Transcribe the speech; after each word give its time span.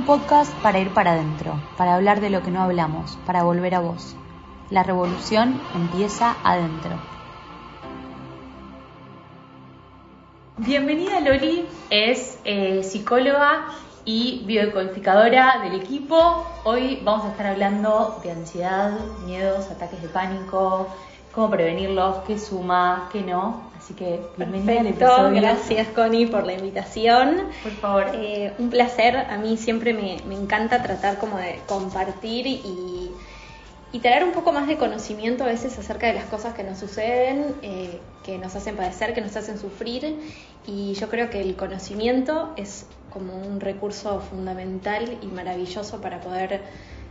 Un 0.00 0.06
podcast 0.06 0.54
para 0.62 0.78
ir 0.78 0.94
para 0.94 1.12
adentro, 1.12 1.62
para 1.76 1.94
hablar 1.94 2.22
de 2.22 2.30
lo 2.30 2.42
que 2.42 2.50
no 2.50 2.62
hablamos, 2.62 3.18
para 3.26 3.42
volver 3.42 3.74
a 3.74 3.80
vos. 3.80 4.16
La 4.70 4.82
revolución 4.82 5.60
empieza 5.74 6.38
adentro. 6.42 6.98
Bienvenida 10.56 11.20
Loli, 11.20 11.66
es 11.90 12.38
eh, 12.44 12.82
psicóloga 12.82 13.66
y 14.06 14.42
biodecodificadora 14.46 15.60
del 15.64 15.74
equipo. 15.74 16.46
Hoy 16.64 17.02
vamos 17.04 17.26
a 17.26 17.32
estar 17.32 17.48
hablando 17.48 18.20
de 18.22 18.30
ansiedad, 18.30 18.98
miedos, 19.26 19.70
ataques 19.70 20.00
de 20.00 20.08
pánico, 20.08 20.88
cómo 21.32 21.50
prevenirlos, 21.50 22.16
qué 22.26 22.38
suma, 22.38 23.08
qué 23.12 23.22
no. 23.22 23.70
Así 23.78 23.94
que 23.94 24.20
bienvenida 24.36 24.80
al 24.80 24.86
episodio. 24.88 25.40
Gracias 25.40 25.88
Connie 25.88 26.26
por 26.26 26.44
la 26.44 26.52
invitación. 26.52 27.48
Por 27.62 27.72
favor. 27.72 28.06
Eh, 28.14 28.52
un 28.58 28.70
placer, 28.70 29.16
a 29.16 29.38
mí 29.38 29.56
siempre 29.56 29.92
me, 29.92 30.18
me, 30.26 30.34
encanta 30.34 30.82
tratar 30.82 31.18
como 31.18 31.38
de 31.38 31.60
compartir 31.66 32.46
y, 32.46 33.10
y, 33.92 33.98
traer 34.00 34.24
un 34.24 34.32
poco 34.32 34.52
más 34.52 34.66
de 34.66 34.76
conocimiento 34.76 35.44
a 35.44 35.46
veces 35.46 35.78
acerca 35.78 36.06
de 36.06 36.14
las 36.14 36.24
cosas 36.24 36.54
que 36.54 36.62
nos 36.62 36.78
suceden, 36.78 37.54
eh, 37.62 37.98
que 38.24 38.38
nos 38.38 38.54
hacen 38.54 38.76
padecer, 38.76 39.14
que 39.14 39.20
nos 39.20 39.36
hacen 39.36 39.58
sufrir. 39.58 40.16
Y 40.66 40.94
yo 40.94 41.08
creo 41.08 41.30
que 41.30 41.40
el 41.40 41.56
conocimiento 41.56 42.52
es 42.56 42.86
como 43.10 43.34
un 43.34 43.60
recurso 43.60 44.20
fundamental 44.20 45.18
y 45.22 45.26
maravilloso 45.26 46.00
para 46.00 46.20
poder 46.20 46.60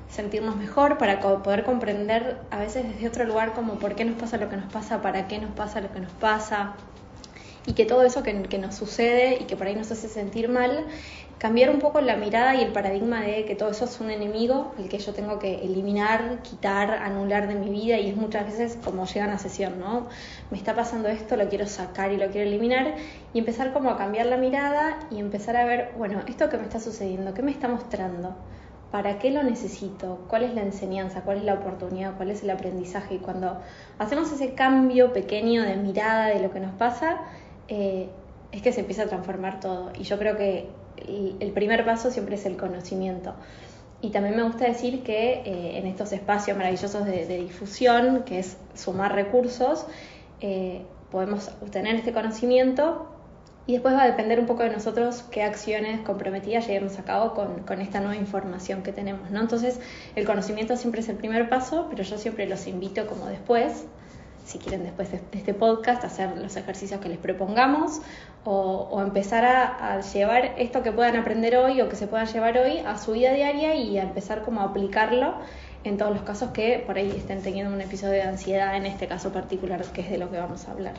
sentirnos 0.10 0.56
mejor, 0.56 0.98
para 0.98 1.20
poder 1.20 1.64
comprender 1.64 2.40
a 2.52 2.60
veces 2.60 2.88
desde 2.88 3.08
otro 3.08 3.26
lugar 3.26 3.54
como 3.54 3.76
por 3.76 3.96
qué 3.96 4.06
nos 4.06 4.20
pasa 4.20 4.38
lo 4.38 4.50
que 4.50 4.58
nos 4.58 4.72
pasa, 4.72 5.02
para 5.02 5.28
qué 5.28 5.40
nos 5.40 5.52
pasa 5.52 5.82
lo 5.82 5.92
que 5.92 6.00
nos 6.00 6.12
pasa, 6.14 6.76
y 7.66 7.74
que 7.74 7.86
todo 7.86 8.04
eso 8.04 8.24
que, 8.24 8.34
nos 8.34 8.76
sucede 8.76 9.38
y 9.40 9.44
que 9.46 9.56
por 9.56 9.68
ahí 9.68 9.76
nos 9.76 9.92
hace 9.92 10.08
sentir 10.08 10.50
mal, 10.50 10.88
cambiar 11.38 11.70
un 11.70 11.80
poco 11.80 12.02
la 12.02 12.16
mirada 12.16 12.56
y 12.56 12.62
el 12.62 12.72
paradigma 12.72 13.22
de 13.22 13.46
que 13.46 13.56
todo 13.56 13.70
eso 13.70 13.86
es 13.86 14.00
un 14.02 14.10
enemigo, 14.10 14.74
el 14.80 14.90
que 14.90 14.98
yo 14.98 15.14
tengo 15.14 15.38
que 15.38 15.64
eliminar, 15.64 16.42
quitar, 16.42 16.92
anular 16.92 17.48
de 17.48 17.56
mi 17.56 17.70
vida, 17.70 17.98
y 17.98 18.10
es 18.10 18.16
muchas 18.16 18.46
veces 18.46 18.78
como 18.84 19.06
llegan 19.06 19.30
a 19.30 19.38
sesión, 19.38 19.80
¿no? 19.80 20.08
Me 20.50 20.58
está 20.58 20.76
pasando 20.76 21.10
esto, 21.10 21.38
lo 21.38 21.48
quiero 21.48 21.68
sacar 21.68 22.12
y 22.12 22.18
lo 22.18 22.30
quiero 22.32 22.48
eliminar, 22.48 22.96
y 23.34 23.40
empezar 23.40 23.72
como 23.72 23.92
a 23.92 23.98
cambiar 23.98 24.26
la 24.26 24.38
mirada 24.38 24.98
y 25.12 25.20
empezar 25.20 25.56
a 25.56 25.66
ver, 25.66 25.92
bueno, 25.98 26.22
esto 26.28 26.50
que 26.50 26.58
me 26.58 26.64
está 26.64 26.80
sucediendo, 26.80 27.34
¿qué 27.34 27.44
me 27.44 27.52
está 27.52 27.68
mostrando? 27.68 28.36
¿Para 28.92 29.20
qué 29.20 29.30
lo 29.30 29.44
necesito? 29.44 30.26
¿Cuál 30.28 30.44
es 30.44 30.56
la 30.56 30.62
enseñanza? 30.62 31.22
¿Cuál 31.22 31.38
es 31.38 31.44
la 31.44 31.54
oportunidad? 31.54 32.18
¿Cuál 32.18 32.32
es 32.32 32.42
el 32.42 32.50
aprendizaje? 32.50 33.16
Y 33.16 33.18
cuando 33.20 33.62
hacemos 34.00 34.32
ese 34.32 34.56
cambio 34.56 35.14
pequeño 35.14 35.62
de 35.62 35.76
mirada 35.76 36.28
de 36.28 36.40
lo 36.40 36.52
que 36.52 36.60
nos 36.60 36.74
pasa, 36.74 37.22
eh, 37.68 38.10
es 38.52 38.62
que 38.64 38.72
se 38.72 38.82
empieza 38.82 39.04
a 39.04 39.06
transformar 39.06 39.60
todo. 39.60 39.92
Y 39.98 40.04
yo 40.04 40.18
creo 40.18 40.36
que 40.36 40.70
el, 41.40 41.52
primer 41.52 41.86
paso 41.86 42.10
siempre 42.10 42.36
es 42.36 42.48
el 42.48 42.58
conocimiento. 42.58 43.36
Y 44.02 44.10
también 44.10 44.36
me 44.36 44.44
gusta 44.44 44.66
decir 44.66 45.04
que 45.04 45.42
eh, 45.46 45.78
en 45.78 45.86
estos 45.86 46.12
espacios 46.12 46.58
maravillosos 46.58 47.06
de, 47.06 47.26
difusión, 47.28 48.24
que 48.24 48.40
es 48.40 48.58
sumar 48.74 49.14
recursos, 49.14 49.86
eh, 50.42 50.82
podemos 51.12 51.52
obtener 51.62 51.96
este 51.96 52.12
conocimiento 52.12 53.08
y 53.70 53.74
después 53.74 53.94
va 53.94 54.02
a 54.02 54.08
depender 54.08 54.40
un 54.40 54.48
poco 54.48 54.64
de 54.64 54.72
nosotros 54.72 55.24
qué 55.30 55.44
acciones 55.44 56.02
comprometidas 56.02 56.66
llevemos 56.66 56.98
a 56.98 57.04
cabo 57.04 57.36
con, 57.36 57.60
con, 57.68 57.82
esta 57.82 58.00
nueva 58.00 58.16
información 58.16 58.82
que 58.82 58.92
tenemos, 58.92 59.30
¿no? 59.30 59.42
Entonces, 59.42 59.80
el 60.16 60.26
conocimiento 60.26 60.76
siempre 60.76 61.02
es 61.02 61.10
el 61.10 61.18
primer 61.18 61.50
paso, 61.50 61.86
pero 61.88 62.02
yo 62.02 62.18
siempre 62.18 62.50
los 62.50 62.66
invito 62.66 63.06
como 63.06 63.28
después, 63.28 63.86
si 64.44 64.58
quieren 64.58 64.82
después 64.86 65.12
de 65.12 65.22
este 65.34 65.54
podcast, 65.54 66.04
hacer 66.04 66.36
los 66.36 66.56
ejercicios 66.56 67.00
que 67.00 67.10
les 67.10 67.20
propongamos 67.20 68.02
o, 68.44 68.88
o 68.90 69.04
empezar 69.04 69.46
a, 69.46 69.94
a, 69.94 70.02
llevar 70.02 70.56
esto 70.58 70.82
que 70.82 70.92
puedan 70.92 71.16
aprender 71.16 71.56
hoy 71.56 71.80
o 71.82 71.90
que 71.90 71.96
se 71.96 72.08
puedan 72.08 72.26
llevar 72.26 72.58
hoy 72.58 72.80
a 72.80 72.98
su 72.98 73.12
vida 73.12 73.34
diaria 73.34 73.76
y 73.76 74.00
a 74.00 74.02
empezar 74.02 74.42
como 74.42 74.62
a 74.62 74.64
aplicarlo 74.64 75.36
en 75.84 75.98
todos 75.98 76.14
los 76.14 76.24
casos 76.24 76.52
que 76.52 76.84
por 76.86 76.98
ahí 76.98 77.12
estén 77.16 77.42
teniendo 77.42 77.74
un 77.74 77.82
episodio 77.82 78.14
de 78.14 78.24
ansiedad, 78.24 78.76
en 78.76 78.86
este 78.86 79.08
caso 79.08 79.32
particular, 79.32 79.84
que 79.94 80.02
es 80.02 80.10
de 80.10 80.18
lo 80.18 80.30
que 80.30 80.38
vamos 80.38 80.68
a 80.68 80.72
hablar. 80.72 80.94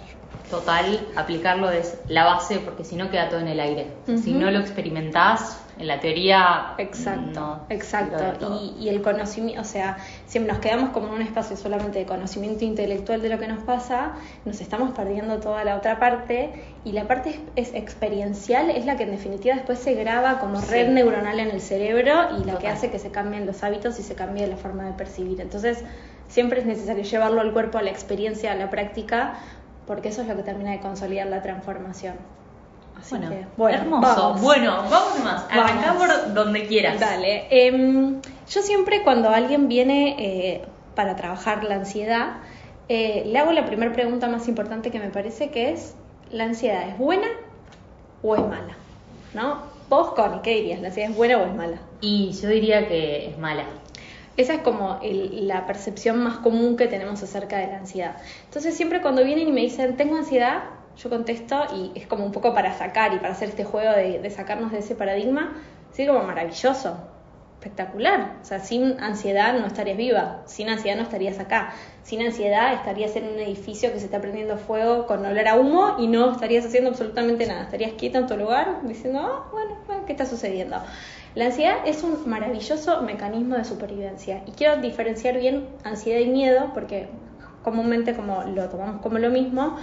Total, 0.49 1.07
aplicarlo 1.17 1.71
es 1.71 1.99
la 2.09 2.25
base 2.25 2.59
porque 2.59 2.85
si 2.85 2.97
no 2.97 3.11
queda 3.11 3.29
todo 3.29 3.41
en 3.41 3.49
el 3.49 3.61
aire. 3.61 3.89
Si 4.07 4.33
no 4.33 4.51
lo 4.51 4.59
experimentás, 4.59 5.61
en 5.81 5.87
la 5.87 5.99
teoría. 5.99 6.75
Exacto, 6.79 7.61
exacto. 7.71 8.61
Y, 8.63 8.85
y, 8.85 8.89
el 8.91 9.01
conocimiento, 9.01 9.63
o 9.63 9.65
sea, 9.65 9.97
si 10.27 10.39
nos 10.39 10.59
quedamos 10.59 10.91
como 10.91 11.09
en 11.09 11.15
un 11.15 11.23
espacio 11.23 11.57
solamente 11.57 11.99
de 11.99 12.05
conocimiento 12.05 12.65
intelectual 12.65 13.23
de 13.23 13.31
lo 13.31 13.39
que 13.39 13.49
nos 13.49 13.63
pasa, 13.65 14.13
nos 14.45 14.61
estamos 14.61 14.93
perdiendo 14.93 15.41
toda 15.41 15.65
la 15.65 15.77
otra 15.77 15.99
parte 15.99 16.51
y 16.85 16.93
la 16.93 17.09
parte 17.09 17.41
es, 17.57 17.75
experiencial, 17.75 18.71
es 18.71 18.85
la 18.85 18.97
que 18.97 19.05
en 19.05 19.13
definitiva 19.13 19.55
después 19.55 19.79
se 19.79 19.95
graba 19.95 20.39
como 20.39 20.61
red 20.61 20.91
neuronal 20.91 21.41
en 21.41 21.51
el 21.51 21.61
cerebro 21.63 22.39
y 22.39 22.45
la 22.45 22.59
que 22.59 22.69
hace 22.69 22.91
que 22.91 22.99
se 22.99 23.11
cambien 23.11 23.47
los 23.47 23.63
hábitos 23.63 23.99
y 23.99 24.03
se 24.03 24.15
cambie 24.15 24.47
la 24.47 24.57
forma 24.57 24.85
de 24.85 24.93
percibir. 24.93 25.41
Entonces, 25.41 25.83
siempre 26.29 26.61
es 26.61 26.67
necesario 26.67 27.05
llevarlo 27.05 27.41
al 27.41 27.53
cuerpo, 27.55 27.79
a 27.79 27.83
la 27.83 27.91
experiencia, 27.91 28.53
a 28.53 28.55
la 28.55 28.69
práctica, 28.69 29.35
porque 29.87 30.11
eso 30.11 30.21
es 30.21 30.29
lo 30.29 30.37
que 30.37 30.43
termina 30.43 30.73
de 30.73 30.81
consolidar 30.81 31.27
la 31.29 31.41
transformación. 31.41 32.15
Así 33.01 33.17
bueno, 33.17 33.31
que, 33.31 33.47
bueno, 33.57 33.79
hermoso. 33.79 34.35
Bueno, 34.41 34.77
vamos 34.91 35.25
más. 35.25 35.47
Arrancá 35.51 35.95
por 35.95 36.35
donde 36.35 36.67
quieras. 36.67 37.01
Dale. 37.01 37.47
Eh, 37.51 38.21
yo 38.51 38.63
siempre 38.63 39.03
cuando 39.03 39.31
alguien 39.31 39.69
viene 39.69 40.17
eh, 40.19 40.63
para 40.95 41.17
trabajar 41.17 41.65
la 41.65 41.77
ansiedad, 41.77 42.37
eh, 42.89 43.23
le 43.27 43.39
hago 43.39 43.53
la 43.53 43.65
primera 43.65 43.93
pregunta 43.93 44.29
más 44.29 44.49
importante 44.49 44.91
que 44.91 44.99
me 44.99 45.09
parece 45.09 45.51
que 45.51 45.71
es, 45.71 45.95
¿la 46.31 46.45
ansiedad 46.45 46.89
es 46.89 46.99
buena 46.99 47.29
o 48.23 48.35
es 48.35 48.43
mala? 48.43 48.77
¿No? 49.33 49.63
Vos, 49.89 50.13
Connie, 50.15 50.41
¿qué 50.43 50.57
dirías? 50.57 50.81
¿La 50.81 50.89
ansiedad 50.89 51.11
es 51.11 51.17
buena 51.17 51.39
o 51.39 51.47
es 51.47 51.55
mala? 51.55 51.79
Y 52.01 52.33
yo 52.33 52.49
diría 52.49 52.87
que 52.87 53.31
es 53.31 53.39
mala. 53.39 53.65
Esa 54.37 54.55
es 54.55 54.61
como 54.63 54.99
el, 55.03 55.49
la 55.49 55.67
percepción 55.67 56.23
más 56.23 56.39
común 56.39 56.77
que 56.77 56.87
tenemos 56.87 57.23
acerca 57.23 57.59
de 57.59 57.69
la 57.69 57.79
ansiedad. 57.79 58.17
Entonces 58.47 58.77
siempre 58.77 59.01
cuando 59.03 59.25
vienen 59.25 59.49
y 59.49 59.53
me 59.53 59.61
dicen, 59.61 59.97
tengo 59.97 60.17
ansiedad, 60.17 60.63
yo 60.97 61.11
contesto 61.11 61.65
y 61.75 61.99
es 61.99 62.07
como 62.07 62.25
un 62.25 62.33
poco 62.33 62.55
para 62.55 62.73
sacar 62.77 63.15
y 63.15 63.19
para 63.19 63.33
hacer 63.33 63.49
este 63.49 63.65
juego 63.65 63.93
de, 63.93 64.29
sacarnos 64.31 64.73
de 64.73 64.79
ese 64.79 64.95
paradigma, 64.95 65.55
sí, 65.93 66.07
como 66.07 66.23
maravilloso, 66.23 66.97
espectacular. 67.55 68.39
O 68.41 68.45
sea, 68.45 68.61
sin 68.61 69.01
ansiedad 69.01 69.59
no 69.59 69.67
estarías 69.67 69.97
viva, 69.97 70.43
sin 70.47 70.69
ansiedad 70.69 70.97
no 70.97 71.03
estarías 71.03 71.39
acá, 71.39 71.73
sin 72.03 72.23
ansiedad 72.23 72.73
estarías 72.75 73.15
en 73.17 73.25
un 73.25 73.39
edificio 73.39 73.93
que 73.93 73.99
se 73.99 74.07
está 74.07 74.21
prendiendo 74.21 74.57
fuego 74.57 75.07
con 75.07 75.25
olor 75.25 75.47
a 75.47 75.57
humo 75.57 75.97
y 75.99 76.07
no 76.07 76.33
estarías 76.33 76.65
haciendo 76.65 76.91
absolutamente 76.91 77.47
nada, 77.47 77.63
estarías 77.63 77.93
quieta 77.93 78.19
en 78.19 78.27
tu 78.27 78.37
lugar 78.37 78.81
diciendo, 78.83 79.21
oh, 79.21 79.53
bueno, 79.53 79.77
bueno, 79.87 80.07
¿qué 80.07 80.13
está 80.13 80.27
sucediendo? 80.27 80.77
La 81.35 81.47
ansiedad 81.47 81.77
es 81.87 82.03
un 82.03 82.29
maravilloso 82.29 83.03
mecanismo 83.03 83.57
de 83.57 83.65
supervivencia 83.65 84.43
y 84.47 84.51
quiero 84.51 84.81
diferenciar 84.81 85.39
bien 85.39 85.69
ansiedad 85.85 86.19
y 86.19 86.27
miedo 86.27 86.73
porque 86.75 87.09
comúnmente 87.63 88.17
como 88.17 88.43
lo 88.43 88.69
tomamos 88.69 89.01
como 89.01 89.19
lo 89.19 89.31
mismo, 89.31 89.77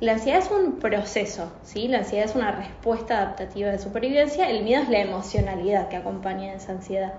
la 0.00 0.12
ansiedad 0.12 0.38
es 0.38 0.50
un 0.50 0.78
proceso, 0.78 1.50
¿sí? 1.64 1.88
La 1.88 1.98
ansiedad 1.98 2.26
es 2.26 2.36
una 2.36 2.52
respuesta 2.52 3.18
adaptativa 3.18 3.70
de 3.70 3.78
supervivencia, 3.78 4.48
el 4.48 4.62
miedo 4.62 4.82
es 4.82 4.88
la 4.88 5.00
emocionalidad 5.00 5.88
que 5.88 5.96
acompaña 5.96 6.54
esa 6.54 6.72
ansiedad. 6.72 7.14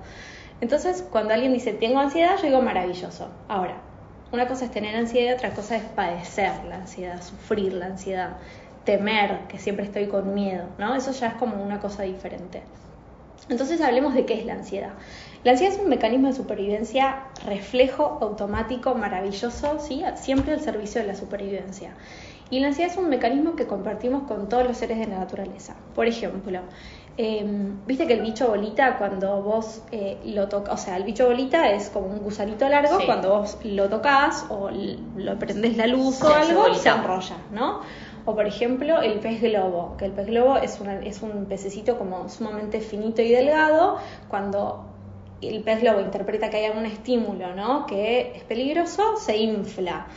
Entonces, 0.62 1.04
cuando 1.10 1.34
alguien 1.34 1.52
dice 1.52 1.74
tengo 1.74 2.00
ansiedad, 2.00 2.38
yo 2.38 2.44
digo 2.44 2.62
maravilloso. 2.62 3.30
Ahora, 3.50 3.82
una 4.32 4.48
cosa 4.48 4.66
es 4.66 4.72
tener 4.72 4.96
ansiedad 4.96 5.36
otra 5.36 5.52
cosa 5.52 5.76
es 5.76 5.84
padecer 5.84 6.52
la 6.70 6.76
ansiedad, 6.76 7.22
sufrir 7.22 7.74
la 7.74 7.88
ansiedad, 7.88 8.38
temer, 8.86 9.40
que 9.50 9.60
siempre 9.60 9.86
estoy 9.86 10.08
con 10.08 10.34
miedo, 10.34 10.66
¿no? 10.78 10.96
Eso 10.96 11.12
ya 11.12 11.28
es 11.28 11.34
como 11.34 11.62
una 11.62 11.80
cosa 11.80 12.04
diferente. 12.04 12.64
Entonces 13.50 13.82
hablemos 13.82 14.14
de 14.14 14.26
qué 14.26 14.36
es 14.36 14.46
la 14.46 14.54
ansiedad. 14.54 14.94
La 15.44 15.52
ansiedad 15.52 15.74
es 15.74 15.82
un 15.82 15.90
mecanismo 15.90 16.28
de 16.28 16.34
supervivencia 16.34 17.24
reflejo 17.46 18.20
automático 18.22 18.94
maravilloso, 18.94 19.80
¿sí? 19.80 20.04
siempre 20.16 20.54
al 20.54 20.62
servicio 20.62 21.02
de 21.02 21.08
la 21.08 21.16
supervivencia. 21.16 21.94
Y 22.52 22.60
la 22.60 22.68
ansiedad 22.68 22.92
es 22.92 22.98
un 22.98 23.10
mecanismo 23.10 23.56
que 23.56 23.68
compartimos 23.68 24.24
con 24.24 24.50
todos 24.50 24.66
los 24.66 24.78
seres 24.78 24.98
de 24.98 25.06
la 25.08 25.20
naturaleza. 25.20 25.76
Por 25.94 26.08
ejemplo, 26.08 26.62
eh, 27.18 27.46
viste 27.86 28.08
que 28.08 28.14
el 28.14 28.22
bicho 28.22 28.48
bolita 28.48 28.98
cuando 28.98 29.42
vos 29.44 29.84
eh, 29.92 30.18
lo 30.26 30.48
tocas, 30.48 30.74
o 30.74 30.78
sea, 30.84 30.98
el 30.98 31.04
bicho 31.04 31.28
bolita 31.28 31.70
es 31.70 31.90
como 31.90 32.08
un 32.08 32.20
gusanito 32.20 32.68
largo, 32.68 32.98
Sí. 33.00 33.06
cuando 33.06 33.30
vos 33.40 33.58
lo 33.64 33.88
tocas 33.90 34.46
o 34.50 34.70
lo 35.16 35.38
prendés 35.38 35.78
la 35.78 35.86
luz 35.88 36.24
o 36.24 36.34
algo, 36.34 36.74
se 36.74 36.90
enrolla, 36.90 37.36
¿no? 37.52 37.82
O 38.26 38.36
por 38.36 38.46
ejemplo 38.48 39.02
el 39.02 39.20
pez 39.20 39.42
globo, 39.42 39.96
que 39.98 40.06
el 40.06 40.12
pez 40.12 40.28
globo 40.28 40.58
es, 40.58 40.80
una- 40.80 41.00
es 41.02 41.22
un 41.22 41.46
pececito 41.46 41.98
como 41.98 42.30
sumamente 42.30 42.80
finito 42.80 43.22
y 43.22 43.30
delgado, 43.30 43.98
cuando 44.30 44.86
el 45.48 45.64
pez 45.64 45.82
globo 45.82 46.02
interpreta 46.02 46.50
que 46.50 46.58
hay 46.58 46.66
algún 46.66 46.86
estímulo, 46.86 47.56
¿no? 47.56 47.86
Que 47.86 48.34
es 48.36 48.44
peligroso, 48.44 49.18
se 49.18 49.38
infla. 49.38 50.08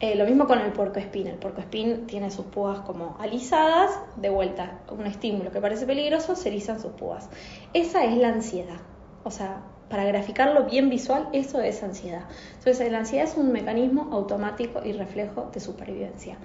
Eh, 0.00 0.14
lo 0.14 0.24
mismo 0.24 0.46
con 0.46 0.58
el 0.60 0.72
puercoespín. 0.72 1.26
El 1.26 1.36
puercoespín 1.36 2.06
tiene 2.06 2.30
sus 2.30 2.46
púas 2.46 2.80
como 2.80 3.16
alisadas, 3.20 3.90
de 4.16 4.30
vuelta, 4.30 4.80
un 4.90 5.06
estímulo 5.06 5.50
que 5.50 5.60
parece 5.60 5.84
peligroso, 5.86 6.36
se 6.36 6.48
erizan 6.48 6.80
sus 6.80 6.92
púas. 6.92 7.28
Esa 7.74 8.04
es 8.04 8.16
la 8.16 8.28
ansiedad. 8.28 8.80
O 9.24 9.30
sea, 9.30 9.62
para 9.92 10.04
graficarlo 10.04 10.64
bien 10.64 10.88
visual, 10.88 11.28
eso 11.32 11.60
es 11.60 11.82
ansiedad. 11.82 12.24
Entonces, 12.58 12.90
la 12.90 13.00
ansiedad 13.00 13.26
es 13.26 13.36
un 13.36 13.52
mecanismo 13.52 14.08
automático 14.12 14.80
y 14.84 14.92
reflejo 14.92 15.50
de 15.52 15.60
supervivencia. 15.60 16.38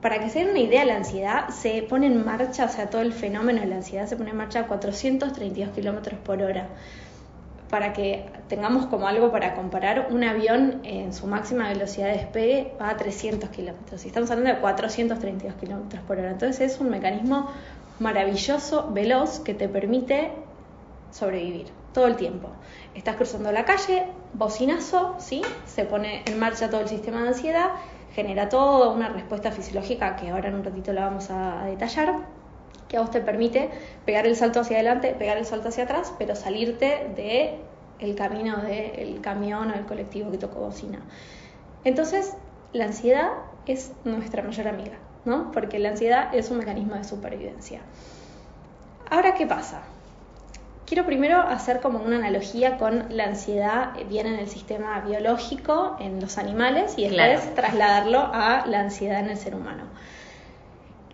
para 0.00 0.18
que 0.18 0.30
se 0.30 0.40
den 0.40 0.50
una 0.50 0.58
idea, 0.58 0.84
la 0.84 0.96
ansiedad 0.96 1.48
se 1.50 1.80
pone 1.82 2.06
en 2.06 2.24
marcha, 2.24 2.64
o 2.64 2.68
sea, 2.68 2.90
todo 2.90 3.02
el 3.02 3.12
fenómeno 3.12 3.60
de 3.60 3.66
la 3.66 3.76
ansiedad 3.76 4.06
se 4.06 4.16
pone 4.16 4.30
en 4.30 4.36
marcha 4.36 4.60
a 4.60 4.66
432 4.66 5.70
kilómetros 5.70 6.18
por 6.20 6.42
hora. 6.42 6.70
Para 7.72 7.94
que 7.94 8.26
tengamos 8.48 8.84
como 8.84 9.08
algo 9.08 9.32
para 9.32 9.54
comparar, 9.54 10.08
un 10.10 10.22
avión 10.24 10.80
en 10.84 11.14
su 11.14 11.26
máxima 11.26 11.68
velocidad 11.70 12.08
de 12.08 12.18
despegue 12.18 12.74
va 12.78 12.90
a 12.90 12.96
300 12.98 13.48
kilómetros. 13.48 14.04
Estamos 14.04 14.30
hablando 14.30 14.52
de 14.52 14.60
432 14.60 15.54
kilómetros 15.54 16.02
por 16.02 16.18
hora. 16.18 16.32
Entonces 16.32 16.74
es 16.74 16.80
un 16.80 16.90
mecanismo 16.90 17.50
maravilloso, 17.98 18.90
veloz, 18.92 19.40
que 19.40 19.54
te 19.54 19.68
permite 19.68 20.32
sobrevivir 21.12 21.68
todo 21.94 22.08
el 22.08 22.16
tiempo. 22.16 22.50
Estás 22.94 23.16
cruzando 23.16 23.50
la 23.52 23.64
calle, 23.64 24.04
bocinazo, 24.34 25.14
¿sí? 25.18 25.40
Se 25.64 25.86
pone 25.86 26.24
en 26.26 26.38
marcha 26.38 26.68
todo 26.68 26.82
el 26.82 26.88
sistema 26.88 27.22
de 27.22 27.28
ansiedad 27.28 27.70
genera 28.14 28.48
toda 28.48 28.90
una 28.90 29.08
respuesta 29.08 29.50
fisiológica 29.50 30.16
que 30.16 30.30
ahora 30.30 30.48
en 30.48 30.56
un 30.56 30.64
ratito 30.64 30.92
la 30.92 31.06
vamos 31.06 31.30
a, 31.30 31.64
detallar, 31.64 32.26
que 32.88 32.96
a 32.96 33.00
vos 33.00 33.10
te 33.10 33.20
permite 33.20 33.70
pegar 34.04 34.26
el 34.26 34.36
salto 34.36 34.60
hacia 34.60 34.76
adelante, 34.76 35.14
pegar 35.18 35.38
el 35.38 35.46
salto 35.46 35.68
hacia 35.68 35.84
atrás, 35.84 36.12
pero 36.18 36.36
salirte 36.36 37.10
de 37.16 37.58
el 37.98 38.14
camino 38.14 38.58
del 38.58 39.20
camión 39.20 39.70
o 39.70 39.74
el 39.74 39.86
colectivo 39.86 40.30
que 40.30 40.38
tocó 40.38 40.60
bocina. 40.60 41.00
Entonces, 41.84 42.34
la 42.72 42.84
ansiedad 42.84 43.30
es 43.66 43.92
nuestra 44.04 44.42
mayor 44.42 44.68
amiga, 44.68 44.98
¿no? 45.24 45.52
Porque 45.52 45.78
la 45.78 45.90
ansiedad 45.90 46.34
es 46.34 46.50
un 46.50 46.58
mecanismo 46.58 46.94
de 46.94 47.04
supervivencia. 47.04 47.80
Ahora, 49.10 49.34
¿qué 49.34 49.46
pasa? 49.46 49.82
Quiero 50.86 51.06
primero 51.06 51.40
hacer 51.40 51.80
como 51.80 52.00
una 52.00 52.16
analogía 52.16 52.76
con 52.76 53.06
la 53.16 53.24
ansiedad 53.24 53.94
bien 54.08 54.26
en 54.26 54.34
el 54.34 54.48
sistema 54.48 55.00
biológico, 55.00 55.96
en 56.00 56.20
los 56.20 56.38
animales, 56.38 56.94
y 56.98 57.08
después 57.08 57.54
trasladarlo 57.54 58.20
a 58.20 58.66
la 58.66 58.80
ansiedad 58.80 59.20
en 59.20 59.30
el 59.30 59.38
ser 59.38 59.54
humano. 59.54 59.84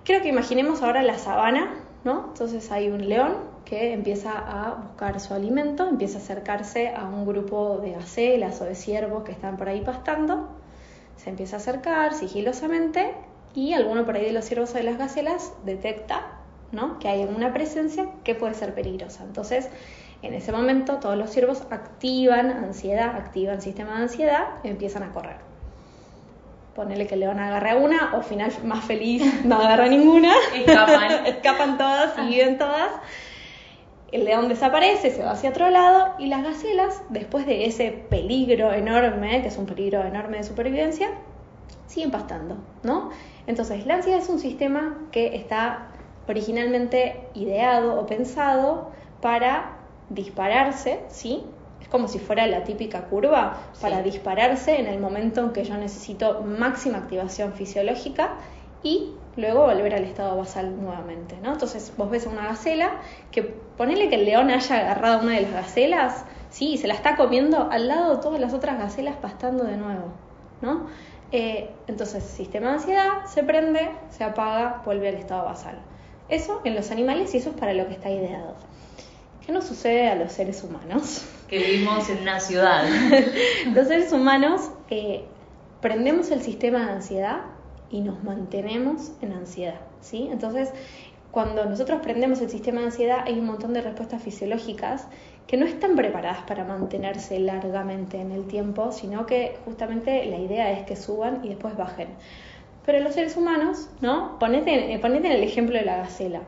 Quiero 0.08 0.22
que 0.22 0.31
imaginemos 0.31 0.81
ahora 0.81 1.02
la 1.02 1.19
sabana, 1.19 1.84
¿no? 2.02 2.28
Entonces 2.28 2.72
hay 2.72 2.88
un 2.88 3.10
león 3.10 3.34
que 3.66 3.93
empieza 3.93 4.32
a 4.38 4.76
buscar 4.76 5.20
su 5.20 5.34
alimento, 5.34 5.87
empieza 5.87 6.16
a 6.16 6.22
acercarse 6.22 6.94
a 6.94 7.05
un 7.05 7.26
grupo 7.26 7.76
de 7.76 7.90
gacelas 7.90 8.58
o 8.62 8.64
de 8.64 8.75
ciervos 8.75 9.25
que 9.25 9.32
están 9.32 9.58
por 9.58 9.69
ahí 9.69 9.82
pastando, 9.82 10.49
se 11.16 11.28
empieza 11.28 11.56
a 11.56 11.58
acercar 11.58 12.14
sigilosamente 12.14 13.12
y 13.55 13.75
alguno 13.75 14.06
por 14.06 14.16
ahí 14.16 14.25
de 14.25 14.32
los 14.32 14.46
ciervos 14.46 14.70
o 14.70 14.78
de 14.78 14.84
las 14.84 14.96
gacelas 14.96 15.52
detecta 15.66 16.38
¿no? 16.72 16.99
que 17.00 17.08
hay 17.08 17.25
una 17.25 17.52
presencia 17.52 18.08
que 18.25 18.34
puede 18.34 18.55
ser 18.55 18.75
peligrosa. 18.75 19.25
Entonces, 19.25 19.69
en 20.22 20.32
ese 20.32 20.52
momento 20.52 21.00
todos 21.00 21.19
los 21.19 21.28
ciervos 21.28 21.64
activan 21.69 22.50
ansiedad, 22.50 23.14
activan 23.14 23.60
sistema 23.60 23.96
de 23.96 24.02
ansiedad 24.05 24.44
empiezan 24.64 25.02
a 25.02 25.12
correr. 25.12 25.47
Ponele 26.78 27.08
que 27.08 27.14
el 27.14 27.20
león 27.20 27.40
agarre 27.40 27.70
a 27.70 27.76
una 27.76 28.14
o 28.14 28.22
final 28.22 28.52
más 28.62 28.84
feliz 28.84 29.44
no 29.44 29.56
agarra 29.56 29.88
ninguna. 29.88 30.32
Escapan. 30.54 31.26
Escapan 31.26 31.76
todas 31.76 32.16
y 32.19 32.28
viven 32.28 32.56
todas. 32.56 32.92
El 34.12 34.25
león 34.25 34.48
desaparece, 34.48 35.10
se 35.10 35.25
va 35.25 35.32
hacia 35.32 35.50
otro 35.50 35.70
lado 35.70 36.14
y 36.20 36.28
las 36.28 36.44
gacelas, 36.44 37.02
después 37.08 37.46
de 37.46 37.64
ese 37.64 37.90
peligro 37.90 38.72
enorme, 38.72 39.42
que 39.42 39.48
es 39.48 39.58
un 39.58 39.66
peligro 39.66 40.04
enorme 40.04 40.36
de 40.36 40.44
supervivencia, 40.44 41.08
siguen 41.88 42.12
pastando, 42.12 42.58
¿no? 42.84 43.10
Entonces, 43.48 43.84
la 43.84 43.94
ansiedad 43.94 44.20
es 44.20 44.28
un 44.28 44.38
sistema 44.38 44.98
que 45.10 45.34
está 45.34 45.88
originalmente 46.28 47.28
ideado 47.34 48.00
o 48.00 48.06
pensado 48.06 48.92
para 49.20 49.78
dispararse, 50.10 51.00
¿sí? 51.08 51.42
Es 51.80 51.88
como 51.88 52.08
si 52.08 52.19
fuera 52.19 52.46
la 52.46 52.64
típica 52.64 53.02
curva 53.02 53.58
para 53.80 54.02
dispararse 54.02 54.78
en 54.78 54.86
el 54.86 54.98
momento 54.98 55.40
en 55.42 55.52
que 55.52 55.64
yo 55.64 55.76
necesito 55.76 56.42
máxima 56.42 56.98
activación 56.98 57.52
fisiológica 57.52 58.34
y 58.82 59.12
luego 59.36 59.66
volver 59.66 59.94
al 59.94 60.04
estado 60.04 60.36
basal 60.36 60.80
nuevamente, 60.80 61.36
¿no? 61.42 61.52
Entonces 61.52 61.92
vos 61.96 62.10
ves 62.10 62.26
a 62.26 62.30
una 62.30 62.46
gacela 62.46 63.00
que 63.30 63.42
ponele 63.42 64.08
que 64.08 64.16
el 64.16 64.25
león 64.25 64.50
haya 64.50 64.78
agarrado 64.80 65.22
una 65.22 65.34
de 65.34 65.42
las 65.42 65.52
gacelas, 65.52 66.25
sí, 66.50 66.72
y 66.72 66.78
se 66.78 66.88
la 66.88 66.94
está 66.94 67.16
comiendo 67.16 67.70
al 67.70 67.88
lado 67.88 68.16
de 68.16 68.22
todas 68.22 68.40
las 68.40 68.52
otras 68.52 68.78
gacelas 68.78 69.16
pastando 69.16 69.64
de 69.64 69.76
nuevo, 69.76 70.12
¿no? 70.60 70.86
Eh, 71.31 71.70
entonces, 71.86 72.24
sistema 72.24 72.69
de 72.69 72.74
ansiedad 72.74 73.26
se 73.26 73.42
prende, 73.42 73.90
se 74.10 74.24
apaga, 74.24 74.82
vuelve 74.84 75.08
al 75.08 75.14
estado 75.14 75.44
basal. 75.44 75.78
Eso 76.28 76.60
en 76.64 76.74
los 76.74 76.90
animales 76.90 77.34
y 77.34 77.38
eso 77.38 77.50
es 77.50 77.56
para 77.56 77.74
lo 77.74 77.86
que 77.86 77.94
está 77.94 78.10
ideado. 78.10 78.54
¿Qué 79.44 79.52
nos 79.52 79.64
sucede 79.64 80.08
a 80.08 80.14
los 80.14 80.32
seres 80.32 80.62
humanos? 80.64 81.26
Que 81.48 81.58
vivimos 81.58 82.08
en 82.10 82.18
una 82.18 82.40
ciudad. 82.40 82.84
los 83.74 83.88
seres 83.88 84.12
humanos 84.12 84.70
eh, 84.90 85.24
prendemos 85.80 86.30
el 86.30 86.42
sistema 86.42 86.86
de 86.86 86.92
ansiedad 86.92 87.40
y 87.90 88.00
nos 88.00 88.22
mantenemos 88.22 89.12
en 89.22 89.32
ansiedad, 89.32 89.80
¿sí? 90.00 90.28
Entonces, 90.30 90.72
cuando 91.30 91.64
nosotros 91.64 92.00
prendemos 92.02 92.40
el 92.40 92.50
sistema 92.50 92.80
de 92.80 92.86
ansiedad 92.86 93.20
hay 93.24 93.38
un 93.38 93.46
montón 93.46 93.72
de 93.72 93.82
respuestas 93.82 94.22
fisiológicas 94.22 95.08
que 95.46 95.56
no 95.56 95.66
están 95.66 95.96
preparadas 95.96 96.42
para 96.42 96.64
mantenerse 96.64 97.38
largamente 97.40 98.20
en 98.20 98.32
el 98.32 98.46
tiempo, 98.46 98.92
sino 98.92 99.24
que 99.24 99.56
justamente 99.64 100.26
la 100.26 100.38
idea 100.38 100.72
es 100.72 100.84
que 100.84 100.96
suban 100.96 101.44
y 101.44 101.48
después 101.48 101.76
bajen. 101.76 102.08
Pero 102.84 103.00
los 103.00 103.14
seres 103.14 103.36
humanos, 103.36 103.88
¿no? 104.00 104.38
Ponete, 104.38 104.92
eh, 104.92 105.00
en 105.02 105.26
el 105.26 105.42
ejemplo 105.42 105.76
de 105.76 105.84
la 105.84 105.98
gacela. 105.98 106.42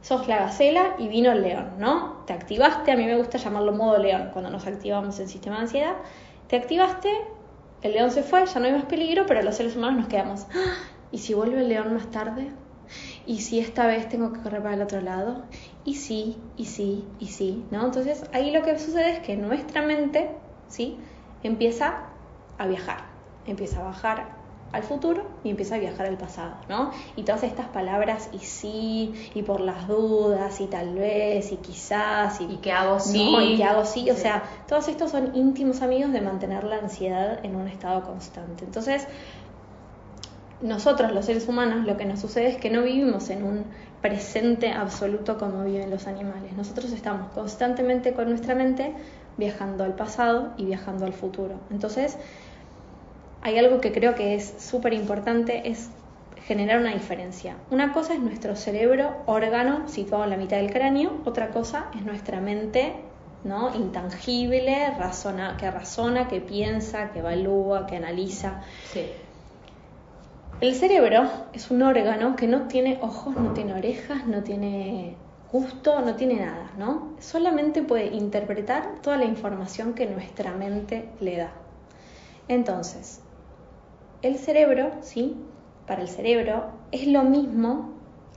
Sos 0.00 0.28
la 0.28 0.38
gacela 0.38 0.94
y 0.98 1.08
vino 1.08 1.32
el 1.32 1.42
león, 1.42 1.72
¿no? 1.78 2.22
Te 2.26 2.32
activaste, 2.32 2.92
a 2.92 2.96
mí 2.96 3.04
me 3.04 3.16
gusta 3.16 3.38
llamarlo 3.38 3.72
modo 3.72 3.98
león, 3.98 4.30
cuando 4.32 4.50
nos 4.50 4.66
activamos 4.66 5.18
el 5.18 5.28
sistema 5.28 5.56
de 5.56 5.62
ansiedad. 5.62 5.94
Te 6.46 6.56
activaste, 6.56 7.10
el 7.82 7.92
león 7.92 8.10
se 8.10 8.22
fue, 8.22 8.46
ya 8.46 8.60
no 8.60 8.66
hay 8.66 8.72
más 8.72 8.84
peligro, 8.84 9.26
pero 9.26 9.42
los 9.42 9.56
seres 9.56 9.76
humanos 9.76 10.00
nos 10.00 10.08
quedamos. 10.08 10.46
¿Y 11.12 11.18
si 11.18 11.34
vuelve 11.34 11.60
el 11.60 11.68
león 11.68 11.94
más 11.94 12.10
tarde? 12.10 12.50
¿Y 13.26 13.40
si 13.40 13.60
esta 13.60 13.86
vez 13.86 14.08
tengo 14.08 14.32
que 14.32 14.40
correr 14.40 14.62
para 14.62 14.74
el 14.74 14.82
otro 14.82 15.00
lado? 15.00 15.42
Y 15.84 15.96
sí, 15.96 16.38
y 16.56 16.64
sí, 16.64 17.04
y 17.18 17.26
sí, 17.26 17.64
¿no? 17.70 17.84
Entonces 17.84 18.24
ahí 18.32 18.50
lo 18.50 18.62
que 18.62 18.78
sucede 18.78 19.10
es 19.12 19.18
que 19.20 19.36
nuestra 19.36 19.82
mente, 19.82 20.30
¿sí? 20.68 20.98
Empieza 21.42 22.04
a 22.56 22.66
viajar, 22.66 23.04
empieza 23.46 23.80
a 23.80 23.84
bajar 23.84 24.37
al 24.72 24.82
futuro 24.82 25.24
y 25.44 25.50
empieza 25.50 25.76
a 25.76 25.78
viajar 25.78 26.06
al 26.06 26.18
pasado, 26.18 26.54
¿no? 26.68 26.90
Y 27.16 27.22
todas 27.22 27.42
estas 27.42 27.66
palabras 27.68 28.28
y 28.32 28.38
sí, 28.38 29.30
y 29.34 29.42
por 29.42 29.60
las 29.60 29.88
dudas, 29.88 30.60
y 30.60 30.66
tal 30.66 30.94
vez, 30.94 31.52
y 31.52 31.56
quizás, 31.56 32.40
y, 32.40 32.56
que 32.56 32.72
hago 32.72 33.00
sí, 33.00 33.34
y 33.40 33.56
que 33.56 33.64
hago 33.64 33.84
sí, 33.84 34.10
o 34.10 34.16
sea, 34.16 34.42
todos 34.66 34.88
estos 34.88 35.10
son 35.10 35.34
íntimos 35.34 35.80
amigos 35.80 36.12
de 36.12 36.20
mantener 36.20 36.64
la 36.64 36.76
ansiedad 36.76 37.44
en 37.44 37.56
un 37.56 37.66
estado 37.68 38.02
constante. 38.02 38.64
Entonces, 38.64 39.06
nosotros 40.60 41.12
los 41.12 41.24
seres 41.24 41.48
humanos 41.48 41.86
lo 41.86 41.96
que 41.96 42.04
nos 42.04 42.20
sucede 42.20 42.48
es 42.48 42.56
que 42.56 42.68
no 42.68 42.82
vivimos 42.82 43.30
en 43.30 43.44
un 43.44 43.64
presente 44.02 44.70
absoluto 44.72 45.38
como 45.38 45.64
viven 45.64 45.90
los 45.90 46.06
animales. 46.06 46.52
Nosotros 46.56 46.92
estamos 46.92 47.30
constantemente 47.32 48.12
con 48.12 48.28
nuestra 48.28 48.54
mente 48.54 48.92
viajando 49.36 49.84
al 49.84 49.94
pasado 49.94 50.52
y 50.56 50.66
viajando 50.66 51.06
al 51.06 51.12
futuro. 51.12 51.60
Entonces, 51.70 52.18
hay 53.42 53.58
algo 53.58 53.80
que 53.80 53.92
creo 53.92 54.14
que 54.14 54.34
es 54.34 54.54
súper 54.58 54.92
importante, 54.92 55.68
es 55.68 55.90
generar 56.46 56.80
una 56.80 56.92
diferencia. 56.92 57.56
Una 57.70 57.92
cosa 57.92 58.14
es 58.14 58.20
nuestro 58.20 58.56
cerebro, 58.56 59.16
órgano 59.26 59.88
situado 59.88 60.24
en 60.24 60.30
la 60.30 60.36
mitad 60.36 60.56
del 60.56 60.70
cráneo, 60.70 61.20
otra 61.24 61.50
cosa 61.50 61.86
es 61.94 62.02
nuestra 62.04 62.40
mente 62.40 62.94
¿no? 63.44 63.74
intangible, 63.74 64.90
razona, 64.98 65.56
que 65.56 65.70
razona, 65.70 66.28
que 66.28 66.40
piensa, 66.40 67.12
que 67.12 67.20
evalúa, 67.20 67.86
que 67.86 67.96
analiza. 67.96 68.62
El 70.60 70.74
cerebro 70.74 71.30
es 71.52 71.70
un 71.70 71.82
órgano 71.82 72.34
que 72.34 72.48
no 72.48 72.62
tiene 72.62 72.98
ojos, 73.00 73.36
no 73.36 73.52
tiene 73.52 73.74
orejas, 73.74 74.26
no 74.26 74.42
tiene 74.42 75.14
gusto, 75.52 76.00
no 76.00 76.16
tiene 76.16 76.36
nada, 76.36 76.72
¿no? 76.76 77.14
Solamente 77.20 77.82
puede 77.82 78.06
interpretar 78.06 79.00
toda 79.02 79.16
la 79.16 79.24
información 79.24 79.94
que 79.94 80.06
nuestra 80.06 80.52
mente 80.52 81.08
le 81.20 81.36
da. 81.36 81.52
Entonces, 82.48 83.20
el 84.22 84.36
cerebro, 84.36 84.90
¿sí? 85.00 85.36
Para 85.86 86.02
el 86.02 86.08
cerebro 86.08 86.66
es 86.92 87.06
lo 87.06 87.22
mismo 87.22 87.92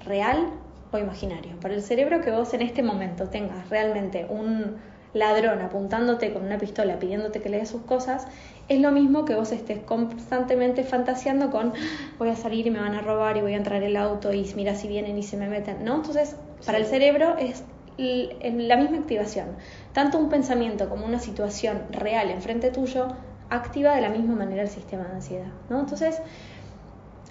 real 0.05 0.47
o 0.91 0.97
imaginario. 0.97 1.59
Para 1.59 1.73
el 1.73 1.81
cerebro 1.81 2.21
que 2.21 2.31
vos 2.31 2.53
en 2.53 2.61
este 2.61 2.83
momento 2.83 3.29
tengas 3.29 3.69
realmente 3.69 4.25
un 4.29 4.77
ladrón 5.13 5.61
apuntándote 5.61 6.31
con 6.31 6.45
una 6.45 6.57
pistola 6.57 6.97
pidiéndote 6.97 7.41
que 7.41 7.50
le 7.50 7.57
des 7.57 7.69
sus 7.69 7.81
cosas, 7.81 8.27
es 8.69 8.79
lo 8.79 8.91
mismo 8.91 9.25
que 9.25 9.35
vos 9.35 9.51
estés 9.51 9.79
constantemente 9.79 10.85
fantaseando 10.85 11.51
con 11.51 11.73
voy 12.17 12.29
a 12.29 12.35
salir 12.35 12.67
y 12.67 12.71
me 12.71 12.79
van 12.79 12.95
a 12.95 13.01
robar 13.01 13.35
y 13.35 13.41
voy 13.41 13.53
a 13.53 13.57
entrar 13.57 13.83
el 13.83 13.97
auto 13.97 14.33
y 14.33 14.50
mira 14.55 14.75
si 14.75 14.88
vienen 14.88 15.17
y 15.17 15.23
se 15.23 15.35
me 15.35 15.50
meten, 15.50 15.83
¿no? 15.83 15.95
Entonces, 15.95 16.38
para 16.65 16.77
el 16.77 16.85
cerebro 16.85 17.35
es 17.38 17.63
la 17.97 18.77
misma 18.77 19.00
activación. 19.00 19.47
Tanto 19.91 20.17
un 20.17 20.29
pensamiento 20.29 20.88
como 20.88 21.05
una 21.05 21.19
situación 21.19 21.81
real 21.91 22.29
enfrente 22.29 22.71
tuyo 22.71 23.07
activa 23.51 23.96
de 23.96 24.01
la 24.01 24.10
misma 24.10 24.36
manera 24.36 24.63
el 24.63 24.70
sistema 24.70 25.03
de 25.03 25.13
ansiedad. 25.13 25.51
¿no? 25.70 25.79
Entonces, 25.79 26.20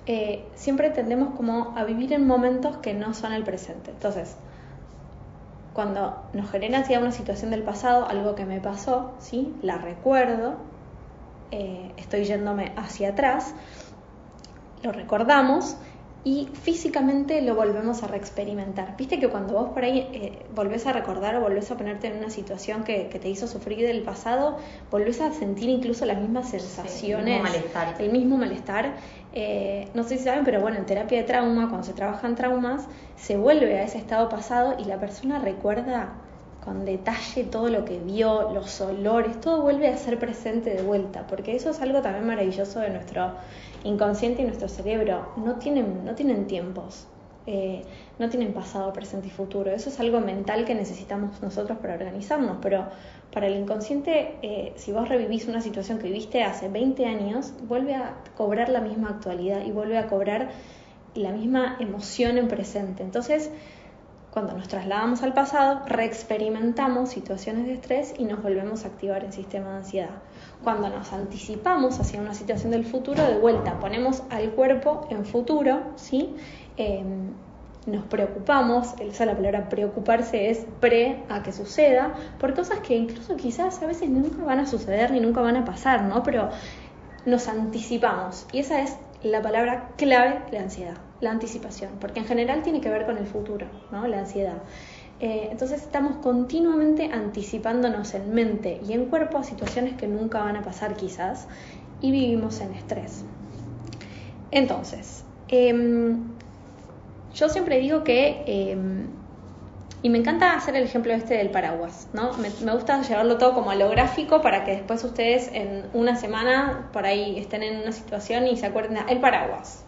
eh, 0.06 0.44
siempre 0.54 0.90
tendemos 0.90 1.34
como 1.34 1.76
a 1.76 1.84
vivir 1.84 2.12
en 2.12 2.26
momentos 2.26 2.76
que 2.76 2.94
no 2.94 3.14
son 3.14 3.32
el 3.32 3.42
presente. 3.42 3.90
Entonces, 3.90 4.36
cuando 5.72 6.22
nos 6.32 6.50
genera 6.50 6.78
ansiedad 6.78 7.02
una 7.02 7.12
situación 7.12 7.50
del 7.50 7.62
pasado, 7.62 8.06
algo 8.06 8.34
que 8.34 8.44
me 8.44 8.60
pasó, 8.60 9.12
¿sí? 9.18 9.54
la 9.62 9.78
recuerdo, 9.78 10.54
eh, 11.50 11.92
estoy 11.96 12.24
yéndome 12.24 12.72
hacia 12.76 13.10
atrás 13.10 13.54
lo 14.82 14.92
recordamos 14.92 15.76
y 16.22 16.48
físicamente 16.52 17.40
lo 17.40 17.54
volvemos 17.54 18.02
a 18.02 18.06
reexperimentar. 18.06 18.94
Viste 18.96 19.18
que 19.18 19.28
cuando 19.28 19.54
vos 19.54 19.70
por 19.70 19.84
ahí 19.84 20.06
eh, 20.12 20.44
volvés 20.54 20.86
a 20.86 20.92
recordar 20.92 21.36
o 21.36 21.40
volvés 21.40 21.70
a 21.70 21.76
ponerte 21.76 22.08
en 22.08 22.18
una 22.18 22.28
situación 22.28 22.84
que, 22.84 23.04
te 23.04 23.28
hizo 23.28 23.46
sufrir 23.46 23.86
del 23.86 24.02
pasado, 24.02 24.58
volvés 24.90 25.20
a 25.20 25.32
sentir 25.32 25.70
incluso 25.70 26.04
las 26.04 26.18
mismas 26.18 26.50
sensaciones, 26.50 27.26
el 27.26 27.42
mismo 27.42 27.42
malestar. 27.42 27.94
El 27.98 28.12
mismo 28.12 28.36
malestar. 28.36 28.92
Eh, 29.32 29.88
no 29.94 30.02
sé 30.02 30.18
si 30.18 30.24
saben, 30.24 30.44
pero 30.44 30.60
bueno, 30.60 30.76
en 30.76 30.86
terapia 30.86 31.18
de 31.18 31.24
trauma, 31.24 31.68
cuando 31.68 31.86
se 31.86 31.94
trabajan 31.94 32.34
traumas, 32.34 32.86
se 33.16 33.38
vuelve 33.38 33.78
a 33.78 33.84
ese 33.84 33.96
estado 33.96 34.28
pasado 34.28 34.76
y 34.78 34.84
la 34.84 34.98
persona 35.00 35.38
recuerda 35.38 36.12
con 36.64 36.84
detalle 36.84 37.44
todo 37.44 37.68
lo 37.68 37.84
que 37.84 37.98
vio, 37.98 38.52
los 38.52 38.80
olores, 38.80 39.40
todo 39.40 39.62
vuelve 39.62 39.88
a 39.88 39.96
ser 39.96 40.18
presente 40.18 40.70
de 40.70 40.82
vuelta, 40.82 41.26
porque 41.26 41.56
eso 41.56 41.70
es 41.70 41.80
algo 41.80 42.02
también 42.02 42.26
maravilloso 42.26 42.80
de 42.80 42.90
nuestro 42.90 43.32
inconsciente 43.84 44.42
y 44.42 44.44
nuestro 44.44 44.68
cerebro 44.68 45.32
no 45.36 45.56
tienen, 45.56 46.04
no 46.04 46.14
tienen 46.14 46.46
tiempos, 46.46 47.06
eh, 47.46 47.82
no 48.18 48.28
tienen 48.28 48.52
pasado, 48.52 48.92
presente 48.92 49.28
y 49.28 49.30
futuro. 49.30 49.70
Eso 49.70 49.88
es 49.88 49.98
algo 49.98 50.20
mental 50.20 50.66
que 50.66 50.74
necesitamos 50.74 51.40
nosotros 51.40 51.78
para 51.78 51.94
organizarnos, 51.94 52.58
pero 52.60 52.84
para 53.32 53.46
el 53.46 53.56
inconsciente, 53.56 54.36
eh, 54.42 54.72
si 54.76 54.92
vos 54.92 55.08
revivís 55.08 55.46
una 55.48 55.62
situación 55.62 55.98
que 55.98 56.08
viviste 56.08 56.42
hace 56.42 56.68
20 56.68 57.06
años, 57.06 57.54
vuelve 57.66 57.94
a 57.94 58.16
cobrar 58.36 58.68
la 58.68 58.80
misma 58.80 59.08
actualidad 59.08 59.64
y 59.64 59.70
vuelve 59.70 59.96
a 59.96 60.08
cobrar 60.08 60.50
la 61.14 61.32
misma 61.32 61.76
emoción 61.80 62.38
en 62.38 62.48
presente. 62.48 63.02
Entonces, 63.02 63.50
cuando 64.30 64.52
nos 64.52 64.68
trasladamos 64.68 65.22
al 65.22 65.34
pasado, 65.34 65.82
reexperimentamos 65.86 67.10
situaciones 67.10 67.66
de 67.66 67.74
estrés 67.74 68.14
y 68.16 68.24
nos 68.24 68.42
volvemos 68.42 68.84
a 68.84 68.88
activar 68.88 69.24
el 69.24 69.32
sistema 69.32 69.70
de 69.70 69.76
ansiedad. 69.78 70.10
Cuando 70.62 70.88
nos 70.88 71.12
anticipamos 71.12 71.98
hacia 71.98 72.20
una 72.20 72.34
situación 72.34 72.70
del 72.70 72.84
futuro, 72.84 73.24
de 73.24 73.38
vuelta 73.38 73.80
ponemos 73.80 74.22
al 74.30 74.50
cuerpo 74.50 75.08
en 75.10 75.24
futuro, 75.24 75.80
¿sí? 75.96 76.34
Em, 76.76 77.32
nos 77.86 78.04
preocupamos, 78.04 78.94
esa 79.00 79.26
la 79.26 79.34
palabra 79.34 79.68
preocuparse 79.68 80.50
es 80.50 80.64
pre 80.80 81.24
a 81.28 81.42
que 81.42 81.50
suceda, 81.52 82.14
por 82.38 82.54
cosas 82.54 82.80
que 82.80 82.96
incluso 82.96 83.36
quizás 83.36 83.82
a 83.82 83.86
veces 83.86 84.10
nunca 84.10 84.44
van 84.44 84.60
a 84.60 84.66
suceder 84.66 85.10
ni 85.10 85.18
nunca 85.18 85.40
van 85.40 85.56
a 85.56 85.64
pasar, 85.64 86.02
¿no? 86.02 86.22
Pero 86.22 86.50
nos 87.26 87.48
anticipamos 87.48 88.46
y 88.52 88.60
esa 88.60 88.80
es 88.82 88.96
la 89.22 89.42
palabra 89.42 89.90
clave 89.96 90.40
de 90.50 90.58
la 90.58 90.64
ansiedad 90.64 91.09
la 91.20 91.30
anticipación, 91.30 91.90
porque 92.00 92.20
en 92.20 92.26
general 92.26 92.62
tiene 92.62 92.80
que 92.80 92.88
ver 92.88 93.06
con 93.06 93.18
el 93.18 93.26
futuro, 93.26 93.66
¿no? 93.90 94.06
la 94.06 94.20
ansiedad. 94.20 94.58
Eh, 95.20 95.48
entonces 95.50 95.82
estamos 95.82 96.16
continuamente 96.16 97.10
anticipándonos 97.12 98.14
en 98.14 98.32
mente 98.32 98.80
y 98.88 98.94
en 98.94 99.06
cuerpo 99.06 99.36
a 99.36 99.44
situaciones 99.44 99.94
que 99.96 100.06
nunca 100.06 100.42
van 100.42 100.56
a 100.56 100.62
pasar 100.62 100.96
quizás 100.96 101.46
y 102.00 102.10
vivimos 102.10 102.60
en 102.60 102.72
estrés. 102.72 103.24
Entonces, 104.50 105.24
em, 105.48 106.22
yo 107.34 107.48
siempre 107.50 107.78
digo 107.78 108.02
que, 108.02 108.42
em, 108.46 109.08
y 110.02 110.08
me 110.08 110.16
encanta 110.16 110.54
hacer 110.54 110.74
el 110.76 110.84
ejemplo 110.84 111.12
este 111.12 111.34
del 111.34 111.50
paraguas, 111.50 112.08
¿no? 112.14 112.32
Me, 112.38 112.48
gusta 112.72 113.02
llevarlo 113.02 113.36
todo 113.36 113.52
como 113.52 113.70
a 113.70 113.74
lo 113.74 113.90
gráfico 113.90 114.40
para 114.40 114.64
que 114.64 114.72
después 114.72 115.04
ustedes 115.04 115.50
en 115.52 115.84
una 115.92 116.16
semana 116.16 116.88
por 116.94 117.04
ahí 117.04 117.38
estén 117.38 117.62
en 117.62 117.82
una 117.82 117.92
situación 117.92 118.46
y 118.46 118.56
se 118.56 118.66
acuerden, 118.66 118.98
el 119.08 119.20
paraguas, 119.20 119.84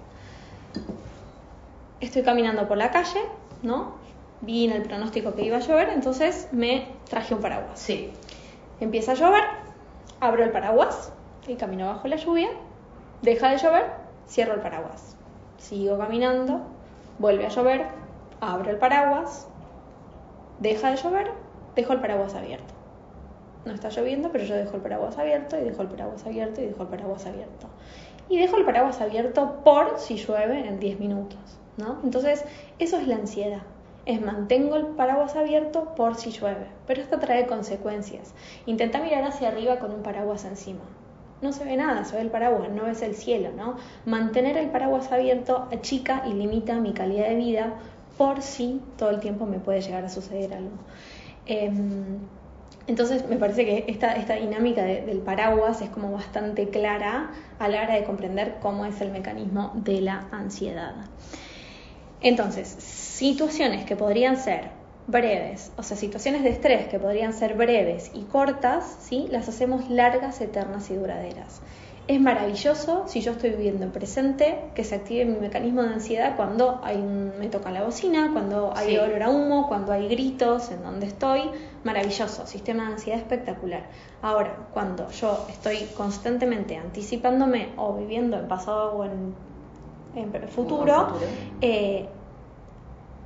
estoy 2.06 2.22
caminando 2.22 2.66
por 2.68 2.76
la 2.76 2.90
calle, 2.90 3.20
¿no? 3.62 3.94
Vi 4.40 4.64
en 4.64 4.72
el 4.72 4.82
pronóstico 4.82 5.34
que 5.34 5.42
iba 5.42 5.58
a 5.58 5.60
llover, 5.60 5.90
entonces 5.90 6.48
me 6.52 6.88
traje 7.08 7.34
un 7.34 7.40
paraguas. 7.40 7.78
Sí. 7.78 8.12
Empieza 8.80 9.12
a 9.12 9.14
llover, 9.14 9.44
abro 10.20 10.42
el 10.42 10.50
paraguas 10.50 11.12
y 11.46 11.54
camino 11.54 11.86
bajo 11.86 12.08
la 12.08 12.16
lluvia, 12.16 12.48
deja 13.22 13.50
de 13.50 13.58
llover, 13.58 13.84
cierro 14.28 14.54
el 14.54 14.60
paraguas. 14.60 15.16
Sigo 15.58 15.96
caminando, 15.96 16.62
vuelve 17.20 17.46
a 17.46 17.50
llover, 17.50 17.86
abro 18.40 18.70
el 18.70 18.78
paraguas, 18.78 19.46
deja 20.58 20.90
de 20.90 20.96
llover, 20.96 21.30
dejo 21.76 21.92
el 21.92 22.00
paraguas 22.00 22.34
abierto. 22.34 22.74
No 23.64 23.72
está 23.72 23.90
lloviendo, 23.90 24.32
pero 24.32 24.42
yo 24.42 24.56
dejo 24.56 24.74
el 24.74 24.82
paraguas 24.82 25.18
abierto 25.18 25.56
y 25.56 25.62
dejo 25.62 25.82
el 25.82 25.88
paraguas 25.88 26.26
abierto 26.26 26.60
y 26.60 26.66
dejo 26.66 26.82
el 26.82 26.88
paraguas 26.88 27.26
abierto. 27.26 27.68
Y 28.28 28.38
dejo 28.38 28.56
el 28.56 28.64
paraguas 28.64 29.00
abierto 29.00 29.60
por 29.62 30.00
si 30.00 30.16
llueve 30.16 30.66
en 30.66 30.80
10 30.80 30.98
minutos. 30.98 31.61
¿No? 31.76 31.98
Entonces, 32.04 32.44
eso 32.78 32.98
es 32.98 33.06
la 33.06 33.16
ansiedad. 33.16 33.62
Es 34.04 34.20
mantengo 34.20 34.76
el 34.76 34.86
paraguas 34.86 35.36
abierto 35.36 35.94
por 35.94 36.16
si 36.16 36.30
llueve, 36.30 36.66
pero 36.86 37.00
esto 37.00 37.18
trae 37.18 37.46
consecuencias. 37.46 38.34
Intenta 38.66 39.00
mirar 39.00 39.22
hacia 39.24 39.48
arriba 39.48 39.78
con 39.78 39.92
un 39.92 40.02
paraguas 40.02 40.44
encima. 40.44 40.82
No 41.40 41.52
se 41.52 41.64
ve 41.64 41.76
nada, 41.76 42.04
se 42.04 42.16
ve 42.16 42.22
el 42.22 42.30
paraguas, 42.30 42.70
no 42.70 42.84
ves 42.84 43.02
el 43.02 43.14
cielo, 43.14 43.50
¿no? 43.56 43.76
Mantener 44.04 44.56
el 44.56 44.70
paraguas 44.70 45.10
abierto 45.12 45.68
achica 45.72 46.22
y 46.26 46.32
limita 46.32 46.74
mi 46.74 46.92
calidad 46.92 47.28
de 47.28 47.36
vida 47.36 47.74
por 48.16 48.42
si 48.42 48.80
todo 48.96 49.10
el 49.10 49.20
tiempo 49.20 49.46
me 49.46 49.58
puede 49.58 49.80
llegar 49.80 50.04
a 50.04 50.08
suceder 50.08 50.54
algo. 50.54 50.76
Em, 51.46 52.18
entonces 52.86 53.28
me 53.28 53.36
parece 53.36 53.64
que 53.64 53.84
esta, 53.88 54.14
esta 54.14 54.34
dinámica 54.34 54.82
del 54.82 55.18
paraguas 55.18 55.80
es 55.80 55.90
como 55.90 56.12
bastante 56.12 56.68
clara 56.68 57.30
a 57.58 57.68
la 57.68 57.82
hora 57.82 57.94
de 57.94 58.04
comprender 58.04 58.56
cómo 58.60 58.84
es 58.84 59.00
el 59.00 59.12
mecanismo 59.12 59.72
de 59.76 60.00
la 60.00 60.26
ansiedad. 60.32 60.94
Entonces, 62.22 62.68
situaciones 62.68 63.84
que 63.84 63.96
podrían 63.96 64.36
ser 64.36 64.70
breves, 65.06 65.72
o 65.76 65.82
sea, 65.82 65.96
situaciones 65.96 66.42
de 66.44 66.50
estrés 66.50 66.86
que 66.86 66.98
podrían 66.98 67.32
ser 67.32 67.54
breves 67.54 68.10
y 68.14 68.22
cortas, 68.22 68.98
¿sí? 69.00 69.26
las 69.30 69.48
hacemos 69.48 69.90
largas, 69.90 70.40
eternas 70.40 70.90
y 70.90 70.94
duraderas. 70.94 71.60
Es 72.08 72.20
maravilloso 72.20 73.04
si 73.06 73.20
yo 73.20 73.30
estoy 73.30 73.50
viviendo 73.50 73.84
en 73.84 73.92
presente 73.92 74.58
que 74.74 74.82
se 74.82 74.96
active 74.96 75.24
mi 75.24 75.38
mecanismo 75.38 75.82
de 75.82 75.90
ansiedad 75.90 76.34
cuando 76.36 76.80
hay 76.82 76.98
me 76.98 77.46
toca 77.46 77.70
la 77.70 77.84
bocina, 77.84 78.30
cuando 78.32 78.72
hay 78.74 78.98
olor 78.98 79.22
a 79.22 79.30
humo, 79.30 79.68
cuando 79.68 79.92
hay 79.92 80.08
gritos 80.08 80.72
en 80.72 80.82
donde 80.82 81.06
estoy. 81.06 81.42
Maravilloso, 81.84 82.44
sistema 82.48 82.86
de 82.86 82.94
ansiedad 82.94 83.20
espectacular. 83.20 83.84
Ahora, 84.20 84.66
cuando 84.72 85.08
yo 85.10 85.46
estoy 85.48 85.76
constantemente 85.96 86.76
anticipándome 86.76 87.68
o 87.76 87.94
viviendo 87.94 88.36
en 88.36 88.48
pasado 88.48 88.94
o 88.96 89.04
en 89.04 89.36
en 90.14 90.34
el 90.34 90.48
futuro, 90.48 91.08
eh, 91.60 92.06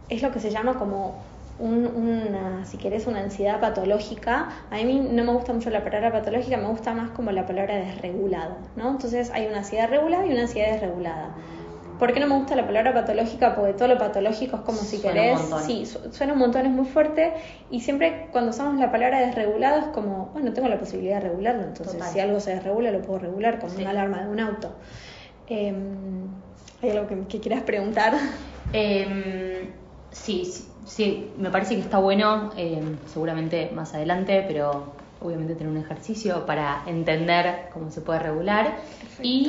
es 0.08 0.22
lo 0.22 0.30
que 0.32 0.40
se 0.40 0.50
llama 0.50 0.74
como 0.78 1.20
una, 1.58 2.64
si 2.66 2.76
querés, 2.76 3.06
una 3.06 3.20
ansiedad 3.20 3.60
patológica. 3.60 4.48
A 4.70 4.76
mí 4.76 5.08
no 5.10 5.24
me 5.24 5.32
gusta 5.32 5.52
mucho 5.52 5.70
la 5.70 5.82
palabra 5.82 6.12
patológica, 6.12 6.56
me 6.56 6.68
gusta 6.68 6.92
más 6.92 7.10
como 7.10 7.30
la 7.32 7.46
palabra 7.46 7.76
desregulado, 7.76 8.56
¿no? 8.76 8.90
Entonces 8.90 9.30
hay 9.30 9.46
una 9.46 9.58
ansiedad 9.58 9.88
regulada 9.88 10.26
y 10.26 10.32
una 10.32 10.42
ansiedad 10.42 10.72
desregulada. 10.72 11.34
¿Por 11.98 12.12
qué 12.12 12.20
no 12.20 12.26
me 12.26 12.36
gusta 12.36 12.56
la 12.56 12.66
palabra 12.66 12.92
patológica? 12.92 13.54
Porque 13.54 13.72
todo 13.72 13.88
lo 13.88 13.96
patológico 13.96 14.56
es 14.56 14.62
como 14.62 14.78
si 14.78 15.00
querés. 15.00 15.40
sí, 15.64 15.86
suena 16.10 16.34
un 16.34 16.38
montón, 16.38 16.66
es 16.66 16.72
muy 16.72 16.84
fuerte. 16.84 17.32
Y 17.70 17.80
siempre 17.80 18.28
cuando 18.32 18.50
usamos 18.50 18.78
la 18.78 18.92
palabra 18.92 19.20
desregulado 19.20 19.80
es 19.80 19.86
como, 19.86 20.26
bueno, 20.34 20.52
tengo 20.52 20.68
la 20.68 20.78
posibilidad 20.78 21.22
de 21.22 21.30
regularlo. 21.30 21.62
Entonces, 21.62 22.04
si 22.04 22.20
algo 22.20 22.38
se 22.38 22.54
desregula, 22.54 22.90
lo 22.90 23.00
puedo 23.00 23.20
regular, 23.20 23.58
como 23.58 23.74
una 23.76 23.90
alarma 23.90 24.22
de 24.24 24.28
un 24.28 24.40
auto. 24.40 24.72
Em, 25.48 26.26
¿Hay 26.82 26.90
algo 26.90 27.06
que, 27.28 27.40
quieras 27.40 27.62
preguntar? 27.62 28.14
Em, 28.72 29.70
sí, 30.10 30.52
sí, 30.84 31.30
me 31.38 31.50
parece 31.50 31.74
que 31.76 31.80
está 31.80 31.98
bueno, 31.98 32.50
em, 32.56 32.96
seguramente 33.06 33.70
más 33.74 33.94
adelante, 33.94 34.44
pero 34.46 34.92
obviamente 35.20 35.54
tener 35.54 35.72
un 35.72 35.78
ejercicio 35.78 36.44
para 36.46 36.82
entender 36.86 37.68
cómo 37.72 37.90
se 37.90 38.00
puede 38.00 38.18
regular. 38.18 38.76
Y 39.22 39.46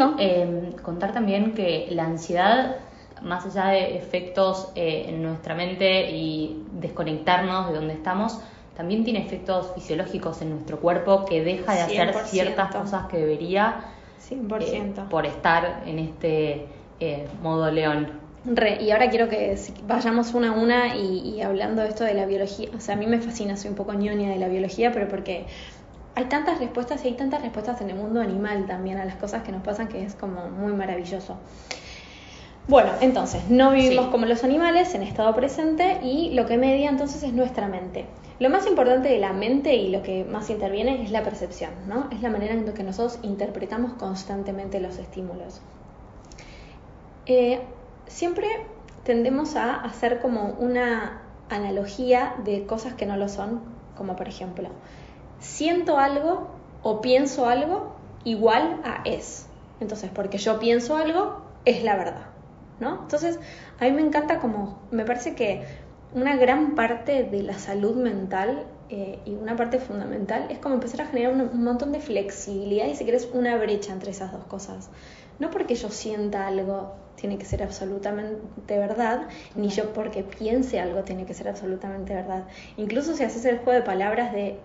contar 0.83 1.13
también 1.13 1.53
que 1.53 1.87
la 1.91 2.05
ansiedad, 2.05 2.77
más 3.21 3.45
allá 3.45 3.69
de 3.71 3.97
efectos 3.97 4.69
eh, 4.75 5.05
en 5.09 5.21
nuestra 5.23 5.55
mente 5.55 6.11
y 6.11 6.63
desconectarnos 6.73 7.69
de 7.69 7.73
donde 7.73 7.93
estamos, 7.93 8.39
también 8.75 9.03
tiene 9.03 9.25
efectos 9.25 9.71
fisiológicos 9.73 10.41
en 10.41 10.51
nuestro 10.51 10.79
cuerpo 10.79 11.25
que 11.25 11.43
deja 11.43 11.73
de 11.73 11.81
hacer 11.81 12.13
ciertas 12.25 12.73
cosas 12.73 13.07
que 13.07 13.17
debería 13.17 13.83
100%. 14.29 14.61
Eh, 14.61 14.93
por 15.09 15.25
estar 15.25 15.83
en 15.85 15.99
este 15.99 16.65
eh, 16.99 17.27
modo 17.41 17.71
león. 17.71 18.19
y 18.79 18.91
ahora 18.91 19.09
quiero 19.09 19.29
que 19.29 19.55
vayamos 19.87 20.33
una 20.33 20.49
a 20.49 20.51
una 20.53 20.95
y, 20.95 21.41
hablando 21.41 21.81
de 21.81 21.89
esto 21.89 22.03
de 22.03 22.13
la 22.13 22.25
biología. 22.25 22.69
O 22.75 22.79
sea, 22.79 22.95
a 22.95 22.97
mí 22.97 23.07
me 23.07 23.19
fascina, 23.19 23.57
soy 23.57 23.71
un 23.71 23.75
poco 23.75 23.93
ñoña 23.93 24.29
de 24.29 24.37
la 24.37 24.47
biología, 24.47 24.91
pero 24.91 25.07
porque 25.07 25.45
hay 26.15 26.25
tantas 26.25 26.59
respuestas 26.59 27.03
y 27.05 27.09
hay 27.09 27.13
tantas 27.13 27.41
respuestas 27.41 27.81
en 27.81 27.89
el 27.89 27.95
mundo 27.95 28.21
animal 28.21 28.65
también 28.65 28.97
a 28.97 29.05
las 29.05 29.15
cosas 29.15 29.43
que 29.43 29.51
nos 29.51 29.61
pasan 29.61 29.87
que 29.87 30.03
es 30.03 30.15
como 30.15 30.49
muy 30.49 30.73
maravilloso. 30.73 31.37
Bueno, 32.67 32.91
entonces, 32.99 33.49
no 33.49 33.71
vivimos 33.71 34.07
como 34.07 34.25
los 34.25 34.43
animales 34.43 34.93
en 34.93 35.01
estado 35.01 35.33
presente 35.33 36.01
y 36.03 36.33
lo 36.33 36.45
que 36.45 36.57
media 36.57 36.89
entonces 36.89 37.23
es 37.23 37.31
nuestra 37.31 37.69
mente. 37.69 38.05
Lo 38.39 38.49
más 38.49 38.67
importante 38.67 39.07
de 39.07 39.19
la 39.19 39.31
mente 39.31 39.75
y 39.75 39.89
lo 39.89 40.03
que 40.03 40.25
más 40.25 40.49
interviene 40.49 41.01
es 41.01 41.09
la 41.09 41.23
percepción, 41.23 41.71
¿no? 41.87 42.09
Es 42.11 42.21
la 42.21 42.29
manera 42.29 42.53
en 42.53 42.65
que 42.73 42.83
nosotros 42.83 43.19
interpretamos 43.23 43.93
constantemente 43.93 44.81
los 44.81 44.97
estímulos. 44.97 45.61
Eh, 47.25 47.61
siempre 48.05 48.47
tendemos 49.05 49.55
a 49.55 49.75
hacer 49.75 50.19
como 50.19 50.57
una 50.59 51.21
analogía 51.49 52.35
de 52.43 52.65
cosas 52.65 52.95
que 52.95 53.05
no 53.05 53.15
lo 53.15 53.29
son, 53.29 53.61
como 53.95 54.17
por 54.17 54.27
ejemplo, 54.27 54.67
siento 55.39 55.99
algo 55.99 56.49
o 56.83 56.99
pienso 56.99 57.47
algo 57.47 57.95
igual 58.25 58.81
a 58.83 59.03
es. 59.05 59.47
Entonces, 59.79 60.11
porque 60.13 60.37
yo 60.37 60.59
pienso 60.59 60.97
algo, 60.97 61.41
es 61.63 61.83
la 61.83 61.95
verdad, 61.95 62.36
¿no? 62.79 63.01
Entonces, 63.01 63.39
a 63.79 63.85
mí 63.85 63.91
me 63.91 64.01
encanta 64.01 64.39
como, 64.39 64.79
me 64.91 65.05
parece 65.05 65.35
que 65.35 65.63
una 66.13 66.35
gran 66.35 66.75
parte 66.75 67.23
de 67.23 67.43
la 67.43 67.57
salud 67.59 67.95
mental 67.95 68.65
eh, 68.89 69.19
y 69.25 69.33
una 69.33 69.55
parte 69.55 69.79
fundamental 69.79 70.47
es 70.49 70.59
como 70.59 70.75
empezar 70.75 71.01
a 71.01 71.05
generar 71.07 71.33
un, 71.33 71.63
montón 71.63 71.91
de 71.91 71.99
flexibilidad 71.99 72.87
y 72.87 72.95
si 72.95 73.03
querés 73.03 73.27
una 73.33 73.57
brecha 73.57 73.91
entre 73.91 74.11
esas 74.11 74.31
dos 74.31 74.45
cosas. 74.45 74.89
No 75.39 75.51
porque 75.51 75.75
yo 75.75 75.89
sienta 75.89 76.47
algo 76.47 76.95
tiene 77.15 77.37
que 77.37 77.45
ser 77.45 77.63
absolutamente 77.63 78.77
verdad, 78.77 79.27
ni 79.55 79.69
yo 79.69 79.91
porque 79.91 80.23
piense 80.23 80.79
algo 80.79 81.03
tiene 81.03 81.25
que 81.25 81.33
ser 81.33 81.49
absolutamente 81.49 82.13
verdad. 82.13 82.45
Incluso 82.77 83.15
si 83.15 83.23
haces 83.23 83.43
el 83.45 83.57
juego 83.57 83.73
de 83.73 83.81
palabras 83.81 84.31
de 84.33 84.59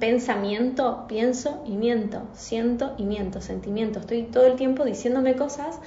pensamiento, 0.00 1.04
pienso 1.08 1.62
y 1.66 1.76
miento, 1.76 2.26
siento 2.32 2.94
y 2.96 3.04
miento, 3.04 3.40
sentimiento, 3.40 4.00
estoy 4.00 4.22
todo 4.24 4.46
el 4.46 4.56
tiempo 4.56 4.84
diciéndome 4.84 5.36
cosas 5.36 5.78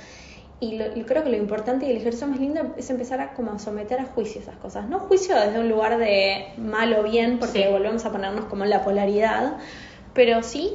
y, 0.63 1.03
creo 1.03 1.23
que 1.23 1.29
lo 1.29 1.37
importante 1.37 1.85
y 1.85 1.91
el 1.91 1.97
ejercicio 1.97 2.27
más 2.27 2.39
lindo 2.39 2.73
es 2.77 2.89
empezar 2.89 3.19
a 3.19 3.33
como 3.33 3.59
someter 3.59 3.99
a 3.99 4.05
juicio 4.05 4.41
esas 4.41 4.55
cosas. 4.57 4.87
No 4.87 4.99
juicio 4.99 5.35
desde 5.35 5.59
un 5.59 5.69
lugar 5.69 5.97
de 5.97 6.53
mal 6.57 6.93
o 6.93 7.03
bien, 7.03 7.39
porque 7.39 7.69
volvemos 7.69 8.05
a 8.05 8.11
ponernos 8.11 8.45
como 8.45 8.63
en 8.63 8.69
la 8.69 8.83
polaridad, 8.83 9.57
pero 10.13 10.41
sí 10.43 10.73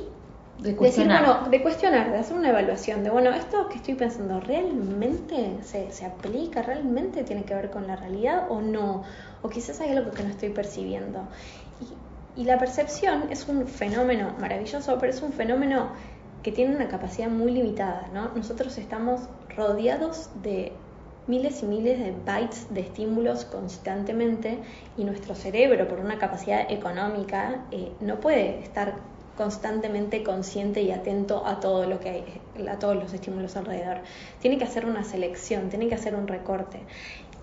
de 0.59 0.75
cuestionar. 0.75 1.21
Decir, 1.21 1.35
bueno, 1.35 1.51
de 1.51 1.63
cuestionar, 1.63 2.13
de 2.13 2.19
hacer 2.19 2.37
una 2.37 2.51
evaluación, 2.51 3.05
de 3.05 3.11
bueno, 3.11 3.31
esto 3.31 3.69
que 3.69 3.77
estoy 3.77 3.95
pensando, 3.95 4.41
¿realmente 4.41 5.59
se, 5.63 5.91
se 5.93 6.05
aplica? 6.05 6.63
¿Realmente 6.63 7.23
tiene 7.23 7.45
que 7.45 7.55
ver 7.55 7.71
con 7.71 7.87
la 7.87 7.97
realidad 7.97 8.47
o 8.51 8.61
no? 8.61 9.05
O 9.43 9.49
quizás 9.49 9.81
hay 9.81 9.91
algo 9.91 10.11
que 10.11 10.23
no 10.23 10.31
estoy 10.31 10.51
percibiendo. 10.51 11.23
Y, 12.37 12.43
y 12.43 12.45
la 12.45 12.59
percepción 12.59 13.25
es 13.31 13.49
un 13.49 13.67
fenómeno 13.67 14.35
maravilloso, 14.41 14.99
pero 14.99 15.13
es 15.13 15.23
un 15.23 15.33
fenómeno 15.33 15.91
que 16.43 16.53
tiene 16.53 16.75
una 16.75 16.89
capacidad 16.89 17.29
muy 17.29 17.53
limitada, 17.53 18.09
¿no? 18.13 18.31
Nosotros 18.35 18.77
estamos 18.79 19.23
rodeados 19.57 20.31
de 20.43 20.73
miles 21.27 21.63
y 21.63 21.67
miles 21.67 21.99
de 21.99 22.15
bytes 22.25 22.73
de 22.73 22.81
estímulos 22.81 23.45
constantemente 23.45 24.59
y 24.97 25.05
nuestro 25.05 25.35
cerebro, 25.35 25.87
por 25.87 26.01
una 26.01 26.19
capacidad 26.19 26.71
económica, 26.71 27.65
eh, 27.71 27.93
no 28.01 28.19
puede 28.19 28.61
estar 28.61 28.95
constantemente 29.37 30.25
consciente 30.25 30.83
y 30.83 30.91
atento 30.91 31.47
a 31.47 31.61
todo 31.61 31.87
lo 31.87 32.01
que 32.01 32.09
hay, 32.09 32.41
a 32.69 32.79
todos 32.81 32.97
los 32.97 33.13
estímulos 33.13 33.57
alrededor. 33.57 33.99
Tiene 34.41 34.59
que 34.59 34.65
hacer 34.65 34.85
una 34.85 35.05
selección, 35.05 35.69
tiene 35.69 35.87
que 35.89 35.95
hacer 35.95 36.17
un 36.17 36.27
recorte. 36.27 36.81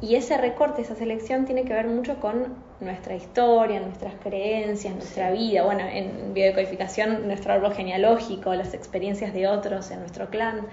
Y 0.01 0.15
ese 0.15 0.37
recorte, 0.37 0.81
esa 0.81 0.95
selección 0.95 1.45
tiene 1.45 1.63
que 1.63 1.71
ver 1.71 1.87
mucho 1.87 2.19
con 2.19 2.53
nuestra 2.81 3.15
historia, 3.15 3.79
nuestras 3.79 4.13
creencias, 4.21 4.93
nuestra 4.93 5.31
vida, 5.31 5.63
bueno, 5.63 5.83
en 5.87 6.33
biodecodificación, 6.33 7.27
nuestro 7.27 7.53
árbol 7.53 7.73
genealógico, 7.73 8.53
las 8.55 8.73
experiencias 8.73 9.33
de 9.33 9.47
otros 9.47 9.89
en 9.91 10.01
nuestro 10.01 10.29
clan. 10.29 10.67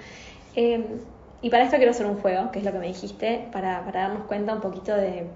Eh, 0.57 0.85
y 1.43 1.51
para 1.51 1.65
esto 1.65 1.77
quiero 1.77 1.91
hacer 1.91 2.07
un 2.07 2.19
juego, 2.19 2.53
que 2.53 2.61
es 2.61 2.65
lo 2.65 2.73
que 2.73 2.79
me 2.79 2.87
dijiste, 2.87 3.49
para, 3.53 3.85
para 3.85 4.03
darnos 4.03 4.27
cuenta 4.27 4.55
un 4.55 4.61
poquito 4.61 4.95
de, 4.95 5.27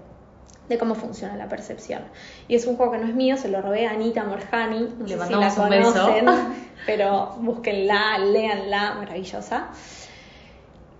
de, 0.69 0.77
cómo 0.77 0.95
funciona 0.95 1.35
la 1.35 1.49
percepción. 1.49 2.03
Y 2.47 2.55
es 2.55 2.65
un 2.65 2.77
juego 2.77 2.93
que 2.93 2.97
no 2.97 3.07
es 3.07 3.13
mío, 3.13 3.35
se 3.35 3.49
lo 3.49 3.61
robé 3.61 3.87
a 3.87 3.91
Anita 3.91 4.23
Morjani, 4.23 4.87
no 4.97 5.07
sé 5.07 5.19
si 5.27 5.33
la 5.33 5.53
conocen, 5.53 6.25
pero 6.85 7.35
búsquenla, 7.41 8.19
léanla, 8.19 8.95
maravillosa. 8.95 9.67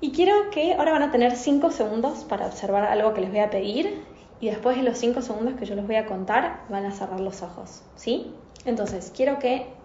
Y 0.01 0.11
quiero 0.11 0.49
que 0.51 0.73
ahora 0.73 0.91
van 0.91 1.03
a 1.03 1.11
tener 1.11 1.35
5 1.35 1.71
segundos 1.71 2.25
para 2.25 2.45
observar 2.45 2.83
algo 2.83 3.13
que 3.13 3.21
les 3.21 3.31
voy 3.31 3.39
a 3.39 3.49
pedir 3.49 4.03
y 4.41 4.49
después 4.49 4.75
de 4.75 4.83
los 4.83 4.97
5 4.97 5.21
segundos 5.21 5.55
que 5.55 5.65
yo 5.65 5.73
les 5.73 5.87
voy 5.87 5.95
a 5.95 6.05
contar 6.05 6.63
van 6.69 6.85
a 6.85 6.91
cerrar 6.91 7.21
los 7.21 7.41
ojos, 7.41 7.81
¿sí? 7.95 8.33
Entonces, 8.65 9.11
quiero 9.15 9.39
que 9.39 9.76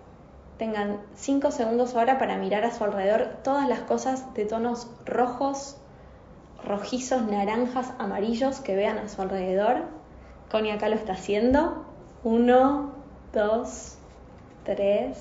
tengan 0.59 1.00
5 1.16 1.50
segundos 1.50 1.94
ahora 1.94 2.18
para 2.18 2.37
mirar 2.37 2.64
a 2.64 2.73
su 2.73 2.85
alrededor 2.85 3.38
todas 3.42 3.68
las 3.68 3.80
cosas 3.80 4.32
de 4.35 4.44
tonos 4.44 4.88
rojos, 5.04 5.76
rojizos, 6.64 7.23
naranjas, 7.23 7.92
amarillos 7.98 8.61
que 8.61 8.76
vean 8.76 8.98
a 8.98 9.09
su 9.09 9.22
alrededor. 9.22 9.83
Connie 10.50 10.72
acá 10.72 10.88
lo 10.88 10.96
está 10.96 11.14
haciendo. 11.14 11.85
1, 12.24 12.92
2, 13.33 13.98
3, 14.64 15.18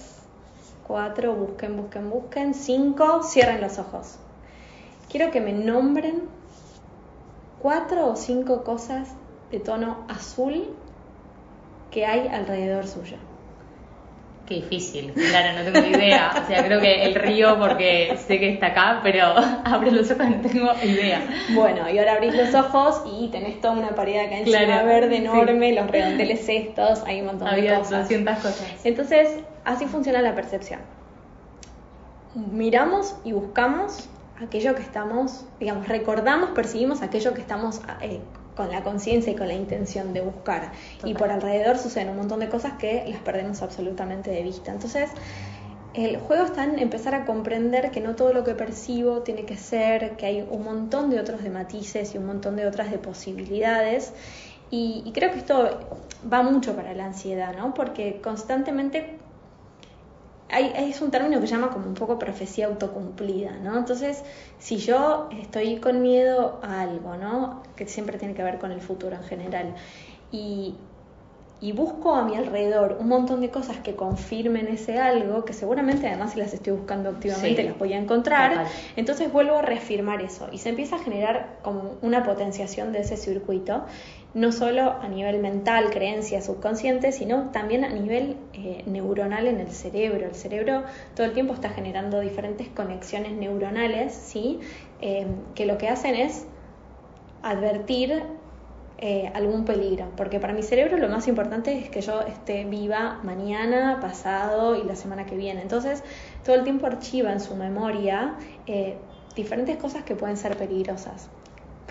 4, 0.87 1.33
busquen, 1.33 1.77
busquen, 1.77 2.09
busquen. 2.09 2.53
5, 2.53 3.23
cierren 3.23 3.61
los 3.61 3.79
ojos. 3.79 4.17
Quiero 5.09 5.31
que 5.31 5.41
me 5.41 5.53
nombren 5.53 6.29
cuatro 7.61 8.07
o 8.07 8.15
cinco 8.15 8.63
cosas 8.63 9.09
de 9.51 9.59
tono 9.59 10.05
azul 10.07 10.69
que 11.91 12.05
hay 12.05 12.27
alrededor 12.27 12.87
suyo 12.87 13.17
difícil, 14.51 15.11
claro, 15.13 15.57
no 15.57 15.71
tengo 15.71 15.87
ni 15.87 15.95
idea. 15.95 16.31
O 16.43 16.47
sea, 16.47 16.63
creo 16.65 16.79
que 16.79 17.03
el 17.03 17.15
río 17.15 17.57
porque 17.59 18.17
sé 18.27 18.39
que 18.39 18.49
está 18.53 18.67
acá, 18.67 18.99
pero 19.03 19.25
abro 19.65 19.91
los 19.91 20.09
ojos 20.11 20.29
no 20.29 20.41
tengo 20.41 20.71
idea. 20.83 21.21
Bueno, 21.53 21.89
y 21.89 21.97
ahora 21.97 22.13
abrís 22.13 22.35
los 22.35 22.53
ojos 22.53 23.03
y 23.05 23.29
tenés 23.29 23.59
toda 23.61 23.73
una 23.73 23.89
pared 23.89 24.19
acá 24.19 24.37
encima 24.37 24.83
verde 24.83 25.17
enorme, 25.17 25.73
los 25.73 25.87
redondeles 25.87 26.47
estos, 26.47 27.03
hay 27.05 27.21
un 27.21 27.27
montón 27.27 27.55
de 27.55 27.75
cosas. 27.75 28.09
200 28.09 28.35
cosas. 28.35 28.85
Entonces, 28.85 29.39
así 29.65 29.85
funciona 29.85 30.21
la 30.21 30.35
percepción. 30.35 30.79
Miramos 32.33 33.15
y 33.25 33.33
buscamos 33.33 34.09
aquello 34.41 34.75
que 34.75 34.81
estamos, 34.81 35.45
digamos, 35.59 35.87
recordamos, 35.87 36.51
percibimos 36.51 37.01
aquello 37.01 37.33
que 37.33 37.41
estamos 37.41 37.81
eh, 38.01 38.21
con 38.61 38.71
la 38.71 38.83
conciencia 38.83 39.33
y 39.33 39.35
con 39.35 39.47
la 39.47 39.55
intención 39.55 40.13
de 40.13 40.21
buscar. 40.21 40.71
Y 41.03 41.15
por 41.15 41.31
alrededor 41.31 41.79
suceden 41.79 42.09
un 42.09 42.17
montón 42.17 42.39
de 42.39 42.49
cosas 42.49 42.73
que 42.73 43.03
las 43.07 43.19
perdemos 43.21 43.63
absolutamente 43.63 44.29
de 44.29 44.43
vista. 44.43 44.71
Entonces, 44.71 45.09
el 45.95 46.17
juego 46.17 46.45
está 46.45 46.63
en 46.63 46.77
empezar 46.77 47.15
a 47.15 47.25
comprender 47.25 47.89
que 47.89 48.01
no 48.01 48.15
todo 48.15 48.33
lo 48.33 48.43
que 48.43 48.53
percibo 48.53 49.21
tiene 49.21 49.45
que 49.45 49.57
ser, 49.57 50.11
que 50.15 50.27
hay 50.27 50.47
un 50.47 50.63
montón 50.63 51.09
de 51.09 51.19
otros 51.19 51.41
de 51.41 51.49
matices 51.49 52.13
y 52.13 52.19
un 52.19 52.27
montón 52.27 52.55
de 52.55 52.67
otras 52.67 52.91
de 52.91 52.99
posibilidades. 52.99 54.13
Y, 54.69 55.01
y 55.05 55.11
creo 55.11 55.31
que 55.31 55.39
esto 55.39 55.79
va 56.31 56.43
mucho 56.43 56.75
para 56.75 56.93
la 56.93 57.05
ansiedad, 57.05 57.55
¿no? 57.57 57.73
Porque 57.73 58.21
constantemente 58.21 59.17
es 60.59 61.01
un 61.01 61.11
término 61.11 61.39
que 61.39 61.47
se 61.47 61.55
llama 61.55 61.69
como 61.69 61.87
un 61.87 61.93
poco 61.93 62.19
profecía 62.19 62.67
autocumplida, 62.67 63.51
¿no? 63.63 63.77
Entonces, 63.77 64.23
si 64.59 64.77
yo 64.77 65.29
estoy 65.39 65.77
con 65.77 66.01
miedo 66.01 66.59
a 66.61 66.81
algo, 66.81 67.15
¿no? 67.15 67.63
Que 67.75 67.87
siempre 67.87 68.17
tiene 68.17 68.33
que 68.33 68.43
ver 68.43 68.59
con 68.59 68.71
el 68.71 68.81
futuro 68.81 69.15
en 69.15 69.23
general, 69.23 69.75
y, 70.31 70.75
busco 71.73 72.15
a 72.15 72.23
mi 72.23 72.35
alrededor 72.35 72.97
un 72.99 73.07
montón 73.07 73.39
de 73.39 73.49
cosas 73.49 73.77
que 73.77 73.95
confirmen 73.95 74.67
ese 74.67 74.97
algo, 74.99 75.45
que 75.45 75.53
seguramente 75.53 76.07
además 76.07 76.33
si 76.33 76.39
las 76.39 76.53
estoy 76.53 76.73
buscando 76.73 77.09
activamente 77.09 77.63
las 77.63 77.77
voy 77.77 77.93
a 77.93 77.97
encontrar, 77.97 78.65
entonces 78.95 79.31
vuelvo 79.31 79.55
a 79.55 79.61
reafirmar 79.61 80.21
eso 80.21 80.49
y 80.51 80.57
se 80.57 80.69
empieza 80.69 80.95
a 80.95 80.99
generar 80.99 81.59
como 81.61 81.97
una 82.01 82.23
potenciación 82.23 82.91
de 82.91 83.01
ese 83.01 83.15
circuito 83.15 83.83
no 84.33 84.51
solo 84.51 84.93
a 85.01 85.07
nivel 85.09 85.39
mental, 85.39 85.89
creencia 85.89 86.41
subconsciente, 86.41 87.11
sino 87.11 87.49
también 87.51 87.83
a 87.83 87.89
nivel 87.89 88.37
eh, 88.53 88.83
neuronal 88.85 89.47
en 89.47 89.59
el 89.59 89.71
cerebro. 89.71 90.27
El 90.27 90.35
cerebro 90.35 90.83
todo 91.15 91.27
el 91.27 91.33
tiempo 91.33 91.53
está 91.53 91.69
generando 91.69 92.19
diferentes 92.21 92.69
conexiones 92.69 93.33
neuronales, 93.33 94.13
¿sí? 94.13 94.59
Eh, 95.01 95.27
que 95.53 95.65
lo 95.65 95.77
que 95.77 95.89
hacen 95.89 96.15
es 96.15 96.45
advertir 97.43 98.23
eh, 98.99 99.31
algún 99.33 99.65
peligro, 99.65 100.11
porque 100.15 100.39
para 100.39 100.53
mi 100.53 100.63
cerebro 100.63 100.97
lo 100.97 101.09
más 101.09 101.27
importante 101.27 101.77
es 101.77 101.89
que 101.89 102.01
yo 102.01 102.21
esté 102.21 102.63
viva 102.65 103.19
mañana, 103.23 103.99
pasado 103.99 104.75
y 104.75 104.83
la 104.83 104.95
semana 104.95 105.25
que 105.25 105.35
viene. 105.35 105.61
Entonces, 105.61 106.03
todo 106.45 106.55
el 106.55 106.63
tiempo 106.63 106.85
archiva 106.85 107.33
en 107.33 107.39
su 107.39 107.55
memoria 107.55 108.35
diferentes 109.35 109.77
cosas 109.77 110.03
que 110.03 110.13
pueden 110.13 110.37
ser 110.37 110.55
peligrosas 110.57 111.29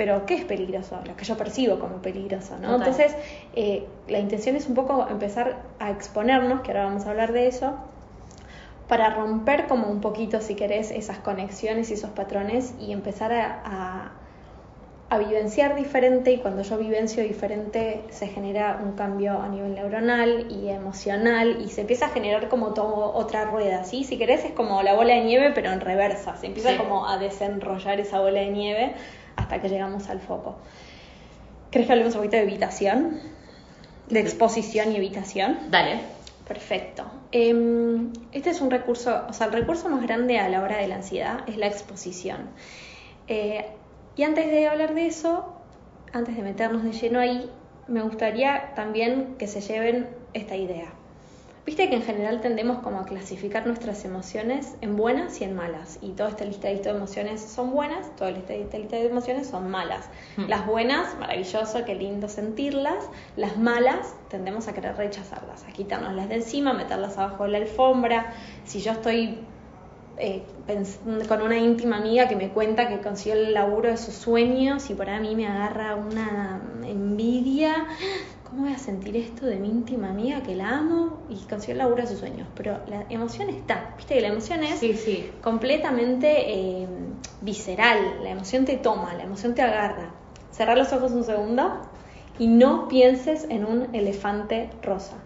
pero 0.00 0.24
¿qué 0.24 0.32
es 0.32 0.46
peligroso? 0.46 0.98
Lo 1.06 1.14
que 1.14 1.26
yo 1.26 1.36
percibo 1.36 1.78
como 1.78 2.00
peligroso, 2.00 2.56
¿no? 2.58 2.76
Entonces, 2.76 3.14
eh, 3.54 3.86
la 4.08 4.18
intención 4.18 4.56
es 4.56 4.66
un 4.66 4.74
poco 4.74 5.06
empezar 5.10 5.58
a 5.78 5.90
exponernos, 5.90 6.62
que 6.62 6.68
ahora 6.70 6.86
vamos 6.86 7.04
a 7.04 7.10
hablar 7.10 7.34
de 7.34 7.48
eso, 7.48 7.74
para 8.88 9.10
romper 9.10 9.66
como 9.66 9.88
un 9.88 10.00
poquito, 10.00 10.40
si 10.40 10.54
querés, 10.54 10.90
esas 10.90 11.18
conexiones 11.18 11.90
y 11.90 11.94
esos 11.94 12.08
patrones 12.12 12.72
y 12.80 12.92
empezar 12.92 13.30
a, 13.30 14.12
a, 15.10 15.18
vivenciar 15.18 15.76
diferente 15.76 16.32
y 16.32 16.38
cuando 16.38 16.62
yo 16.62 16.78
vivencio 16.78 17.22
diferente 17.22 18.02
se 18.08 18.26
genera 18.26 18.80
un 18.82 18.92
cambio 18.92 19.42
a 19.42 19.48
nivel 19.48 19.74
neuronal 19.74 20.46
y 20.50 20.70
emocional 20.70 21.58
y 21.60 21.68
se 21.68 21.82
empieza 21.82 22.06
a 22.06 22.08
generar 22.08 22.48
como 22.48 22.72
todo 22.72 23.12
otra 23.12 23.44
rueda, 23.44 23.84
¿sí? 23.84 24.04
Si 24.04 24.16
querés 24.16 24.46
es 24.46 24.52
como 24.52 24.82
la 24.82 24.94
bola 24.94 25.12
de 25.12 25.24
nieve 25.24 25.52
pero 25.54 25.70
en 25.72 25.80
reversa, 25.82 26.36
se 26.36 26.46
empieza 26.46 26.78
como 26.78 27.06
a 27.06 27.18
desenrollar 27.18 28.00
esa 28.00 28.20
bola 28.20 28.40
de 28.40 28.50
nieve 28.50 28.94
hasta 29.36 29.60
que 29.60 29.68
llegamos 29.68 30.08
al 30.08 30.20
foco. 30.20 30.56
¿Crees 31.70 31.86
que 31.86 31.92
hablemos 31.92 32.14
un 32.14 32.20
poquito 32.20 32.36
de 32.36 32.42
evitación? 32.42 33.20
De 34.08 34.20
exposición 34.20 34.92
y 34.92 34.96
evitación. 34.96 35.70
Dale. 35.70 36.00
Perfecto. 36.48 37.04
Em, 37.30 38.12
este 38.32 38.50
es 38.50 38.60
un 38.60 38.72
recurso, 38.72 39.22
o 39.28 39.32
sea, 39.32 39.46
el 39.46 39.52
recurso 39.52 39.88
más 39.88 40.02
grande 40.02 40.40
a 40.40 40.48
la 40.48 40.62
hora 40.62 40.78
de 40.78 40.88
la 40.88 40.96
ansiedad 40.96 41.48
es 41.48 41.56
la 41.56 41.68
exposición. 41.68 42.50
Eh, 43.28 43.66
y 44.16 44.24
antes 44.24 44.50
de 44.50 44.66
hablar 44.66 44.94
de 44.94 45.06
eso, 45.06 45.54
antes 46.12 46.36
de 46.36 46.42
meternos 46.42 46.82
de 46.82 46.90
lleno 46.90 47.20
ahí, 47.20 47.48
me 47.86 48.02
gustaría 48.02 48.72
también 48.74 49.36
que 49.38 49.46
se 49.46 49.60
lleven 49.60 50.08
esta 50.32 50.56
idea. 50.56 50.92
Viste 51.66 51.90
que 51.90 51.96
en 51.96 52.02
general 52.02 52.40
tendemos 52.40 52.78
como 52.78 53.00
a 53.00 53.04
clasificar 53.04 53.66
nuestras 53.66 54.04
emociones 54.06 54.76
en 54.80 54.96
buenas 54.96 55.40
y 55.40 55.44
en 55.44 55.54
malas. 55.54 55.98
Y 56.00 56.10
toda 56.12 56.30
esta 56.30 56.44
lista 56.44 56.68
de 56.68 56.80
emociones 56.88 57.42
son 57.42 57.70
buenas, 57.70 58.16
toda 58.16 58.30
esta 58.30 58.54
lista 58.78 58.96
de 58.96 59.06
emociones 59.06 59.48
son 59.48 59.70
malas. 59.70 60.08
Hmm. 60.36 60.46
Las 60.48 60.66
buenas, 60.66 61.18
maravilloso, 61.18 61.84
qué 61.84 61.94
lindo 61.94 62.28
sentirlas. 62.28 63.04
Las 63.36 63.58
malas, 63.58 64.14
tendemos 64.28 64.68
a 64.68 64.72
querer 64.72 64.96
rechazarlas, 64.96 65.64
a 65.64 65.72
quitárnoslas 65.72 66.30
de 66.30 66.36
encima, 66.36 66.72
meterlas 66.72 67.18
abajo 67.18 67.44
de 67.44 67.50
la 67.50 67.58
alfombra. 67.58 68.32
Si 68.64 68.80
yo 68.80 68.92
estoy 68.92 69.38
eh, 70.16 70.42
con 71.28 71.40
una 71.40 71.56
íntima 71.56 71.96
amiga 71.96 72.28
que 72.28 72.36
me 72.36 72.50
cuenta 72.50 72.88
que 72.88 73.00
consiguió 73.00 73.34
el 73.34 73.54
laburo 73.54 73.88
de 73.88 73.96
sus 73.96 74.14
sueños 74.14 74.90
y 74.90 74.94
por 74.94 75.08
ahí 75.08 75.16
a 75.16 75.20
mí 75.20 75.34
me 75.34 75.46
agarra 75.46 75.94
una 75.94 76.60
envidia. 76.84 77.86
¿Cómo 78.50 78.62
voy 78.64 78.72
a 78.72 78.78
sentir 78.78 79.16
esto 79.16 79.46
de 79.46 79.56
mi 79.60 79.68
íntima 79.68 80.10
amiga 80.10 80.42
que 80.42 80.56
la 80.56 80.78
amo 80.78 81.22
y 81.28 81.36
consiguió 81.46 81.74
el 81.74 81.78
laburo 81.78 82.02
de 82.02 82.08
sus 82.08 82.18
sueños? 82.18 82.48
Pero 82.56 82.80
la 82.88 83.06
emoción 83.08 83.48
está, 83.48 83.94
viste 83.96 84.14
que 84.14 84.20
la 84.20 84.26
emoción 84.26 84.64
es 84.64 84.80
Sí, 84.80 84.94
sí. 84.94 85.30
completamente 85.40 86.52
eh, 86.52 86.88
visceral, 87.42 88.24
la 88.24 88.30
emoción 88.30 88.64
te 88.64 88.76
toma, 88.76 89.14
la 89.14 89.22
emoción 89.22 89.54
te 89.54 89.62
agarra. 89.62 90.10
Cerrar 90.50 90.76
los 90.76 90.92
ojos 90.92 91.12
un 91.12 91.22
segundo 91.22 91.80
y 92.40 92.48
no 92.48 92.88
pienses 92.88 93.46
en 93.48 93.64
un 93.64 93.94
elefante 93.94 94.70
rosa. 94.82 95.18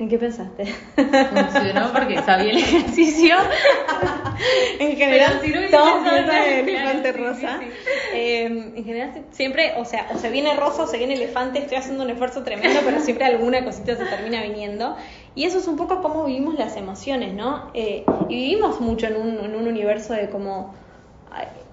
¿En 0.00 0.08
qué 0.08 0.18
pensaste? 0.18 0.64
Funcionó 0.96 1.92
porque 1.92 2.20
sabía 2.22 2.50
el 2.52 2.56
ejercicio. 2.56 3.36
en 4.78 4.96
general, 4.96 5.40
si 5.44 5.50
no 5.50 5.60
todos 5.70 6.08
piensan 6.08 6.42
en 6.42 6.68
elefante 6.68 7.12
rosa. 7.12 7.58
sí, 7.60 7.66
sí. 7.66 7.90
Eh, 8.14 8.44
en 8.46 8.84
general, 8.84 9.12
si- 9.14 9.36
siempre, 9.36 9.74
o 9.76 9.84
sea, 9.84 10.08
o 10.14 10.18
se 10.18 10.30
viene 10.30 10.54
rosa 10.54 10.84
o 10.84 10.86
se 10.86 10.96
viene 10.96 11.14
elefante. 11.14 11.58
Estoy 11.58 11.76
haciendo 11.76 12.02
un 12.04 12.10
esfuerzo 12.10 12.42
tremendo, 12.42 12.80
pero 12.84 12.98
siempre 13.00 13.26
alguna 13.26 13.62
cosita 13.64 13.94
se 13.96 14.06
termina 14.06 14.42
viniendo. 14.42 14.96
Y 15.34 15.44
eso 15.44 15.58
es 15.58 15.68
un 15.68 15.76
poco 15.76 16.00
cómo 16.00 16.24
vivimos 16.24 16.54
las 16.58 16.76
emociones, 16.76 17.34
¿no? 17.34 17.70
Eh, 17.74 18.04
y 18.30 18.34
vivimos 18.34 18.80
mucho 18.80 19.06
en 19.06 19.16
un, 19.16 19.44
en 19.44 19.54
un 19.54 19.68
universo 19.68 20.14
de 20.14 20.30
como. 20.30 20.74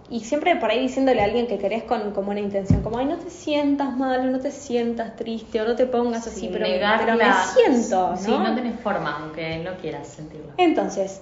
Y 0.09 0.21
siempre 0.21 0.55
por 0.55 0.71
ahí 0.71 0.79
diciéndole 0.79 1.21
a 1.21 1.25
alguien 1.25 1.47
que 1.47 1.57
querés 1.57 1.83
con, 1.83 2.11
con 2.11 2.25
buena 2.25 2.39
intención, 2.39 2.81
como, 2.81 2.97
ay, 2.97 3.05
no 3.05 3.17
te 3.17 3.29
sientas 3.29 3.95
mal, 3.97 4.21
o 4.21 4.31
no 4.31 4.39
te 4.39 4.51
sientas 4.51 5.15
triste, 5.17 5.61
o 5.61 5.65
no 5.65 5.75
te 5.75 5.85
pongas 5.85 6.25
así, 6.27 6.41
Sí, 6.41 6.49
pero, 6.51 6.65
me 6.65 7.25
siento, 7.53 8.11
¿no? 8.11 8.17
Sí, 8.17 8.31
no 8.31 8.55
tenés 8.55 8.79
forma, 8.79 9.17
aunque 9.17 9.57
no 9.59 9.75
quieras 9.77 10.07
sentirlo. 10.07 10.53
Entonces, 10.57 11.21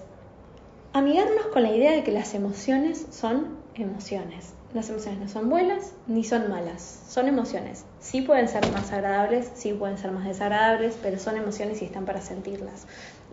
amigarnos 0.94 1.48
con 1.48 1.64
la 1.64 1.72
idea 1.72 1.94
de 1.94 2.04
que 2.04 2.12
las 2.12 2.36
emociones 2.36 3.08
son 3.10 3.58
emociones. 3.74 4.54
Las 4.74 4.90
emociones 4.90 5.20
no 5.20 5.28
son 5.30 5.50
buenas 5.50 5.94
ni 6.06 6.24
son 6.24 6.50
malas, 6.50 7.06
son 7.08 7.28
emociones. 7.28 7.86
Sí 8.00 8.22
pueden 8.22 8.48
ser 8.48 8.72
más 8.72 8.92
agradables, 8.92 9.52
sí 9.56 9.74
pueden 9.74 9.98
ser 9.98 10.12
más 10.12 10.26
desagradables, 10.26 10.98
pero 11.02 11.18
son 11.18 11.38
emociones 11.38 11.82
y 11.82 11.86
están 11.86 12.06
para 12.06 12.22
sentirlas. 12.22 12.86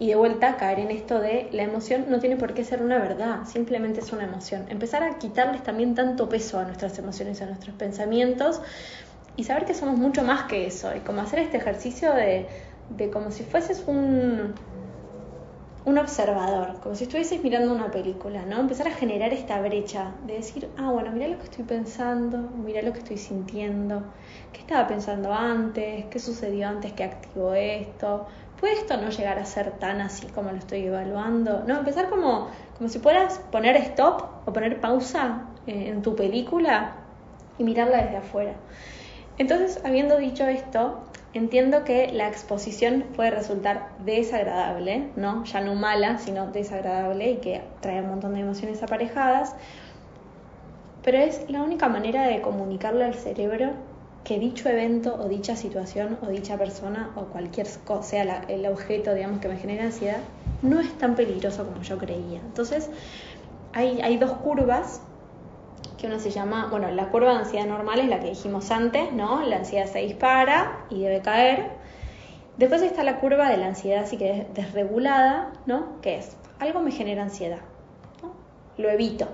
Y 0.03 0.09
de 0.09 0.17
vuelta 0.17 0.57
caer 0.57 0.81
en 0.81 0.91
esto 0.91 1.21
de 1.21 1.49
la 1.53 1.63
emoción 1.63 2.07
no 2.09 2.19
tiene 2.19 2.37
por 2.37 2.55
qué 2.55 2.65
ser 2.65 2.83
una 2.83 2.99
verdad, 2.99 3.45
simplemente 3.47 4.01
es 4.01 4.13
una 4.13 4.25
emoción. 4.25 4.67
Empezar 4.69 5.05
a 5.05 5.17
quitarles 5.19 5.63
también 5.63 5.95
tanto 5.95 6.29
peso 6.29 6.59
a 6.59 6.65
nuestras 6.65 6.99
emociones 6.99 7.41
a 7.41 7.47
nuestros 7.47 7.77
pensamientos 7.77 8.61
y 9.37 9.45
saber 9.45 9.65
que 9.65 9.75
somos 9.75 9.97
mucho 9.99 10.25
más 10.25 10.49
que 10.49 10.67
eso. 10.67 10.93
Y 10.97 11.03
como 11.03 11.21
hacer 11.21 11.39
este 11.39 11.59
ejercicio 11.59 12.13
de, 12.15 12.49
de 12.89 13.11
como 13.11 13.31
si 13.31 13.45
fueses 13.45 13.85
un, 13.87 14.55
un 15.85 15.99
observador, 15.99 16.81
como 16.81 16.95
si 16.95 17.05
estuvieses 17.05 17.43
mirando 17.43 17.73
una 17.73 17.91
película, 17.91 18.45
¿no? 18.45 18.61
Empezar 18.61 18.87
a 18.87 18.93
generar 18.93 19.33
esta 19.33 19.61
brecha 19.61 20.15
de 20.27 20.35
decir, 20.35 20.69
ah, 20.77 20.91
bueno, 20.93 21.11
mira 21.11 21.27
lo 21.29 21.39
que 21.39 21.45
estoy 21.45 21.65
pensando, 21.65 22.39
mira 22.39 22.83
lo 22.83 22.93
que 22.93 23.01
estoy 23.01 23.19
sintiendo, 23.19 24.03
qué 24.53 24.61
estaba 24.61 24.87
pensando 24.87 25.33
antes, 25.33 26.07
qué 26.07 26.19
sucedió 26.21 26.69
antes 26.69 26.93
que 26.93 27.03
activó 27.05 27.55
esto, 27.55 28.27
¿puede 28.63 28.75
esto 28.75 28.97
no 28.97 29.11
llegar 29.11 29.41
a 29.41 29.45
ser 29.45 29.73
tan 29.81 30.01
así 30.01 30.29
como 30.29 30.53
lo 30.53 30.59
estoy 30.59 30.87
evaluando? 30.87 31.65
No, 31.67 31.79
empezar 31.79 32.09
como, 32.09 32.49
como 32.79 32.89
si 32.89 33.01
puedas 33.01 33.41
poner 33.51 33.75
stop 33.79 34.23
o 34.47 34.53
poner 34.53 34.81
pausa 34.81 35.49
eh, 35.67 35.89
en 35.89 36.01
tu 36.03 36.15
película 36.15 36.93
y 37.59 37.65
mirarla 37.65 38.05
desde 38.05 38.19
afuera. 38.19 38.55
Entonces, 39.37 39.85
habiendo 39.85 40.17
dicho 40.17 40.47
esto, 40.47 41.03
entiendo 41.35 41.83
que 41.83 42.13
la 42.13 42.29
exposición 42.29 43.07
puede 43.17 43.33
resultar 43.33 43.97
desagradable, 43.99 45.09
¿no? 45.17 45.43
Ya 45.43 45.61
no 45.61 45.75
mala, 45.75 46.19
sino 46.19 46.47
desagradable 46.47 47.33
y 47.33 47.37
que 47.39 47.65
trae 47.81 48.01
un 48.01 48.11
montón 48.11 48.35
de 48.35 48.43
emociones 48.43 48.81
aparejadas. 48.85 49.57
Pero 51.03 51.19
es 51.19 51.51
la 51.51 51.63
única 51.63 51.89
manera 51.89 52.29
de 52.29 52.41
comunicarle 52.41 53.07
al 53.07 53.15
cerebro 53.15 53.73
que 54.25 54.39
dicho 54.39 54.69
evento 54.69 55.15
o 55.15 55.29
dicha 55.29 55.57
situación 55.57 56.19
o 56.23 56.27
dicha 56.29 56.57
persona 56.57 57.11
o 57.17 57.25
cualquier 57.25 57.67
cosa, 57.85 58.03
sea 58.03 58.45
el 58.49 58.67
objeto, 58.67 59.15
digamos, 59.15 59.41
que 59.41 59.49
me 59.49 59.57
genera 59.57 59.85
ansiedad, 59.85 60.21
no 60.63 60.81
es 60.81 60.93
tan 60.99 61.17
peligroso 61.17 61.67
como 61.67 61.83
yo 61.83 61.99
creía. 61.99 62.39
Entonces, 62.39 62.89
hay, 63.73 64.01
hay 64.01 64.17
dos 64.19 64.33
curvas 64.33 65.01
que 65.99 66.07
uno 66.07 66.19
se 66.19 66.31
llama, 66.31 66.69
bueno, 66.71 66.91
la 66.91 67.11
curva 67.11 67.33
de 67.33 67.39
ansiedad 67.39 67.67
normal 67.67 68.01
es 68.01 68.09
la 68.09 68.21
que 68.21 68.31
dijimos 68.31 68.71
antes, 68.71 69.13
¿no? 69.13 69.43
La 69.43 69.59
ansiedad 69.59 69.87
se 69.87 70.01
dispara 70.01 70.85
y 70.91 71.01
debe 71.01 71.21
caer. 71.21 71.71
Después 72.57 72.83
está 72.83 73.03
la 73.03 73.19
curva 73.19 73.49
de 73.49 73.57
la 73.57 73.69
ansiedad 73.69 74.03
así 74.03 74.17
que 74.17 74.41
es 74.41 74.55
desregulada, 74.55 75.53
¿no? 75.67 76.01
Que 76.01 76.19
es, 76.19 76.37
algo 76.59 76.81
me 76.81 76.93
genera 76.93 77.23
ansiedad. 77.23 77.61
Lo 78.77 78.91
evito. 78.91 79.29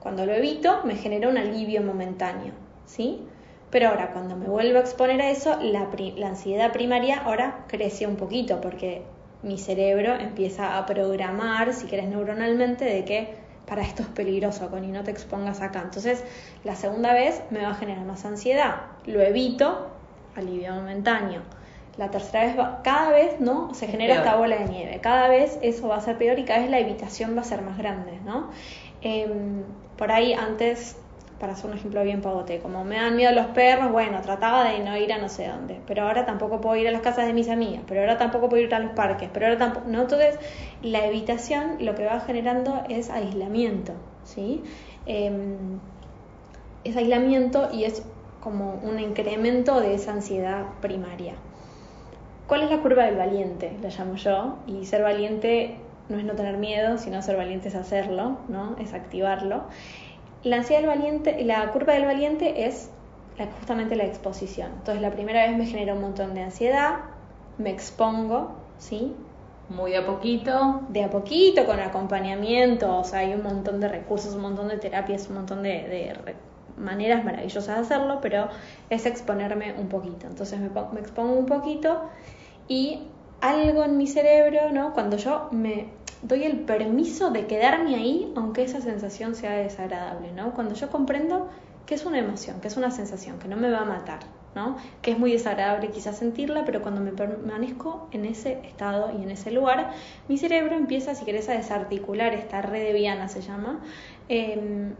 Cuando 0.00 0.26
lo 0.26 0.32
evito 0.32 0.82
me 0.84 0.96
genera 0.96 1.28
un 1.28 1.38
alivio 1.38 1.82
momentáneo, 1.82 2.52
¿sí? 2.84 3.26
Pero 3.70 3.88
ahora 3.88 4.12
cuando 4.12 4.36
me 4.36 4.48
vuelvo 4.48 4.78
a 4.78 4.82
exponer 4.82 5.20
a 5.20 5.30
eso, 5.30 5.58
la, 5.60 5.88
la 6.16 6.28
ansiedad 6.28 6.72
primaria 6.72 7.18
ahora 7.18 7.64
crece 7.68 8.06
un 8.06 8.16
poquito 8.16 8.60
porque 8.60 9.02
mi 9.42 9.58
cerebro 9.58 10.14
empieza 10.14 10.78
a 10.78 10.86
programar, 10.86 11.72
si 11.72 11.86
querés 11.86 12.08
neuronalmente, 12.08 12.84
de 12.84 13.04
que 13.04 13.34
para 13.66 13.82
esto 13.82 14.02
es 14.02 14.08
peligroso, 14.08 14.70
Connie, 14.70 14.92
no 14.92 15.02
te 15.02 15.10
expongas 15.10 15.60
acá. 15.60 15.80
Entonces, 15.82 16.24
la 16.64 16.76
segunda 16.76 17.12
vez 17.12 17.42
me 17.50 17.62
va 17.62 17.70
a 17.70 17.74
generar 17.74 18.04
más 18.04 18.24
ansiedad. 18.24 18.76
Lo 19.04 19.20
evito, 19.20 19.88
alivio 20.36 20.72
momentáneo. 20.74 21.42
La 21.96 22.10
tercera 22.10 22.44
vez, 22.46 22.58
va- 22.58 22.82
cada 22.84 23.10
vez, 23.10 23.40
¿no? 23.40 23.74
Se 23.74 23.88
genera 23.88 24.14
peor. 24.14 24.26
esta 24.26 24.36
bola 24.36 24.56
de 24.58 24.66
nieve. 24.66 25.00
Cada 25.00 25.28
vez 25.28 25.58
eso 25.62 25.88
va 25.88 25.96
a 25.96 26.00
ser 26.00 26.16
peor 26.18 26.38
y 26.38 26.44
cada 26.44 26.60
vez 26.60 26.70
la 26.70 26.78
evitación 26.78 27.36
va 27.36 27.40
a 27.40 27.44
ser 27.44 27.62
más 27.62 27.76
grande, 27.78 28.20
¿no? 28.24 28.50
Em, 29.00 29.64
por 29.96 30.12
ahí 30.12 30.32
antes, 30.34 30.96
para 31.38 31.52
hacer 31.52 31.70
un 31.70 31.76
ejemplo 31.76 32.02
bien 32.02 32.22
pavote, 32.22 32.60
como 32.60 32.84
me 32.84 32.96
dan 32.96 33.16
miedo 33.16 33.32
los 33.32 33.46
perros, 33.46 33.92
bueno, 33.92 34.20
trataba 34.22 34.64
de 34.64 34.78
no 34.80 34.96
ir 34.96 35.12
a 35.12 35.18
no 35.18 35.28
sé 35.28 35.46
dónde, 35.48 35.80
pero 35.86 36.04
ahora 36.04 36.24
tampoco 36.24 36.60
puedo 36.60 36.76
ir 36.76 36.88
a 36.88 36.90
las 36.90 37.02
casas 37.02 37.26
de 37.26 37.32
mis 37.32 37.48
amigas, 37.48 37.82
pero 37.86 38.00
ahora 38.00 38.16
tampoco 38.16 38.48
puedo 38.48 38.62
ir 38.62 38.74
a 38.74 38.78
los 38.78 38.92
parques, 38.92 39.28
pero 39.32 39.46
ahora 39.46 39.58
tampoco, 39.58 39.86
¿no? 39.88 40.02
Entonces, 40.02 40.38
la 40.82 41.06
evitación 41.06 41.76
lo 41.80 41.94
que 41.94 42.04
va 42.04 42.20
generando 42.20 42.82
es 42.88 43.10
aislamiento, 43.10 43.92
¿sí? 44.24 44.62
Em, 45.04 45.78
es 46.84 46.96
aislamiento 46.96 47.68
y 47.72 47.84
es 47.84 48.02
como 48.40 48.74
un 48.82 49.00
incremento 49.00 49.80
de 49.80 49.94
esa 49.94 50.12
ansiedad 50.12 50.66
primaria. 50.80 51.34
¿Cuál 52.46 52.62
es 52.62 52.70
la 52.70 52.78
curva 52.78 53.04
del 53.04 53.16
valiente? 53.16 53.76
La 53.82 53.88
llamo 53.88 54.14
yo. 54.14 54.58
Y 54.68 54.84
ser 54.86 55.02
valiente 55.02 55.80
no 56.08 56.16
es 56.16 56.24
no 56.24 56.34
tener 56.34 56.56
miedo, 56.56 56.96
sino 56.98 57.20
ser 57.22 57.36
valiente 57.36 57.68
es 57.68 57.74
hacerlo, 57.74 58.38
¿no? 58.48 58.76
Es 58.78 58.94
activarlo. 58.94 59.64
La 60.42 60.56
ansiedad 60.56 60.80
del 60.82 60.88
valiente, 60.90 61.44
la 61.44 61.70
curva 61.72 61.92
del 61.94 62.04
valiente 62.06 62.66
es 62.66 62.90
la- 63.36 63.50
justamente 63.52 63.96
la 63.96 64.04
exposición. 64.04 64.72
Entonces 64.78 65.02
la 65.02 65.10
primera 65.10 65.46
vez 65.46 65.56
me 65.56 65.66
genera 65.66 65.94
un 65.94 66.00
montón 66.02 66.34
de 66.34 66.42
ansiedad, 66.42 67.00
me 67.58 67.70
expongo, 67.70 68.70
¿sí? 68.78 69.16
Muy 69.68 69.92
de 69.92 69.98
a 69.98 70.06
poquito. 70.06 70.82
de 70.88 71.02
a 71.04 71.10
poquito, 71.10 71.66
con 71.66 71.80
acompañamiento, 71.80 72.98
o 72.98 73.04
sea, 73.04 73.20
hay 73.20 73.34
un 73.34 73.42
montón 73.42 73.80
de 73.80 73.88
recursos, 73.88 74.34
un 74.34 74.42
montón 74.42 74.68
de 74.68 74.78
terapias, 74.78 75.28
un 75.28 75.36
montón 75.36 75.62
de, 75.62 75.70
de 75.70 76.36
maneras 76.76 77.24
maravillosas 77.24 77.76
de 77.76 77.82
hacerlo, 77.82 78.20
pero 78.20 78.48
es 78.90 79.06
exponerme 79.06 79.74
un 79.78 79.88
poquito. 79.88 80.26
Entonces 80.26 80.60
me, 80.60 80.70
me 80.92 81.00
expongo 81.00 81.34
un 81.34 81.46
poquito 81.46 82.10
y 82.68 83.12
algo 83.40 83.84
en 83.84 83.96
mi 83.98 84.06
cerebro, 84.06 84.70
¿no? 84.72 84.92
Cuando 84.94 85.16
yo 85.16 85.48
me 85.52 85.88
doy 86.22 86.44
el 86.44 86.60
permiso 86.60 87.30
de 87.30 87.46
quedarme 87.46 87.94
ahí, 87.94 88.32
aunque 88.36 88.62
esa 88.62 88.80
sensación 88.80 89.34
sea 89.34 89.52
desagradable, 89.52 90.32
¿no? 90.32 90.54
Cuando 90.54 90.74
yo 90.74 90.90
comprendo 90.90 91.48
que 91.86 91.94
es 91.94 92.04
una 92.04 92.18
emoción, 92.18 92.60
que 92.60 92.68
es 92.68 92.76
una 92.76 92.90
sensación, 92.90 93.38
que 93.38 93.48
no 93.48 93.56
me 93.56 93.70
va 93.70 93.80
a 93.80 93.84
matar, 93.84 94.20
¿no? 94.54 94.76
Que 95.02 95.12
es 95.12 95.18
muy 95.18 95.32
desagradable 95.32 95.90
quizás 95.90 96.18
sentirla, 96.18 96.64
pero 96.64 96.82
cuando 96.82 97.00
me 97.00 97.12
permanezco 97.12 98.08
en 98.12 98.24
ese 98.24 98.60
estado 98.64 99.12
y 99.18 99.22
en 99.22 99.30
ese 99.30 99.50
lugar, 99.52 99.90
mi 100.28 100.38
cerebro 100.38 100.74
empieza, 100.74 101.14
si 101.14 101.24
querés, 101.24 101.48
a 101.48 101.52
desarticular 101.52 102.34
esta 102.34 102.62
red 102.62 102.84
de 102.84 102.92
Viana, 102.92 103.28
se 103.28 103.42
llama, 103.42 103.82
eh, 104.28 104.94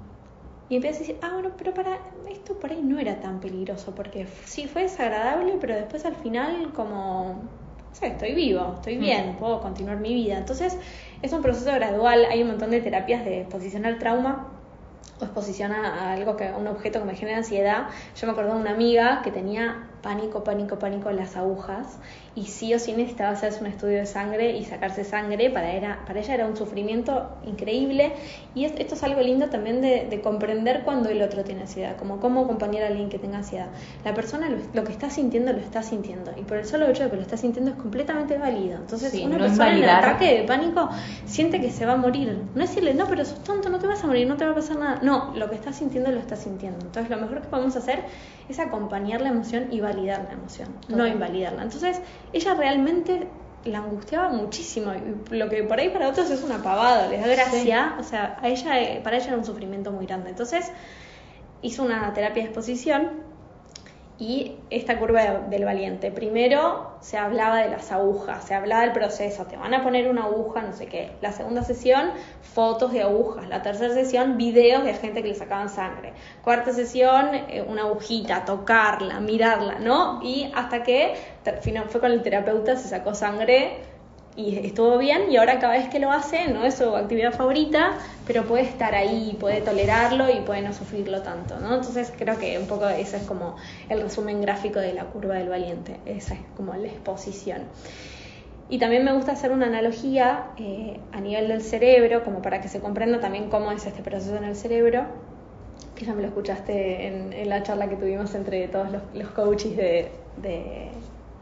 y 0.68 0.76
empieza 0.76 0.98
a 0.98 1.00
decir, 1.00 1.18
ah, 1.22 1.30
bueno, 1.34 1.50
pero 1.56 1.72
para 1.74 1.98
esto 2.28 2.58
por 2.58 2.70
ahí 2.70 2.82
no 2.82 2.98
era 2.98 3.20
tan 3.20 3.40
peligroso, 3.40 3.94
porque 3.94 4.26
sí 4.44 4.66
fue 4.66 4.82
desagradable, 4.82 5.56
pero 5.60 5.74
después 5.74 6.04
al 6.04 6.16
final 6.16 6.72
como, 6.72 7.48
sé, 7.96 8.08
estoy 8.08 8.34
vivo, 8.34 8.74
estoy 8.76 8.98
bien, 8.98 9.36
puedo 9.38 9.60
continuar 9.60 9.98
mi 9.98 10.14
vida. 10.14 10.36
Entonces 10.38 10.76
es 11.22 11.32
un 11.32 11.42
proceso 11.42 11.72
gradual, 11.72 12.26
hay 12.26 12.42
un 12.42 12.48
montón 12.48 12.70
de 12.70 12.80
terapias 12.80 13.24
de 13.24 13.40
exposición 13.40 13.86
al 13.86 13.98
trauma 13.98 14.48
o 15.18 15.24
exposición 15.24 15.72
a, 15.72 16.12
algo 16.12 16.36
que, 16.36 16.48
a 16.48 16.56
un 16.56 16.66
objeto 16.66 16.98
que 17.00 17.06
me 17.06 17.16
genera 17.16 17.38
ansiedad. 17.38 17.88
Yo 18.20 18.26
me 18.26 18.32
acuerdo 18.32 18.54
de 18.54 18.60
una 18.60 18.72
amiga 18.72 19.22
que 19.22 19.30
tenía 19.30 19.88
pánico, 20.02 20.44
pánico, 20.44 20.78
pánico 20.78 21.10
las 21.10 21.36
agujas 21.36 21.98
y 22.36 22.44
sí 22.44 22.74
o 22.74 22.78
sí 22.78 22.92
necesitaba 22.92 23.30
hacerse 23.30 23.60
un 23.60 23.66
estudio 23.66 23.96
de 23.96 24.06
sangre 24.06 24.56
y 24.56 24.64
sacarse 24.66 25.04
sangre, 25.04 25.48
para, 25.48 25.72
era, 25.72 26.04
para 26.06 26.20
ella 26.20 26.34
era 26.34 26.46
un 26.46 26.54
sufrimiento 26.54 27.30
increíble 27.46 28.12
y 28.54 28.66
esto 28.66 28.94
es 28.94 29.02
algo 29.02 29.22
lindo 29.22 29.48
también 29.48 29.80
de, 29.80 30.20
comprender 30.22 30.82
cuando 30.84 31.08
el 31.08 31.22
otro 31.22 31.44
tiene 31.44 31.62
ansiedad, 31.62 31.96
como 31.96 32.20
cómo 32.20 32.42
acompañar 32.42 32.84
a 32.84 32.86
alguien 32.88 33.08
que 33.08 33.18
tenga 33.18 33.38
ansiedad. 33.38 33.68
La 34.04 34.12
persona 34.12 34.50
lo, 34.74 34.84
que 34.84 34.92
está 34.92 35.08
sintiendo 35.08 35.52
lo 35.52 35.60
está 35.60 35.82
sintiendo 35.82 36.32
y 36.36 36.42
por 36.42 36.58
el 36.58 36.66
solo 36.66 36.88
hecho 36.88 37.04
de 37.04 37.10
que 37.10 37.16
lo 37.16 37.22
está 37.22 37.36
sintiendo 37.36 37.70
es 37.70 37.76
completamente 37.78 38.36
válido. 38.36 38.76
Entonces 38.76 39.14
una 39.14 39.38
persona 39.38 39.76
en 39.76 39.84
ataque 39.84 40.40
de 40.40 40.42
pánico 40.44 40.90
siente 41.24 41.60
que 41.60 41.70
se 41.70 41.86
va 41.86 41.94
a 41.94 41.96
morir. 41.96 42.38
No 42.54 42.60
decirle, 42.60 42.92
no, 42.92 43.06
pero 43.06 43.24
sos 43.24 43.42
tonto, 43.44 43.70
no 43.70 43.78
te 43.78 43.86
vas 43.86 44.02
a 44.04 44.06
morir, 44.06 44.26
no 44.26 44.36
te 44.36 44.44
va 44.44 44.50
a 44.50 44.54
pasar 44.54 44.78
nada. 44.78 45.00
No, 45.02 45.32
lo 45.34 45.48
que 45.48 45.54
está 45.54 45.72
sintiendo 45.72 46.10
lo 46.10 46.18
está 46.18 46.36
sintiendo. 46.36 46.84
Entonces 46.84 47.08
lo 47.08 47.16
mejor 47.18 47.40
que 47.40 47.48
podemos 47.48 47.76
hacer 47.76 48.00
es 48.48 48.58
acompañar 48.58 49.20
la 49.20 49.28
emoción 49.30 49.68
y 49.70 49.80
validar 49.80 50.24
la 50.24 50.32
emoción, 50.32 50.68
no 50.88 51.06
invalidarla. 51.06 51.62
Entonces, 51.62 52.00
ella 52.32 52.54
realmente 52.54 53.28
la 53.64 53.78
angustiaba 53.78 54.28
muchísimo, 54.28 54.92
lo 55.30 55.48
que 55.48 55.64
por 55.64 55.78
ahí 55.80 55.90
para 55.90 56.08
otros 56.08 56.30
es 56.30 56.42
una 56.42 56.62
pavada, 56.62 57.08
les 57.08 57.20
da 57.20 57.26
gracia, 57.26 57.96
o 57.98 58.02
sea, 58.02 58.38
a 58.40 58.48
ella, 58.48 58.80
eh, 58.80 59.00
para 59.02 59.16
ella 59.16 59.28
era 59.28 59.36
un 59.36 59.44
sufrimiento 59.44 59.90
muy 59.90 60.06
grande. 60.06 60.30
Entonces, 60.30 60.70
hizo 61.62 61.82
una 61.82 62.12
terapia 62.12 62.42
de 62.44 62.48
exposición 62.50 63.10
y 64.18 64.56
esta 64.70 64.98
curva 64.98 65.22
del 65.50 65.64
valiente. 65.64 66.10
Primero 66.10 66.96
se 67.00 67.18
hablaba 67.18 67.58
de 67.58 67.68
las 67.68 67.92
agujas, 67.92 68.44
se 68.44 68.54
hablaba 68.54 68.82
del 68.82 68.92
proceso, 68.92 69.44
te 69.44 69.56
van 69.56 69.74
a 69.74 69.82
poner 69.82 70.08
una 70.08 70.24
aguja, 70.24 70.62
no 70.62 70.72
sé 70.72 70.86
qué. 70.86 71.12
La 71.20 71.32
segunda 71.32 71.62
sesión, 71.62 72.10
fotos 72.40 72.92
de 72.92 73.02
agujas. 73.02 73.46
La 73.48 73.62
tercera 73.62 73.92
sesión, 73.92 74.38
videos 74.38 74.84
de 74.84 74.94
gente 74.94 75.22
que 75.22 75.28
le 75.28 75.34
sacaban 75.34 75.68
sangre. 75.68 76.14
Cuarta 76.42 76.72
sesión, 76.72 77.34
eh, 77.34 77.64
una 77.68 77.82
agujita, 77.82 78.44
tocarla, 78.44 79.20
mirarla, 79.20 79.78
¿no? 79.80 80.20
Y 80.22 80.50
hasta 80.54 80.82
que 80.82 81.14
fue 81.88 82.00
con 82.00 82.10
el 82.10 82.22
terapeuta, 82.22 82.76
se 82.76 82.88
sacó 82.88 83.14
sangre 83.14 83.95
y 84.36 84.58
estuvo 84.58 84.98
bien 84.98 85.30
y 85.30 85.38
ahora 85.38 85.58
cada 85.58 85.72
vez 85.72 85.88
que 85.88 85.98
lo 85.98 86.12
hace 86.12 86.48
no 86.48 86.64
es 86.64 86.74
su 86.74 86.94
actividad 86.94 87.32
favorita, 87.32 87.98
pero 88.26 88.44
puede 88.44 88.64
estar 88.64 88.94
ahí, 88.94 89.36
puede 89.40 89.62
tolerarlo 89.62 90.30
y 90.30 90.40
puede 90.40 90.60
no 90.60 90.74
sufrirlo 90.74 91.22
tanto, 91.22 91.58
¿no? 91.58 91.74
Entonces 91.74 92.12
creo 92.16 92.38
que 92.38 92.58
un 92.58 92.66
poco 92.66 92.86
ese 92.88 93.16
es 93.16 93.22
como 93.22 93.56
el 93.88 94.02
resumen 94.02 94.42
gráfico 94.42 94.78
de 94.78 94.92
la 94.92 95.04
curva 95.06 95.36
del 95.36 95.48
valiente, 95.48 95.96
esa 96.04 96.34
es 96.34 96.40
como 96.56 96.74
la 96.74 96.86
exposición. 96.86 97.62
Y 98.68 98.78
también 98.78 99.04
me 99.04 99.12
gusta 99.12 99.32
hacer 99.32 99.52
una 99.52 99.66
analogía 99.66 100.48
eh, 100.58 100.98
a 101.12 101.20
nivel 101.20 101.48
del 101.48 101.62
cerebro, 101.62 102.24
como 102.24 102.42
para 102.42 102.60
que 102.60 102.68
se 102.68 102.80
comprenda 102.80 103.20
también 103.20 103.48
cómo 103.48 103.70
es 103.70 103.86
este 103.86 104.02
proceso 104.02 104.36
en 104.36 104.44
el 104.44 104.56
cerebro, 104.56 105.04
que 105.94 106.04
ya 106.04 106.14
me 106.14 106.20
lo 106.20 106.28
escuchaste 106.28 107.06
en, 107.06 107.48
la 107.48 107.62
charla 107.62 107.88
que 107.88 107.96
tuvimos 107.96 108.34
entre 108.34 108.68
todos 108.68 108.88
los, 109.14 109.28
coaches 109.28 109.76
de 109.76 110.10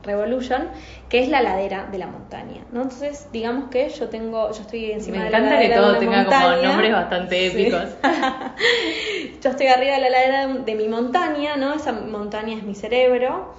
Revolution, 0.04 0.68
que 1.08 1.22
es 1.22 1.28
la 1.28 1.42
ladera 1.42 1.88
de 1.90 1.98
la 1.98 2.06
montaña, 2.06 2.62
¿no? 2.72 2.82
Entonces, 2.82 3.28
digamos 3.32 3.70
que 3.70 3.88
yo 3.88 4.08
tengo, 4.08 4.52
yo 4.52 4.60
estoy 4.60 4.92
encima 4.92 5.24
de 5.24 5.30
la 5.30 5.38
ladera. 5.38 5.58
Me 5.58 5.64
encanta 5.64 5.74
que 5.74 5.80
todo 5.80 5.98
tenga 5.98 6.24
como 6.26 6.62
nombres 6.62 6.92
bastante 6.92 7.46
épicos. 7.46 7.88
yo 9.42 9.50
estoy 9.50 9.66
arriba 9.66 9.94
de 9.94 10.00
la 10.00 10.10
ladera 10.10 10.46
de 10.48 10.74
mi 10.74 10.88
montaña, 10.88 11.56
¿no? 11.56 11.74
Esa 11.74 11.92
montaña 11.92 12.56
es 12.56 12.62
mi 12.62 12.74
cerebro. 12.74 13.54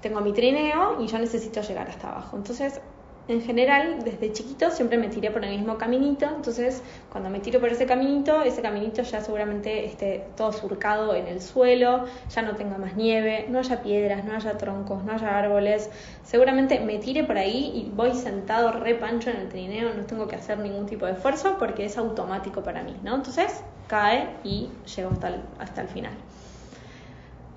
Tengo 0.00 0.20
mi 0.20 0.32
trineo 0.32 1.00
y 1.00 1.06
yo 1.06 1.18
necesito 1.18 1.62
llegar 1.62 1.88
hasta 1.88 2.08
abajo. 2.08 2.36
Entonces, 2.36 2.80
en 3.28 3.42
general, 3.42 4.04
desde 4.04 4.32
chiquito 4.32 4.70
siempre 4.70 4.98
me 4.98 5.08
tiré 5.08 5.30
por 5.30 5.44
el 5.44 5.50
mismo 5.50 5.78
caminito, 5.78 6.26
entonces 6.26 6.82
cuando 7.10 7.28
me 7.28 7.40
tiro 7.40 7.60
por 7.60 7.70
ese 7.70 7.84
caminito, 7.84 8.42
ese 8.42 8.62
caminito 8.62 9.02
ya 9.02 9.20
seguramente 9.20 9.84
esté 9.84 10.24
todo 10.36 10.52
surcado 10.52 11.14
en 11.14 11.26
el 11.26 11.40
suelo, 11.40 12.04
ya 12.30 12.42
no 12.42 12.54
tenga 12.54 12.78
más 12.78 12.96
nieve, 12.96 13.46
no 13.48 13.58
haya 13.58 13.82
piedras, 13.82 14.24
no 14.24 14.34
haya 14.34 14.56
troncos, 14.56 15.02
no 15.04 15.12
haya 15.12 15.38
árboles, 15.38 15.90
seguramente 16.24 16.78
me 16.80 16.98
tire 16.98 17.24
por 17.24 17.36
ahí 17.36 17.72
y 17.74 17.90
voy 17.94 18.14
sentado 18.14 18.72
re 18.72 18.94
pancho 18.94 19.30
en 19.30 19.38
el 19.38 19.48
trineo, 19.48 19.92
no 19.92 20.04
tengo 20.04 20.28
que 20.28 20.36
hacer 20.36 20.58
ningún 20.58 20.86
tipo 20.86 21.06
de 21.06 21.12
esfuerzo 21.12 21.56
porque 21.58 21.84
es 21.84 21.98
automático 21.98 22.62
para 22.62 22.82
mí, 22.82 22.96
¿no? 23.02 23.16
Entonces 23.16 23.62
cae 23.88 24.28
y 24.44 24.70
llego 24.94 25.10
hasta 25.10 25.42
hasta 25.58 25.82
el 25.82 25.88
final. 25.88 26.12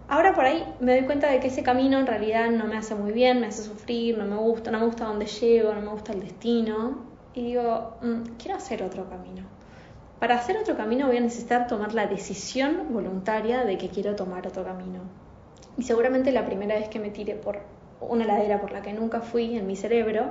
Ahora 0.10 0.34
por 0.34 0.44
ahí 0.44 0.66
me 0.80 0.94
doy 0.96 1.06
cuenta 1.06 1.30
de 1.30 1.40
que 1.40 1.50
ese 1.50 1.62
camino 1.62 2.00
en 2.00 2.08
realidad 2.08 2.50
no 2.50 2.66
me 2.66 2.76
hace 2.78 2.96
muy 2.96 3.12
bien, 3.12 3.40
me 3.40 3.46
hace 3.46 3.62
sufrir, 3.62 4.18
no 4.18 4.26
me 4.26 4.38
gusta, 4.38 4.72
no 4.72 4.80
me 4.80 4.86
gusta 4.88 5.06
dónde 5.06 5.28
llego, 5.28 5.72
no 5.72 5.82
me 5.82 5.90
gusta 5.90 6.14
el 6.14 6.22
destino. 6.22 7.06
Y 7.36 7.44
digo, 7.44 7.98
mm, 8.02 8.38
quiero 8.40 8.58
hacer 8.58 8.82
otro 8.82 9.08
camino. 9.08 9.44
Para 10.20 10.36
hacer 10.36 10.58
otro 10.58 10.76
camino 10.76 11.06
voy 11.06 11.18
a 11.18 11.22
necesitar 11.22 11.68
tomar 11.68 11.94
la 11.94 12.08
decisión 12.08 12.88
voluntaria 12.92 13.64
de 13.66 13.78
que 13.78 13.90
quiero 13.90 14.16
tomar 14.16 14.48
otro 14.48 14.64
camino. 14.66 15.02
Y 15.78 15.84
seguramente 15.84 16.32
la 16.32 16.44
primera 16.44 16.74
vez 16.74 16.90
que 16.90 17.00
me 17.00 17.12
tire 17.12 17.36
por 17.36 17.60
una 18.02 18.26
ladera 18.26 18.60
por 18.60 18.72
la 18.72 18.82
que 18.82 18.94
nunca 18.94 19.22
fui 19.22 19.56
en 19.58 19.68
mi 19.68 19.76
cerebro 19.76 20.26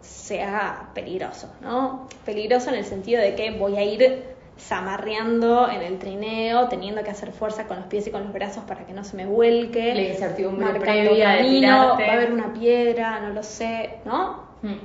sea 0.00 0.90
peligroso, 0.94 1.48
¿no? 1.60 2.08
Peligroso 2.26 2.70
en 2.70 2.74
el 2.74 2.84
sentido 2.84 3.22
de 3.22 3.36
que 3.36 3.52
voy 3.52 3.76
a 3.76 3.84
ir 3.84 4.34
zamarreando 4.58 5.68
en 5.68 5.82
el 5.82 5.98
trineo, 5.98 6.68
teniendo 6.68 7.02
que 7.02 7.10
hacer 7.10 7.32
fuerza 7.32 7.66
con 7.66 7.78
los 7.78 7.86
pies 7.86 8.06
y 8.06 8.10
con 8.10 8.22
los 8.24 8.32
brazos 8.32 8.64
para 8.64 8.86
que 8.86 8.92
no 8.92 9.04
se 9.04 9.16
me 9.16 9.26
vuelque. 9.26 9.94
La 9.94 10.02
incertidumbre 10.02 10.80
previa 10.80 11.36
camino, 11.36 11.98
va 11.98 12.06
a 12.06 12.12
haber 12.12 12.32
una 12.32 12.52
piedra, 12.52 13.20
no 13.20 13.30
lo 13.30 13.42
sé, 13.42 13.98
¿no? 14.04 14.44
Hmm. 14.62 14.78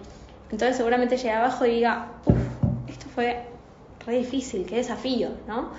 Entonces 0.51 0.77
seguramente 0.77 1.17
llegue 1.17 1.31
abajo 1.31 1.65
y 1.65 1.71
diga, 1.75 2.07
uff, 2.25 2.89
esto 2.89 3.05
fue 3.13 3.43
re 4.05 4.17
difícil, 4.17 4.65
qué 4.65 4.77
desafío, 4.77 5.29
¿no? 5.47 5.69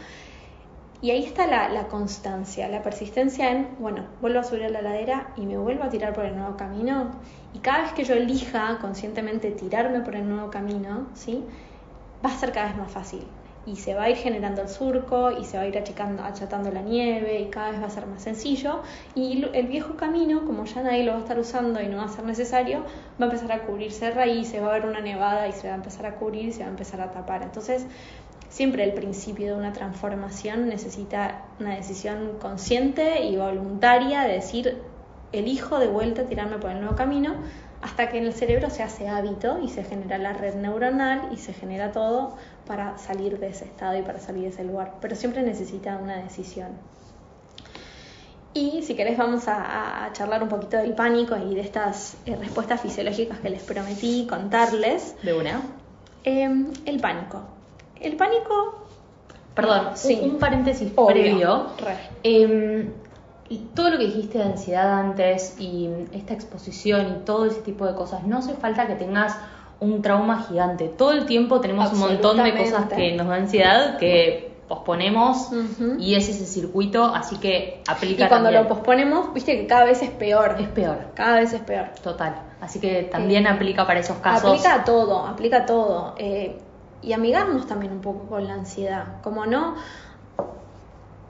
Y 1.02 1.10
ahí 1.10 1.24
está 1.24 1.46
la, 1.46 1.70
la, 1.70 1.88
constancia, 1.88 2.68
la 2.68 2.82
persistencia 2.82 3.50
en, 3.50 3.68
bueno, 3.78 4.04
vuelvo 4.20 4.40
a 4.40 4.44
subir 4.44 4.64
a 4.64 4.68
la 4.68 4.82
ladera 4.82 5.32
y 5.34 5.46
me 5.46 5.56
vuelvo 5.56 5.84
a 5.84 5.88
tirar 5.88 6.12
por 6.12 6.26
el 6.26 6.36
nuevo 6.36 6.58
camino. 6.58 7.10
Y 7.54 7.60
cada 7.60 7.82
vez 7.82 7.92
que 7.92 8.04
yo 8.04 8.14
elija 8.14 8.78
conscientemente 8.82 9.50
tirarme 9.50 10.00
por 10.00 10.14
el 10.14 10.28
nuevo 10.28 10.50
camino, 10.50 11.06
¿sí? 11.14 11.42
Va 12.24 12.28
a 12.28 12.36
ser 12.36 12.52
cada 12.52 12.66
vez 12.66 12.76
más 12.76 12.92
fácil 12.92 13.24
y 13.66 13.76
se 13.76 13.94
va 13.94 14.04
a 14.04 14.10
ir 14.10 14.16
generando 14.16 14.62
el 14.62 14.68
surco 14.68 15.30
y 15.32 15.44
se 15.44 15.58
va 15.58 15.64
a 15.64 15.66
ir 15.66 15.76
achicando, 15.78 16.22
achatando 16.22 16.70
la 16.70 16.80
nieve 16.80 17.40
y 17.40 17.50
cada 17.50 17.70
vez 17.70 17.82
va 17.82 17.86
a 17.86 17.90
ser 17.90 18.06
más 18.06 18.22
sencillo 18.22 18.82
y 19.14 19.44
el 19.52 19.66
viejo 19.66 19.96
camino, 19.96 20.44
como 20.46 20.64
ya 20.64 20.82
nadie 20.82 21.04
lo 21.04 21.12
va 21.12 21.18
a 21.18 21.20
estar 21.20 21.38
usando 21.38 21.80
y 21.80 21.88
no 21.88 21.98
va 21.98 22.04
a 22.04 22.08
ser 22.08 22.24
necesario, 22.24 22.80
va 23.20 23.26
a 23.26 23.30
empezar 23.30 23.52
a 23.52 23.62
cubrirse 23.66 24.06
de 24.06 24.10
raíces, 24.12 24.62
va 24.62 24.68
a 24.68 24.70
haber 24.70 24.86
una 24.86 25.00
nevada 25.00 25.46
y 25.46 25.52
se 25.52 25.68
va 25.68 25.74
a 25.74 25.76
empezar 25.76 26.06
a 26.06 26.16
cubrir 26.16 26.48
y 26.48 26.52
se 26.52 26.60
va 26.60 26.66
a 26.66 26.70
empezar 26.70 27.00
a 27.00 27.10
tapar. 27.10 27.42
Entonces, 27.42 27.86
siempre 28.48 28.84
el 28.84 28.94
principio 28.94 29.52
de 29.52 29.58
una 29.58 29.72
transformación 29.72 30.68
necesita 30.68 31.44
una 31.60 31.76
decisión 31.76 32.38
consciente 32.40 33.24
y 33.24 33.36
voluntaria 33.36 34.22
de 34.22 34.34
decir, 34.34 34.82
elijo 35.32 35.78
de 35.78 35.86
vuelta 35.86 36.24
tirarme 36.24 36.58
por 36.58 36.70
el 36.70 36.80
nuevo 36.80 36.96
camino 36.96 37.36
hasta 37.82 38.08
que 38.08 38.18
en 38.18 38.26
el 38.26 38.34
cerebro 38.34 38.68
se 38.68 38.82
hace 38.82 39.08
hábito 39.08 39.58
y 39.62 39.68
se 39.68 39.84
genera 39.84 40.18
la 40.18 40.32
red 40.32 40.54
neuronal 40.54 41.28
y 41.32 41.38
se 41.38 41.52
genera 41.52 41.92
todo 41.92 42.36
para 42.70 42.98
salir 42.98 43.40
de 43.40 43.48
ese 43.48 43.64
estado 43.64 43.98
y 43.98 44.02
para 44.02 44.20
salir 44.20 44.44
de 44.44 44.50
ese 44.50 44.62
lugar. 44.62 44.94
Pero 45.00 45.16
siempre 45.16 45.42
necesita 45.42 45.96
una 45.96 46.18
decisión. 46.18 46.68
Y 48.54 48.82
si 48.82 48.94
querés 48.94 49.18
vamos 49.18 49.48
a, 49.48 50.08
charlar 50.12 50.40
un 50.44 50.48
poquito 50.48 50.76
del 50.76 50.94
pánico 50.94 51.36
y 51.36 51.56
de 51.56 51.62
estas 51.62 52.16
eh, 52.26 52.36
respuestas 52.36 52.80
fisiológicas 52.80 53.40
que 53.40 53.50
les 53.50 53.64
prometí 53.64 54.24
contarles. 54.28 55.16
¿De 55.20 55.34
una? 55.34 55.62
Em, 56.22 56.70
el 56.86 57.00
pánico. 57.00 57.42
El 58.00 58.14
pánico... 58.14 58.86
Perdón, 59.56 59.88
sí. 59.96 60.20
un, 60.22 60.38
paréntesis 60.38 60.92
previo. 60.92 61.66
Em, 62.22 62.92
y 63.48 63.58
todo 63.74 63.90
lo 63.90 63.98
que 63.98 64.06
dijiste 64.06 64.38
de 64.38 64.44
ansiedad 64.44 64.96
antes 64.96 65.56
y 65.58 65.90
esta 66.12 66.34
exposición 66.34 67.16
y 67.16 67.24
todo 67.24 67.46
ese 67.46 67.62
tipo 67.62 67.84
de 67.84 67.96
cosas, 67.96 68.24
no 68.28 68.38
hace 68.38 68.54
falta 68.54 68.86
que 68.86 68.94
tengas 68.94 69.36
un 69.80 70.02
trauma 70.02 70.44
gigante. 70.44 70.88
Todo 70.88 71.12
el 71.12 71.26
tiempo 71.26 71.60
tenemos 71.60 71.92
un 71.92 71.98
montón 72.00 72.42
de 72.42 72.56
cosas 72.56 72.86
que 72.86 73.16
nos 73.16 73.26
da 73.26 73.36
ansiedad 73.36 73.98
que 73.98 74.50
posponemos 74.68 75.50
y 75.98 76.14
es 76.14 76.28
ese 76.28 76.46
circuito, 76.46 77.04
así 77.04 77.38
que 77.38 77.82
aplica 77.88 78.26
Y 78.26 78.28
cuando 78.28 78.52
lo 78.52 78.68
posponemos, 78.68 79.34
viste 79.34 79.58
que 79.58 79.66
cada 79.66 79.84
vez 79.84 80.02
es 80.02 80.10
peor. 80.10 80.56
Es 80.60 80.68
peor. 80.68 81.08
Cada 81.14 81.40
vez 81.40 81.52
es 81.52 81.60
peor. 81.60 81.88
Total. 82.02 82.36
Así 82.60 82.78
que 82.78 83.04
también 83.04 83.46
eh, 83.46 83.50
aplica 83.50 83.86
para 83.86 84.00
esos 84.00 84.18
casos. 84.18 84.50
Aplica 84.50 84.74
a 84.74 84.84
todo, 84.84 85.26
aplica 85.26 85.56
a 85.58 85.66
todo. 85.66 86.14
Eh, 86.18 86.56
y 87.02 87.12
amigarnos 87.12 87.66
también 87.66 87.92
un 87.92 88.00
poco 88.00 88.26
con 88.28 88.46
la 88.46 88.54
ansiedad. 88.54 89.20
Como 89.22 89.46
no, 89.46 89.74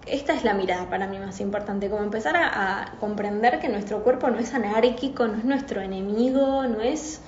esta 0.06 0.34
es 0.34 0.44
la 0.44 0.54
mirada 0.54 0.88
para 0.90 1.06
mí 1.06 1.18
más 1.18 1.40
importante, 1.40 1.88
como 1.88 2.02
empezar 2.02 2.36
a, 2.36 2.92
comprender 3.00 3.60
que 3.60 3.68
nuestro 3.68 4.02
cuerpo 4.02 4.28
no 4.30 4.38
es 4.38 4.52
anárquico, 4.54 5.26
no 5.26 5.38
es 5.38 5.44
nuestro 5.44 5.80
enemigo, 5.80 6.66
no 6.66 6.80
es, 6.80 7.20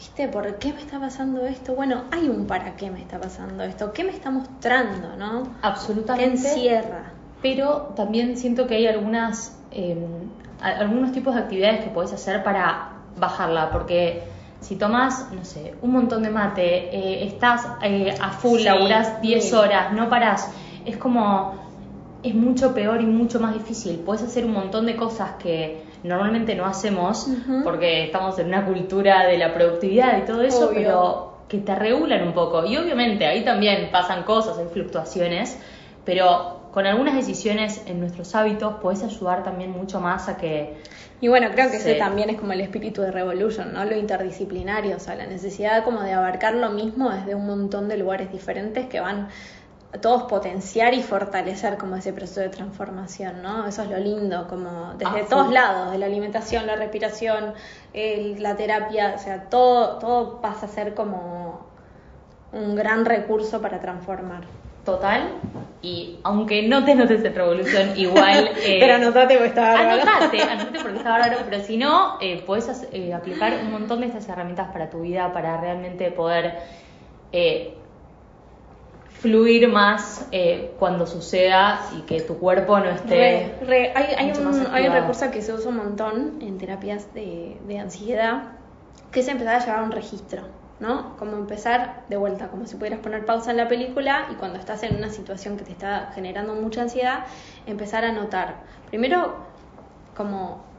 viste, 0.00 0.28
¿por 0.28 0.54
qué 0.56 0.72
me 0.72 0.80
está 0.80 0.98
pasando 0.98 1.46
esto? 1.46 1.74
Bueno, 1.74 2.04
hay 2.10 2.26
un 2.30 2.46
para 2.46 2.74
qué 2.74 2.90
me 2.90 3.02
está 3.02 3.20
pasando 3.20 3.62
esto, 3.64 3.92
¿qué 3.92 4.02
me 4.02 4.12
está 4.12 4.30
mostrando, 4.30 5.14
no? 5.18 5.42
Absolutamente. 5.60 6.40
¿Qué 6.40 6.48
encierra? 6.48 7.12
Pero 7.42 7.92
también 7.94 8.38
siento 8.38 8.66
que 8.66 8.76
hay 8.76 8.86
algunas, 8.86 9.58
em, 9.70 9.98
algunos 10.62 11.12
tipos 11.12 11.34
de 11.34 11.42
actividades 11.42 11.84
que 11.84 11.90
puedes 11.90 12.14
hacer 12.14 12.42
para 12.42 12.92
bajarla, 13.18 13.70
porque 13.70 14.22
si 14.60 14.76
tomas, 14.76 15.30
no 15.32 15.44
sé, 15.44 15.74
un 15.82 15.92
montón 15.92 16.22
de 16.22 16.30
mate, 16.30 16.96
eh, 16.96 17.26
estás 17.26 17.66
eh, 17.82 18.14
a 18.18 18.30
full, 18.30 18.62
laburas 18.62 19.20
10 19.20 19.52
horas, 19.52 19.92
no 19.92 20.08
paras, 20.08 20.50
es 20.86 20.96
como 20.96 21.56
es 22.22 22.34
mucho 22.34 22.74
peor 22.74 23.00
y 23.00 23.06
mucho 23.06 23.40
más 23.40 23.54
difícil. 23.54 23.98
Puedes 24.04 24.22
hacer 24.22 24.44
un 24.44 24.52
montón 24.52 24.86
de 24.86 24.96
cosas 24.96 25.32
que 25.42 25.82
normalmente 26.02 26.54
no 26.54 26.66
hacemos 26.66 27.26
porque 27.64 28.04
estamos 28.04 28.38
en 28.38 28.48
una 28.48 28.64
cultura 28.64 29.26
de 29.26 29.38
la 29.38 29.52
productividad 29.54 30.18
y 30.18 30.26
todo 30.26 30.42
eso, 30.42 30.68
Obvio. 30.68 30.74
pero 30.74 31.30
que 31.48 31.58
te 31.58 31.74
regulan 31.74 32.26
un 32.26 32.32
poco. 32.32 32.64
Y 32.64 32.76
obviamente 32.76 33.26
ahí 33.26 33.44
también 33.44 33.90
pasan 33.90 34.22
cosas, 34.22 34.58
hay 34.58 34.66
fluctuaciones, 34.72 35.58
pero 36.04 36.60
con 36.72 36.86
algunas 36.86 37.14
decisiones 37.14 37.82
en 37.86 37.98
nuestros 37.98 38.34
hábitos 38.34 38.74
puedes 38.80 39.02
ayudar 39.02 39.42
también 39.42 39.72
mucho 39.72 40.00
más 40.00 40.28
a 40.28 40.36
que 40.36 40.76
Y 41.20 41.28
bueno, 41.28 41.48
creo 41.52 41.70
que 41.70 41.76
ese 41.76 41.94
también 41.96 42.30
es 42.30 42.38
como 42.38 42.52
el 42.52 42.60
espíritu 42.60 43.02
de 43.02 43.10
Revolution, 43.10 43.72
¿no? 43.72 43.84
Lo 43.84 43.96
interdisciplinario, 43.96 44.96
o 44.96 45.00
sea, 45.00 45.16
la 45.16 45.26
necesidad 45.26 45.84
como 45.84 46.02
de 46.02 46.12
abarcar 46.12 46.54
lo 46.54 46.70
mismo 46.70 47.10
desde 47.10 47.34
un 47.34 47.46
montón 47.46 47.88
de 47.88 47.98
lugares 47.98 48.30
diferentes 48.30 48.86
que 48.86 49.00
van 49.00 49.28
todos 50.00 50.24
potenciar 50.24 50.94
y 50.94 51.02
fortalecer 51.02 51.76
como 51.76 51.96
ese 51.96 52.12
proceso 52.12 52.40
de 52.40 52.48
transformación, 52.48 53.42
¿no? 53.42 53.66
Eso 53.66 53.82
es 53.82 53.90
lo 53.90 53.98
lindo, 53.98 54.46
como 54.48 54.94
desde 54.96 55.20
Ah, 55.22 55.26
todos 55.28 55.48
sí. 55.48 55.54
lados, 55.54 55.90
de 55.90 55.98
la 55.98 56.06
alimentación, 56.06 56.66
la 56.66 56.76
respiración, 56.76 57.54
el- 57.92 58.40
la 58.42 58.54
terapia, 58.56 59.14
o 59.16 59.18
sea, 59.18 59.44
todo, 59.50 59.98
todo 59.98 60.40
pasa 60.40 60.66
a 60.66 60.68
ser 60.68 60.94
como 60.94 61.66
un 62.52 62.74
gran 62.76 63.04
recurso 63.04 63.60
para 63.60 63.80
transformar. 63.80 64.42
total 64.84 65.28
y 65.82 66.18
aunque 66.24 66.66
no 66.66 66.84
te 66.84 66.94
notes 66.94 67.22
en 67.22 67.34
revolución 67.34 67.90
igual 67.96 68.48
eh, 68.64 68.78
Pero 68.80 68.94
anotate 68.94 69.34
porque 69.34 69.48
está 69.50 69.74
bárbaro. 69.74 70.02
Anotate, 70.02 70.40
anotate 70.42 70.78
porque 70.80 70.96
está 70.96 71.10
bárbaro, 71.10 71.36
pero 71.48 71.62
si 71.62 71.76
no, 71.76 72.16
eh, 72.20 72.42
puedes 72.46 72.88
eh, 72.92 73.12
aplicar 73.12 73.58
un 73.62 73.70
montón 73.72 74.00
de 74.00 74.06
estas 74.06 74.26
herramientas 74.28 74.68
para 74.72 74.88
tu 74.88 75.02
vida, 75.02 75.32
para 75.34 75.60
realmente 75.60 76.10
poder 76.10 76.54
eh, 77.32 77.76
fluir 79.20 79.68
más 79.68 80.26
eh, 80.32 80.72
cuando 80.78 81.06
suceda 81.06 81.80
y 81.96 82.02
que 82.02 82.22
tu 82.22 82.38
cuerpo 82.38 82.78
no 82.78 82.90
esté... 82.90 83.54
Re, 83.60 83.66
re. 83.66 83.92
Hay, 83.94 84.14
hay 84.16 84.26
mucho 84.28 84.40
un, 84.40 84.46
más 84.46 84.68
hay 84.72 84.86
un 84.86 84.94
recurso 84.94 85.30
que 85.30 85.42
se 85.42 85.52
usa 85.52 85.68
un 85.68 85.76
montón 85.76 86.38
en 86.40 86.58
terapias 86.58 87.12
de, 87.12 87.58
de 87.66 87.78
ansiedad, 87.78 88.44
que 89.12 89.20
es 89.20 89.28
empezar 89.28 89.56
a 89.56 89.64
llevar 89.64 89.82
un 89.82 89.92
registro, 89.92 90.42
¿no? 90.78 91.16
Como 91.18 91.36
empezar 91.36 92.04
de 92.08 92.16
vuelta, 92.16 92.48
como 92.48 92.66
si 92.66 92.76
pudieras 92.76 93.00
poner 93.00 93.26
pausa 93.26 93.50
en 93.50 93.58
la 93.58 93.68
película 93.68 94.28
y 94.32 94.36
cuando 94.36 94.58
estás 94.58 94.82
en 94.84 94.96
una 94.96 95.10
situación 95.10 95.58
que 95.58 95.64
te 95.64 95.72
está 95.72 96.12
generando 96.14 96.54
mucha 96.54 96.82
ansiedad, 96.82 97.24
empezar 97.66 98.04
a 98.04 98.12
notar. 98.12 98.62
Primero, 98.88 99.34
como 100.16 100.69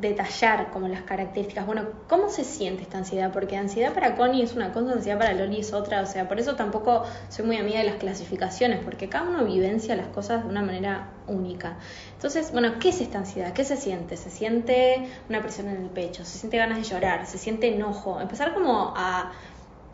detallar 0.00 0.70
como 0.70 0.88
las 0.88 1.02
características. 1.02 1.66
Bueno, 1.66 1.86
¿cómo 2.08 2.28
se 2.28 2.44
siente 2.44 2.82
esta 2.82 2.98
ansiedad? 2.98 3.32
Porque 3.32 3.56
ansiedad 3.56 3.92
para 3.92 4.16
Connie 4.16 4.42
es 4.42 4.54
una 4.54 4.72
cosa, 4.72 4.92
ansiedad 4.92 5.18
para 5.18 5.32
Loli 5.34 5.60
es 5.60 5.72
otra. 5.72 6.02
O 6.02 6.06
sea, 6.06 6.28
por 6.28 6.38
eso 6.38 6.56
tampoco 6.56 7.04
soy 7.28 7.46
muy 7.46 7.56
amiga 7.56 7.78
de 7.78 7.84
las 7.84 7.96
clasificaciones, 7.96 8.80
porque 8.84 9.08
cada 9.08 9.28
uno 9.28 9.44
vivencia 9.44 9.96
las 9.96 10.08
cosas 10.08 10.44
de 10.44 10.50
una 10.50 10.62
manera 10.62 11.08
única. 11.26 11.76
Entonces, 12.14 12.52
bueno, 12.52 12.78
¿qué 12.80 12.90
es 12.90 13.00
esta 13.00 13.18
ansiedad? 13.18 13.52
¿Qué 13.52 13.64
se 13.64 13.76
siente? 13.76 14.16
Se 14.16 14.30
siente 14.30 15.08
una 15.28 15.40
presión 15.40 15.68
en 15.68 15.76
el 15.76 15.90
pecho, 15.90 16.24
se 16.24 16.38
siente 16.38 16.56
ganas 16.56 16.78
de 16.78 16.84
llorar, 16.84 17.26
se 17.26 17.38
siente 17.38 17.74
enojo. 17.74 18.20
Empezar 18.20 18.54
como 18.54 18.94
a 18.96 19.32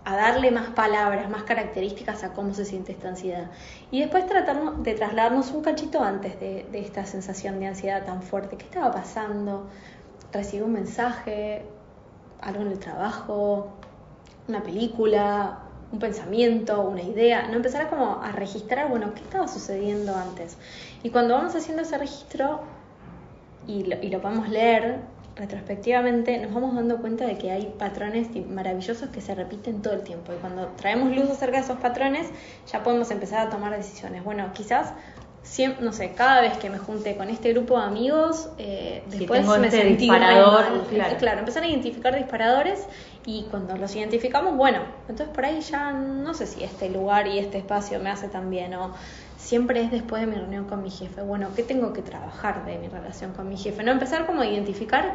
a 0.04 0.16
darle 0.16 0.50
más 0.50 0.68
palabras, 0.70 1.30
más 1.30 1.44
características 1.44 2.24
a 2.24 2.32
cómo 2.34 2.52
se 2.52 2.64
siente 2.64 2.92
esta 2.92 3.08
ansiedad. 3.08 3.50
Y 3.90 4.00
después 4.00 4.26
tratar 4.26 4.76
de 4.76 4.94
trasladarnos 4.94 5.50
un 5.50 5.62
cachito 5.62 6.02
antes 6.02 6.38
de, 6.40 6.66
de 6.70 6.80
esta 6.80 7.06
sensación 7.06 7.58
de 7.58 7.68
ansiedad 7.68 8.04
tan 8.04 8.22
fuerte. 8.22 8.56
¿Qué 8.56 8.64
estaba 8.64 8.92
pasando? 8.92 9.66
Recibí 10.34 10.62
un 10.62 10.72
mensaje, 10.72 11.64
algo 12.40 12.62
en 12.62 12.72
el 12.72 12.78
trabajo, 12.78 13.68
una 14.48 14.62
película, 14.62 15.60
un 15.92 15.98
pensamiento, 16.00 16.82
una 16.82 17.02
idea. 17.02 17.46
No 17.46 17.54
empezar 17.54 17.86
a 17.86 17.88
como 17.88 18.20
a 18.20 18.32
registrar, 18.32 18.90
bueno, 18.90 19.14
¿qué 19.14 19.22
estaba 19.22 19.48
sucediendo 19.48 20.14
antes? 20.16 20.58
Y 21.04 21.10
cuando 21.10 21.34
vamos 21.34 21.54
haciendo 21.54 21.82
ese 21.82 21.96
registro 21.98 22.62
y 23.66 23.84
lo, 23.84 24.02
y 24.02 24.08
lo 24.10 24.20
podemos 24.20 24.48
leer 24.48 24.98
retrospectivamente, 25.36 26.38
nos 26.38 26.52
vamos 26.52 26.74
dando 26.74 26.98
cuenta 26.98 27.26
de 27.26 27.38
que 27.38 27.50
hay 27.50 27.74
patrones 27.78 28.28
maravillosos 28.48 29.08
que 29.10 29.20
se 29.20 29.34
repiten 29.34 29.82
todo 29.82 29.94
el 29.94 30.02
tiempo. 30.02 30.32
Y 30.32 30.36
cuando 30.36 30.66
traemos 30.76 31.14
luz 31.16 31.30
acerca 31.30 31.58
de 31.58 31.64
esos 31.64 31.78
patrones, 31.78 32.28
ya 32.70 32.82
podemos 32.82 33.10
empezar 33.10 33.46
a 33.46 33.50
tomar 33.50 33.74
decisiones. 33.76 34.22
Bueno, 34.22 34.52
quizás, 34.52 34.92
siempre, 35.44 35.84
no 35.84 35.92
sé, 35.92 36.12
cada 36.12 36.40
vez 36.40 36.56
que 36.56 36.70
me 36.70 36.78
junte 36.78 37.16
con 37.16 37.28
este 37.28 37.52
grupo 37.52 37.78
de 37.78 37.84
amigos, 37.84 38.48
eh, 38.58 39.04
después 39.06 39.46
me 39.46 39.66
este 39.66 39.82
sentí 39.82 40.04
disparador, 40.04 40.70
mal. 40.70 40.86
claro. 40.88 41.16
claro, 41.18 41.38
empezar 41.40 41.62
a 41.62 41.68
identificar 41.68 42.16
disparadores 42.16 42.86
y 43.26 43.44
cuando 43.50 43.76
los 43.76 43.94
identificamos, 43.94 44.56
bueno, 44.56 44.80
entonces 45.02 45.28
por 45.28 45.44
ahí 45.44 45.60
ya 45.60 45.92
no 45.92 46.32
sé 46.34 46.46
si 46.46 46.64
este 46.64 46.88
lugar 46.88 47.26
y 47.26 47.38
este 47.38 47.58
espacio 47.58 48.00
me 48.00 48.10
hace 48.10 48.28
tan 48.28 48.50
bien 48.50 48.74
o 48.74 48.94
siempre 49.36 49.82
es 49.82 49.90
después 49.90 50.22
de 50.22 50.26
mi 50.26 50.36
reunión 50.36 50.64
con 50.64 50.82
mi 50.82 50.90
jefe. 50.90 51.20
Bueno, 51.20 51.48
¿qué 51.54 51.62
tengo 51.62 51.92
que 51.92 52.00
trabajar 52.00 52.64
de 52.64 52.78
mi 52.78 52.88
relación 52.88 53.32
con 53.32 53.48
mi 53.48 53.58
jefe? 53.58 53.82
No 53.82 53.92
empezar 53.92 54.26
como 54.26 54.40
a 54.40 54.46
identificar 54.46 55.14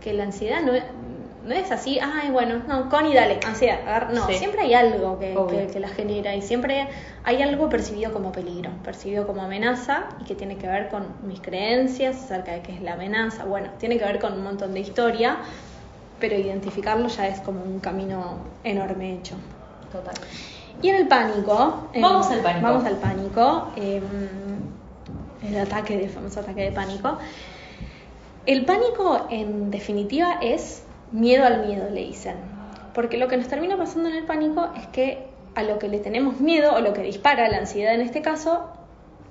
que 0.00 0.14
la 0.14 0.24
ansiedad 0.24 0.62
no 0.62 0.72
es, 0.72 0.84
no 1.44 1.54
es 1.54 1.70
así, 1.70 1.98
ay, 2.00 2.30
bueno, 2.30 2.62
no, 2.66 2.88
Connie, 2.88 3.14
dale, 3.14 3.38
agar- 3.42 4.12
No, 4.12 4.26
Sí. 4.26 4.34
siempre 4.34 4.62
hay 4.62 4.74
algo 4.74 5.18
que, 5.18 5.34
que, 5.50 5.66
que 5.72 5.80
la 5.80 5.88
genera 5.88 6.34
y 6.34 6.42
siempre 6.42 6.88
hay 7.24 7.42
algo 7.42 7.68
percibido 7.68 8.12
como 8.12 8.32
peligro, 8.32 8.70
percibido 8.84 9.26
como 9.26 9.42
amenaza 9.42 10.04
y 10.20 10.24
que 10.24 10.34
tiene 10.34 10.56
que 10.56 10.66
ver 10.66 10.88
con 10.88 11.06
mis 11.22 11.40
creencias 11.40 12.16
acerca 12.24 12.52
de 12.52 12.62
qué 12.62 12.72
es 12.74 12.82
la 12.82 12.94
amenaza. 12.94 13.44
Bueno, 13.44 13.68
tiene 13.78 13.98
que 13.98 14.04
ver 14.04 14.18
con 14.18 14.32
un 14.34 14.42
montón 14.42 14.74
de 14.74 14.80
historia, 14.80 15.38
pero 16.20 16.34
identificarlo 16.36 17.08
ya 17.08 17.28
es 17.28 17.40
como 17.40 17.62
un 17.62 17.78
camino 17.80 18.38
enorme 18.64 19.14
hecho. 19.14 19.36
Total. 19.92 20.14
Y 20.82 20.88
en 20.90 20.96
el 20.96 21.08
pánico. 21.08 21.88
em, 21.92 22.02
Vamos 22.02 22.30
al 22.30 22.40
pánico. 22.40 22.66
Vamos 22.66 22.84
al 22.84 22.96
pánico. 22.96 23.72
em, 23.76 24.02
el 25.42 25.56
ataque, 25.58 26.02
el 26.04 26.10
famoso 26.10 26.40
ataque 26.40 26.62
de 26.62 26.72
pánico. 26.72 27.16
El 28.46 28.64
pánico, 28.64 29.26
en 29.30 29.70
definitiva, 29.70 30.38
es 30.40 30.82
miedo 31.12 31.44
al 31.44 31.66
miedo, 31.66 31.88
le 31.90 32.00
dicen. 32.00 32.36
Porque 32.94 33.16
lo 33.16 33.28
que 33.28 33.36
nos 33.36 33.48
termina 33.48 33.76
pasando 33.76 34.08
en 34.08 34.16
el 34.16 34.24
pánico 34.24 34.70
es 34.76 34.86
que 34.88 35.26
a 35.54 35.62
lo 35.62 35.78
que 35.78 35.88
le 35.88 35.98
tenemos 35.98 36.40
miedo, 36.40 36.74
o 36.74 36.80
lo 36.80 36.92
que 36.92 37.02
dispara 37.02 37.48
la 37.48 37.58
ansiedad 37.58 37.94
en 37.94 38.00
este 38.00 38.22
caso, 38.22 38.70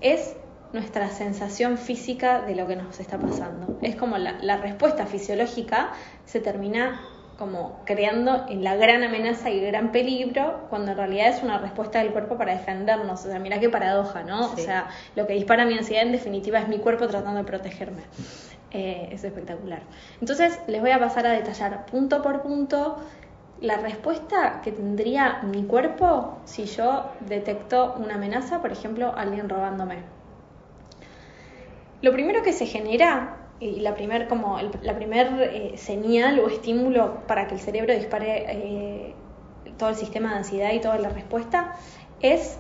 es 0.02 0.36
nuestra 0.74 1.10
sensación 1.10 1.78
física 1.78 2.42
de 2.42 2.56
lo 2.56 2.68
que 2.68 2.76
nos 2.76 3.00
está 3.00 3.18
pasando. 3.18 3.78
Es 3.82 3.96
como 3.96 4.18
la, 4.18 4.34
la 4.42 4.58
respuesta 4.58 5.06
fisiológica 5.06 5.92
se 6.26 6.40
termina 6.40 7.00
como 7.38 7.82
creando 7.86 8.46
en 8.50 8.64
la 8.64 8.76
gran 8.76 9.04
amenaza 9.04 9.50
y 9.50 9.60
gran 9.62 9.92
peligro, 9.92 10.66
cuando 10.70 10.92
en 10.92 10.98
realidad 10.98 11.30
es 11.30 11.44
una 11.44 11.60
respuesta 11.60 12.00
del 12.00 12.12
cuerpo 12.12 12.38
para 12.38 12.54
defendernos. 12.54 13.26
O 13.26 13.30
sea, 13.30 13.40
mira 13.40 13.60
qué 13.60 13.70
paradoja, 13.70 14.24
¿no? 14.24 14.56
Sí. 14.56 14.62
O 14.62 14.64
sea, 14.64 14.88
lo 15.16 15.28
que 15.28 15.34
dispara 15.34 15.66
mi 15.66 15.78
ansiedad 15.78 16.04
en 16.04 16.12
definitiva 16.12 16.60
es 16.60 16.68
mi 16.68 16.80
cuerpo 16.80 17.08
tratando 17.08 17.40
de 17.40 17.46
protegerme. 17.46 18.02
Eh, 18.72 19.10
es 19.12 19.24
espectacular. 19.24 19.82
Entonces, 20.20 20.60
les 20.68 20.82
voy 20.82 20.92
a 20.92 21.00
pasar 21.00 21.26
a 21.26 21.32
detallar 21.32 21.86
punto 21.86 22.22
por 22.22 22.42
punto 22.42 22.98
la 23.62 23.78
respuesta 23.78 24.62
que 24.62 24.72
tendría 24.72 25.42
mi 25.44 25.64
cuerpo 25.64 26.38
si 26.44 26.66
yo 26.66 27.12
detecto 27.22 27.96
una 27.98 28.16
amenaza, 28.16 28.62
por 28.62 28.72
ejemplo, 28.72 29.14
alguien 29.16 29.48
robándome. 29.48 30.00
Lo 32.02 32.12
primero 32.12 32.44
que 32.44 32.54
se 32.54 32.66
genera 32.66 33.38
y 33.60 33.80
la 33.80 33.96
primer 33.96 34.28
como 34.28 34.60
la 34.84 34.96
primer 34.96 35.28
eh, 35.42 35.78
señal 35.78 36.40
o 36.40 36.48
estímulo 36.48 37.26
para 37.26 37.48
que 37.48 37.56
el 37.56 37.62
cerebro 37.62 37.94
dispare 37.94 38.46
eh, 38.50 39.16
todo 39.78 39.90
el 39.90 39.96
sistema 39.96 40.32
de 40.32 40.36
ansiedad 40.38 40.74
y 40.74 40.80
toda 40.80 41.00
la 41.00 41.10
respuesta 41.10 41.74
es 42.22 42.60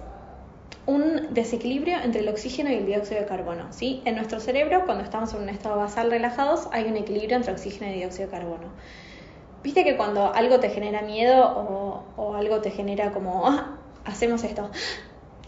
un 0.88 1.34
desequilibrio 1.34 1.98
entre 2.02 2.22
el 2.22 2.30
oxígeno 2.30 2.72
y 2.72 2.76
el 2.76 2.86
dióxido 2.86 3.20
de 3.22 3.28
carbono. 3.28 3.72
¿sí? 3.72 4.02
En 4.06 4.16
nuestro 4.16 4.40
cerebro, 4.40 4.84
cuando 4.86 5.04
estamos 5.04 5.34
en 5.34 5.42
un 5.44 5.50
estado 5.50 5.78
basal 5.78 6.10
relajados, 6.10 6.68
hay 6.72 6.86
un 6.86 6.98
equilibrio 6.98 7.36
entre 7.38 7.52
oxígeno 7.52 7.92
y 7.92 7.96
dióxido 7.96 8.28
de 8.28 8.32
carbono. 8.32 8.68
Viste 9.64 9.84
que 9.84 9.98
cuando 9.98 10.34
algo 10.34 10.60
te 10.60 10.70
genera 10.70 11.02
miedo 11.02 11.46
o, 11.46 12.04
o 12.16 12.36
algo 12.36 12.62
te 12.62 12.72
genera 12.72 13.12
como, 13.12 13.46
"Ah, 13.50 13.76
hacemos 14.06 14.44
esto, 14.46 14.70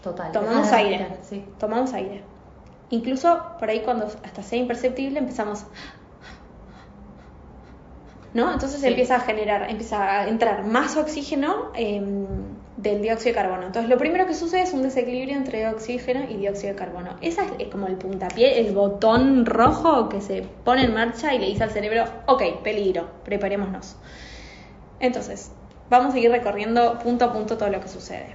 Total. 0.02 0.30
tomamos 0.32 0.70
aire, 0.72 1.06
Sí. 1.22 1.44
tomamos 1.58 1.92
aire. 1.94 2.22
Incluso 2.90 3.40
por 3.58 3.70
ahí 3.70 3.80
cuando 3.80 4.06
hasta 4.06 4.42
sea 4.42 4.58
imperceptible 4.58 5.18
empezamos, 5.20 5.64
¿no? 8.34 8.52
Entonces 8.52 8.80
Sí. 8.80 8.86
empieza 8.88 9.16
a 9.16 9.20
generar, 9.20 9.70
empieza 9.70 10.20
a 10.20 10.28
entrar 10.28 10.64
más 10.64 10.96
oxígeno 10.96 11.70
em, 11.74 12.26
del 12.82 13.02
dióxido 13.02 13.34
de 13.34 13.42
carbono. 13.42 13.66
Entonces 13.66 13.90
lo 13.90 13.98
primero 13.98 14.26
que 14.26 14.34
sucede 14.34 14.62
es 14.62 14.72
un 14.72 14.82
desequilibrio 14.82 15.36
entre 15.36 15.68
oxígeno 15.68 16.24
y 16.28 16.36
dióxido 16.36 16.72
de 16.72 16.78
carbono. 16.78 17.16
Esa 17.20 17.42
es 17.58 17.68
como 17.68 17.86
el 17.86 17.96
puntapié, 17.96 18.60
el 18.60 18.74
botón 18.74 19.44
rojo 19.46 20.08
que 20.08 20.20
se 20.20 20.42
pone 20.64 20.84
en 20.84 20.94
marcha 20.94 21.34
y 21.34 21.38
le 21.38 21.46
dice 21.46 21.64
al 21.64 21.70
cerebro, 21.70 22.04
ok, 22.26 22.62
peligro, 22.62 23.08
preparémonos. 23.24 23.96
Entonces, 25.00 25.52
vamos 25.88 26.14
a 26.14 26.18
ir 26.18 26.30
recorriendo 26.30 26.98
punto 26.98 27.24
a 27.26 27.32
punto 27.32 27.56
todo 27.56 27.70
lo 27.70 27.80
que 27.80 27.88
sucede. 27.88 28.34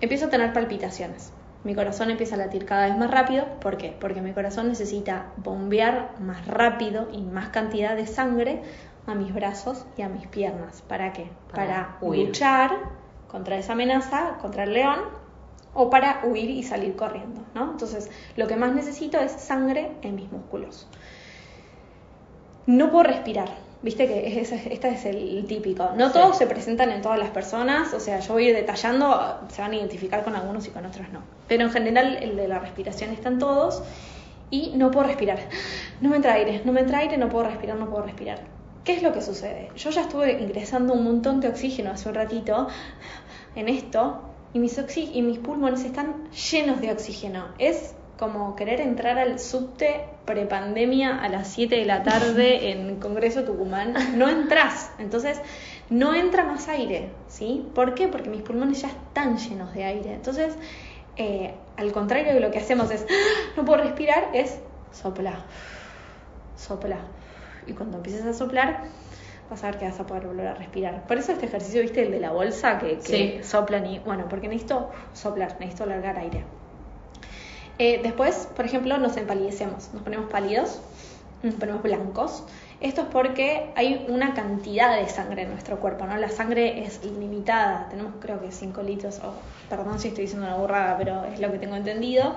Empiezo 0.00 0.26
a 0.26 0.30
tener 0.30 0.52
palpitaciones. 0.52 1.32
Mi 1.62 1.74
corazón 1.74 2.10
empieza 2.10 2.36
a 2.36 2.38
latir 2.38 2.64
cada 2.64 2.86
vez 2.86 2.96
más 2.96 3.10
rápido. 3.10 3.44
¿Por 3.60 3.76
qué? 3.76 3.94
Porque 4.00 4.22
mi 4.22 4.32
corazón 4.32 4.68
necesita 4.68 5.26
bombear 5.36 6.12
más 6.18 6.46
rápido 6.46 7.08
y 7.12 7.20
más 7.22 7.48
cantidad 7.50 7.94
de 7.96 8.06
sangre 8.06 8.62
a 9.06 9.14
mis 9.14 9.34
brazos 9.34 9.84
y 9.98 10.02
a 10.02 10.08
mis 10.08 10.26
piernas. 10.26 10.82
¿Para 10.88 11.12
qué? 11.12 11.30
Para 11.50 11.66
Para, 11.66 11.98
huir. 12.00 12.28
luchar 12.28 12.70
contra 13.30 13.56
esa 13.56 13.72
amenaza, 13.72 14.38
contra 14.40 14.64
el 14.64 14.72
león 14.72 15.00
o 15.74 15.88
para 15.88 16.22
huir 16.24 16.50
y 16.50 16.62
salir 16.62 16.96
corriendo, 16.96 17.42
¿no? 17.54 17.70
Entonces, 17.70 18.10
lo 18.36 18.46
que 18.48 18.56
más 18.56 18.72
necesito 18.72 19.18
es 19.18 19.32
sangre 19.32 19.92
en 20.02 20.16
mis 20.16 20.30
músculos. 20.30 20.88
No 22.66 22.90
puedo 22.90 23.04
respirar, 23.04 23.48
viste 23.82 24.06
que 24.06 24.40
es, 24.40 24.52
este 24.52 24.88
es 24.88 25.04
el 25.04 25.44
típico. 25.46 25.90
No 25.96 26.10
todos 26.10 26.36
se 26.38 26.46
presentan 26.46 26.90
en 26.90 27.02
todas 27.02 27.18
las 27.18 27.30
personas, 27.30 27.94
o 27.94 28.00
sea, 28.00 28.20
yo 28.20 28.32
voy 28.32 28.46
a 28.46 28.50
ir 28.50 28.56
detallando, 28.56 29.40
se 29.48 29.62
van 29.62 29.72
a 29.72 29.76
identificar 29.76 30.24
con 30.24 30.34
algunos 30.34 30.66
y 30.66 30.70
con 30.70 30.84
otros 30.84 31.08
no. 31.10 31.22
Pero 31.48 31.64
en 31.64 31.70
general 31.70 32.16
el 32.16 32.36
de 32.36 32.48
la 32.48 32.58
respiración 32.58 33.10
están 33.10 33.38
todos 33.38 33.82
y 34.50 34.72
no 34.76 34.90
puedo 34.90 35.06
respirar. 35.06 35.38
No 36.00 36.10
me 36.10 36.16
entra 36.16 36.34
aire, 36.34 36.62
no 36.64 36.72
me 36.72 36.80
entra 36.80 36.98
aire, 36.98 37.16
no 37.16 37.28
puedo 37.28 37.44
respirar, 37.46 37.76
no 37.76 37.88
puedo 37.88 38.02
respirar. 38.02 38.59
¿Qué 38.84 38.94
es 38.94 39.02
lo 39.02 39.12
que 39.12 39.20
sucede? 39.20 39.68
Yo 39.76 39.90
ya 39.90 40.02
estuve 40.02 40.40
ingresando 40.40 40.94
un 40.94 41.04
montón 41.04 41.40
de 41.40 41.48
oxígeno 41.48 41.90
hace 41.90 42.08
un 42.08 42.14
ratito 42.14 42.68
en 43.54 43.68
esto 43.68 44.22
y 44.54 44.58
mis, 44.58 44.78
y 44.96 45.22
mis 45.22 45.38
pulmones 45.38 45.84
están 45.84 46.30
llenos 46.30 46.80
de 46.80 46.90
oxígeno. 46.90 47.48
Es 47.58 47.94
como 48.18 48.56
querer 48.56 48.80
entrar 48.80 49.18
al 49.18 49.38
subte 49.38 50.04
prepandemia 50.24 51.22
a 51.22 51.28
las 51.28 51.48
7 51.48 51.76
de 51.76 51.84
la 51.84 52.02
tarde 52.02 52.70
en 52.70 53.00
Congreso 53.00 53.44
Tucumán. 53.44 53.94
No 54.16 54.28
entras. 54.28 54.90
Entonces, 54.98 55.40
no 55.90 56.14
entra 56.14 56.44
más 56.44 56.68
aire. 56.68 57.10
¿Sí? 57.28 57.66
¿Por 57.74 57.94
qué? 57.94 58.08
Porque 58.08 58.30
mis 58.30 58.42
pulmones 58.42 58.82
ya 58.82 58.88
están 58.88 59.36
llenos 59.36 59.74
de 59.74 59.84
aire. 59.84 60.14
Entonces, 60.14 60.56
eh, 61.16 61.54
al 61.76 61.92
contrario 61.92 62.32
de 62.32 62.40
lo 62.40 62.50
que 62.50 62.58
hacemos 62.58 62.90
es, 62.90 63.06
no 63.56 63.64
puedo 63.64 63.82
respirar, 63.82 64.30
es 64.32 64.58
sopla, 64.92 65.44
sopla. 66.56 66.98
Y 67.70 67.72
cuando 67.74 67.98
empieces 67.98 68.24
a 68.24 68.32
soplar, 68.32 68.82
vas 69.48 69.64
a 69.64 69.70
ver 69.70 69.78
que 69.78 69.84
vas 69.86 69.98
a 70.00 70.06
poder 70.06 70.26
volver 70.26 70.48
a 70.48 70.54
respirar. 70.54 71.06
Por 71.06 71.18
eso 71.18 71.32
este 71.32 71.46
ejercicio, 71.46 71.82
viste, 71.82 72.02
el 72.02 72.10
de 72.10 72.20
la 72.20 72.32
bolsa, 72.32 72.78
que, 72.78 73.40
soplan 73.42 73.86
y, 73.86 73.98
bueno, 74.00 74.26
porque 74.28 74.48
necesito 74.48 74.90
soplar, 75.12 75.56
necesito 75.60 75.86
largar 75.86 76.18
aire. 76.18 76.44
Eh, 77.78 78.00
después, 78.02 78.48
por 78.54 78.64
ejemplo, 78.64 78.98
nos 78.98 79.16
empalidecemos, 79.16 79.90
nos 79.94 80.02
ponemos 80.02 80.30
pálidos, 80.30 80.80
nos 81.42 81.54
ponemos 81.54 81.82
blancos. 81.82 82.44
Esto 82.80 83.02
es 83.02 83.06
porque 83.08 83.72
hay 83.76 84.06
una 84.08 84.34
cantidad 84.34 84.96
de 84.96 85.08
sangre 85.08 85.42
en 85.42 85.50
nuestro 85.50 85.80
cuerpo, 85.80 86.06
¿no? 86.06 86.16
La 86.16 86.28
sangre 86.28 86.82
es 86.84 87.00
ilimitada, 87.04 87.88
tenemos 87.90 88.14
creo 88.20 88.40
que 88.40 88.52
5 88.52 88.82
litros, 88.82 89.18
o 89.18 89.32
perdón 89.68 89.98
si 89.98 90.08
estoy 90.08 90.24
diciendo 90.24 90.46
una 90.46 90.56
burrada, 90.56 90.96
pero 90.96 91.24
es 91.24 91.40
lo 91.40 91.50
que 91.52 91.58
tengo 91.58 91.76
entendido 91.76 92.34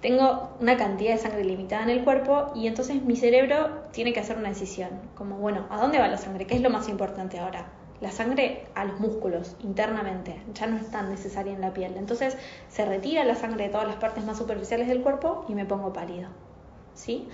tengo 0.00 0.50
una 0.60 0.76
cantidad 0.76 1.12
de 1.12 1.18
sangre 1.18 1.44
limitada 1.44 1.82
en 1.82 1.90
el 1.90 2.04
cuerpo 2.04 2.52
y 2.54 2.66
entonces 2.66 3.02
mi 3.02 3.16
cerebro 3.16 3.82
tiene 3.92 4.12
que 4.12 4.20
hacer 4.20 4.38
una 4.38 4.48
decisión, 4.48 4.90
como 5.14 5.36
bueno, 5.36 5.66
¿a 5.70 5.78
dónde 5.78 5.98
va 5.98 6.08
la 6.08 6.18
sangre? 6.18 6.46
¿Qué 6.46 6.54
es 6.54 6.62
lo 6.62 6.70
más 6.70 6.88
importante 6.88 7.38
ahora? 7.38 7.66
La 8.00 8.10
sangre 8.10 8.64
a 8.74 8.86
los 8.86 8.98
músculos, 8.98 9.56
internamente, 9.62 10.40
ya 10.54 10.66
no 10.66 10.78
es 10.78 10.90
tan 10.90 11.10
necesaria 11.10 11.52
en 11.52 11.60
la 11.60 11.74
piel. 11.74 11.96
Entonces 11.98 12.38
se 12.70 12.86
retira 12.86 13.24
la 13.24 13.34
sangre 13.34 13.64
de 13.64 13.70
todas 13.70 13.86
las 13.86 13.96
partes 13.96 14.24
más 14.24 14.38
superficiales 14.38 14.88
del 14.88 15.02
cuerpo 15.02 15.44
y 15.48 15.54
me 15.54 15.66
pongo 15.66 15.92
pálido. 15.92 16.30
¿sí? 16.94 17.28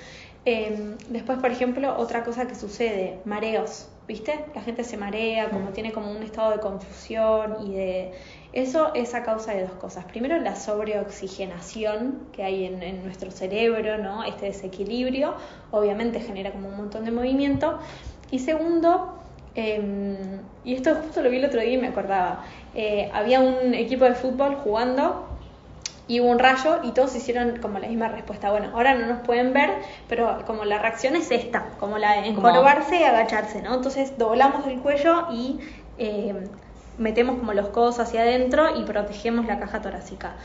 Em, 0.45 0.97
después, 1.09 1.39
por 1.39 1.51
ejemplo, 1.51 1.97
otra 1.99 2.25
cosa 2.25 2.47
que 2.47 2.55
sucede, 2.55 3.21
mareos. 3.25 3.89
¿Viste? 4.07 4.45
La 4.55 4.63
gente 4.63 4.85
se 4.85 4.97
marea, 4.97 5.51
como 5.51 5.71
mm. 5.71 5.73
tiene 5.73 5.93
como 5.93 6.13
un 6.13 6.23
estado 6.23 6.53
de 6.53 6.61
confusión 6.61 7.57
y 7.67 7.75
de 7.75 8.13
eso 8.57 8.95
es 8.95 9.15
a 9.15 9.23
causa 9.23 9.53
de 9.53 9.63
dos 9.63 9.73
cosas. 9.73 10.07
Primero, 10.07 10.39
la 10.39 10.57
sobreoxigenación 10.57 12.21
que 12.33 12.43
hay 12.43 12.65
en, 12.65 13.05
nuestro 13.05 13.31
cerebro, 13.31 13.99
¿no? 13.99 14.25
Este 14.25 14.47
desequilibrio, 14.47 15.35
obviamente 15.71 16.21
genera 16.21 16.53
como 16.53 16.69
un 16.69 16.77
montón 16.79 17.05
de 17.05 17.11
movimiento. 17.11 17.79
Y 18.31 18.39
segundo, 18.39 19.19
em, 19.55 20.17
y 20.65 20.73
esto 20.73 20.95
justo 20.95 21.21
lo 21.21 21.29
vi 21.29 21.37
el 21.37 21.45
otro 21.45 21.61
día 21.61 21.75
y 21.75 21.77
me 21.77 21.89
acordaba, 21.89 22.47
eh, 22.75 23.11
había 23.13 23.41
un 23.41 23.75
equipo 23.75 24.07
de 24.07 24.15
fútbol 24.15 24.55
jugando 24.57 25.27
y 26.09 26.21
hubo 26.21 26.31
un 26.31 26.39
rayo 26.39 26.81
y 26.83 26.93
todos 26.93 27.15
hicieron 27.15 27.59
como 27.59 27.79
la 27.79 27.89
misma 27.89 28.09
respuesta. 28.09 28.51
Bueno, 28.51 28.71
ahora 28.73 28.95
no 28.95 29.07
nos 29.07 29.21
pueden 29.21 29.53
ver, 29.53 29.71
pero 30.09 30.45
como 30.47 30.65
la 30.65 30.79
reacción 30.79 31.15
es 31.15 31.31
esta, 31.31 31.67
como 31.79 31.99
la 31.99 32.23
de 32.23 32.29
encorvarse 32.29 33.01
y 33.01 33.03
agacharse, 33.03 33.61
¿no? 33.61 33.75
Entonces 33.75 34.17
doblamos 34.17 34.67
el 34.67 34.81
cuello 34.81 35.27
y 35.31 35.59
eh, 35.99 36.35
metemos 36.99 37.39
como 37.39 37.53
los 37.53 37.69
codos 37.69 37.99
hacia 37.99 38.23
adentro 38.23 38.79
y 38.79 38.85
protegemos 38.85 39.47
la 39.47 39.59
caja 39.59 39.81
torácica. 39.83 40.37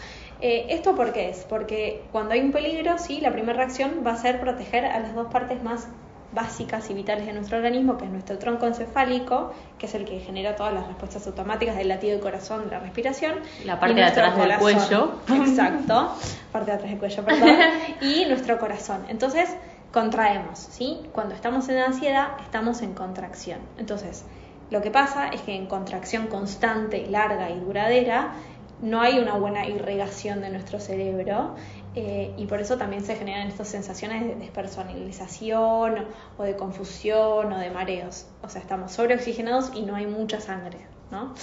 Eh, 0.41 0.67
¿Esto 0.69 0.95
por 0.95 1.13
qué 1.13 1.29
es? 1.29 1.45
Porque 1.47 2.03
cuando 2.11 2.33
hay 2.33 2.41
un 2.41 2.51
peligro, 2.51 2.97
sí, 2.97 3.21
la 3.21 3.31
primera 3.31 3.57
reacción 3.57 4.03
va 4.05 4.13
a 4.13 4.17
ser 4.17 4.39
proteger 4.39 4.85
a 4.85 4.99
las 4.99 5.13
dos 5.13 5.31
partes 5.31 5.61
más 5.61 5.87
básicas 6.33 6.89
y 6.89 6.93
vitales 6.93 7.25
de 7.25 7.33
nuestro 7.33 7.57
organismo, 7.57 7.97
que 7.97 8.05
es 8.05 8.11
nuestro 8.11 8.37
tronco 8.37 8.65
encefálico, 8.65 9.53
que 9.77 9.85
es 9.85 9.95
el 9.95 10.05
que 10.05 10.19
genera 10.19 10.55
todas 10.55 10.73
las 10.73 10.87
respuestas 10.87 11.27
automáticas 11.27 11.75
del 11.75 11.89
latido 11.89 12.13
del 12.13 12.21
corazón, 12.21 12.65
de 12.65 12.71
la 12.71 12.79
respiración. 12.79 13.35
La 13.65 13.79
parte 13.79 13.95
de 13.95 14.03
atrás 14.03 14.37
del 14.37 14.57
cuello. 14.57 15.11
Exacto, 15.27 16.15
parte 16.51 16.71
de 16.71 16.77
atrás 16.77 16.91
del 16.91 16.99
cuello, 16.99 17.25
perdón. 17.25 17.49
y 18.01 18.25
nuestro 18.25 18.57
corazón. 18.59 19.01
Entonces, 19.09 19.49
contraemos, 19.91 20.57
¿sí? 20.57 21.01
Cuando 21.11 21.35
estamos 21.35 21.67
en 21.69 21.79
ansiedad, 21.79 22.29
estamos 22.41 22.81
en 22.81 22.93
contracción. 22.93 23.59
Entonces, 23.77 24.25
lo 24.71 24.81
que 24.81 24.89
pasa 24.89 25.27
es 25.27 25.41
que 25.41 25.53
en 25.53 25.67
contracción 25.67 26.27
constante, 26.27 27.05
larga 27.07 27.49
y 27.51 27.59
duradera, 27.59 28.33
no 28.81 29.01
hay 29.01 29.19
una 29.19 29.35
buena 29.35 29.67
irrigación 29.67 30.41
de 30.41 30.49
nuestro 30.49 30.79
cerebro 30.79 31.55
eh, 31.93 32.33
y 32.37 32.45
por 32.45 32.61
eso 32.61 32.77
también 32.77 33.03
se 33.03 33.15
generan 33.15 33.47
estas 33.47 33.67
sensaciones 33.67 34.25
de 34.25 34.35
despersonalización 34.35 36.05
o 36.37 36.43
de 36.43 36.55
confusión 36.55 37.51
o 37.51 37.59
de 37.59 37.69
mareos. 37.69 38.25
O 38.41 38.49
sea, 38.49 38.61
estamos 38.61 38.93
sobreoxigenados 38.93 39.71
y 39.75 39.81
no 39.81 39.95
hay 39.95 40.07
mucha 40.07 40.39
sangre, 40.39 40.79
¿no? 41.11 41.33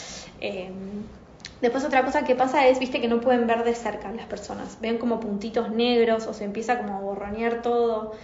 Eh, 0.41 0.71
después 1.61 1.85
otra 1.85 2.05
cosa 2.05 2.25
que 2.25 2.35
pasa 2.35 2.67
es, 2.67 2.79
viste, 2.79 3.01
que 3.01 3.09
no 3.09 3.21
pueden 3.21 3.47
ver 3.47 3.63
de 3.63 3.75
cerca 3.75 4.11
las 4.11 4.27
personas. 4.27 4.79
Ven 4.81 4.97
como 4.97 5.21
puntitos 5.21 5.71
negros 5.71 6.27
o 6.27 6.33
se 6.33 6.45
empieza 6.45 6.79
como 6.79 6.97
a 6.97 7.01
borronear 7.01 7.61
todo. 7.61 8.15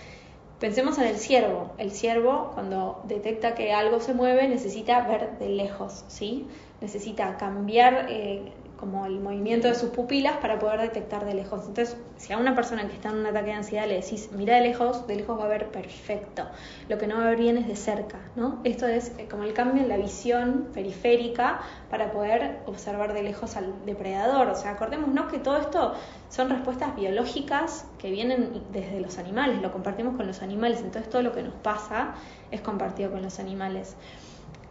Pensemos 0.65 0.97
en 0.97 1.05
el 1.05 1.19
ciervo. 1.19 1.73
El 1.77 1.91
ciervo, 1.91 2.53
cuando 2.55 3.03
detecta 3.05 3.55
que 3.55 3.75
algo 3.75 4.01
se 4.01 4.15
mueve, 4.15 4.49
necesita 4.49 5.07
ver 5.07 5.39
de 5.39 5.51
lejos, 5.51 6.07
¿sí? 6.09 6.47
Necesita 6.81 7.37
cambiar 7.37 8.07
eh, 8.09 8.51
como 8.85 9.07
el 9.07 9.19
movimiento 9.19 9.67
de 9.67 9.75
sus 9.75 9.89
pupilas 9.89 10.37
para 10.37 10.59
poder 10.59 10.79
detectar 10.79 11.25
de 11.25 11.33
lejos. 11.33 11.61
Entonces, 11.67 11.97
si 12.19 12.35
a 12.35 12.37
una 12.37 12.55
persona 12.55 12.87
que 12.87 12.93
está 12.93 13.09
en 13.09 13.17
un 13.17 13.27
ataque 13.27 13.47
de 13.47 13.53
ansiedad 13.55 13.87
le 13.87 13.95
decís, 13.95 14.29
mira 14.33 14.57
de 14.57 14.61
lejos, 14.61 15.07
de 15.07 15.17
lejos 15.17 15.41
va 15.41 15.47
a 15.47 15.49
ver 15.49 15.71
perfecto. 15.71 16.47
Lo 16.91 16.99
que 16.99 17.07
no 17.07 17.17
va 17.17 17.23
a 17.23 17.31
ver 17.31 17.39
bien 17.39 17.57
es 17.57 17.67
de 17.67 17.77
cerca, 17.77 18.19
¿no? 18.37 18.61
Esto 18.63 18.87
es 18.87 19.13
eh, 19.17 19.27
como 19.31 19.45
el 19.45 19.55
cambio 19.55 19.83
en 19.83 19.89
la 19.89 19.97
visión 19.97 20.69
periférica 20.75 21.63
para 21.89 22.13
poder 22.13 22.59
observar 22.67 23.15
de 23.15 23.23
lejos 23.23 23.57
al 23.57 23.73
depredador. 23.87 24.49
O 24.49 24.55
sea, 24.55 24.73
acordémonos 24.73 25.33
que 25.33 25.39
todo 25.39 25.57
esto 25.57 25.95
son 26.29 26.51
respuestas 26.51 26.95
biológicas 26.95 27.87
que 27.99 28.11
vienen 28.11 28.65
desde 28.71 29.01
los 29.01 29.17
animales, 29.17 29.63
lo 29.63 29.73
compartimos 29.73 30.15
con 30.17 30.27
los 30.27 30.43
animales, 30.43 30.81
entonces 30.81 31.09
todo 31.09 31.23
lo 31.23 31.33
que 31.33 31.43
nos 31.43 31.55
pasa 31.55 32.17
es 32.51 32.61
compartido 32.61 33.11
con 33.11 33.23
los 33.23 33.39
animales 33.39 33.97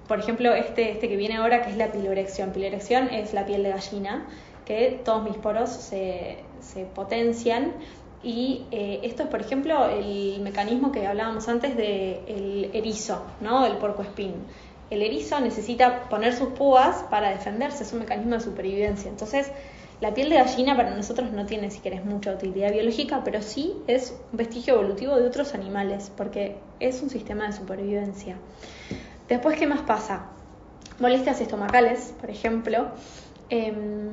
por 0.08 0.20
ejemplo, 0.20 0.54
este, 0.54 0.92
este 0.92 1.08
que 1.08 1.16
viene 1.16 1.38
ahora, 1.38 1.62
que 1.64 1.72
es 1.72 1.78
la 1.78 1.92
pilorección. 1.92 2.52
Pilorección 2.52 3.10
es 3.10 3.34
la 3.34 3.46
piel 3.46 3.64
de 3.64 3.70
gallina, 3.70 4.26
que 4.66 5.02
todos 5.04 5.24
mis 5.24 5.38
poros 5.38 5.70
se, 5.70 6.38
se 6.62 6.84
potencian. 6.86 7.74
Y 8.24 8.66
eh, 8.72 9.02
esto 9.04 9.24
es, 9.24 9.30
por 9.30 9.42
ejemplo, 9.42 9.86
el 9.90 10.40
mecanismo 10.42 10.92
que 10.92 11.06
hablábamos 11.06 11.48
antes 11.50 11.76
del 11.76 12.70
erizo, 12.74 13.24
¿no? 13.42 13.66
El 13.66 13.78
porco 13.78 14.02
espín. 14.02 14.34
El 14.90 15.02
erizo 15.02 15.40
necesita 15.40 16.08
poner 16.10 16.34
sus 16.34 16.50
púas 16.50 17.04
para 17.10 17.30
defenderse, 17.30 17.84
es 17.84 17.94
un 17.94 18.00
mecanismo 18.00 18.36
de 18.36 18.42
supervivencia. 18.42 19.10
Entonces, 19.10 19.52
la 20.00 20.14
piel 20.14 20.30
de 20.30 20.36
gallina 20.36 20.76
para 20.76 20.96
nosotros 20.96 21.32
no 21.32 21.46
tiene, 21.46 21.72
si 21.72 21.80
querés, 21.80 22.04
mucha 22.06 22.34
utilidad 22.34 22.72
biológica, 22.72 23.22
pero 23.24 23.42
sí 23.42 23.74
es 23.88 24.14
un 24.32 24.38
vestigio 24.38 24.76
evolutivo 24.76 25.16
de 25.16 25.26
otros 25.26 25.54
animales, 25.54 26.12
porque 26.16 26.58
es 26.80 27.02
un 27.02 27.10
sistema 27.10 27.48
de 27.48 27.54
supervivencia. 27.54 28.38
Después, 29.34 29.58
¿qué 29.58 29.66
más 29.66 29.82
pasa? 29.82 30.28
Molestias 31.00 31.42
estomacales, 31.42 32.14
por 32.22 32.30
ejemplo. 32.30 32.90
Em, 33.50 34.12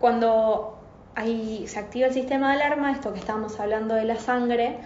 cuando 0.00 0.76
se 1.14 1.78
activa 1.78 2.08
el 2.08 2.12
sistema 2.12 2.48
de 2.48 2.60
alarma, 2.60 2.90
esto 2.90 3.12
que 3.12 3.20
estábamos 3.20 3.60
hablando 3.60 3.94
de 3.94 4.06
la 4.06 4.16
sangre, 4.16 4.78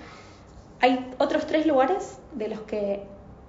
hay 0.83 1.11
otros 1.17 1.47
tres 1.47 1.65
lugares 1.65 2.19
de 2.35 2.49
los 2.49 2.61
que 2.61 3.03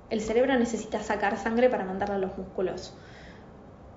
el 0.10 0.22
cerebro 0.22 0.58
necesita 0.58 1.04
sacar 1.04 1.38
sangre 1.38 1.70
para 1.70 1.84
mandarla 1.84 2.16
a 2.16 2.20
los 2.20 2.38
músculos. 2.38 2.94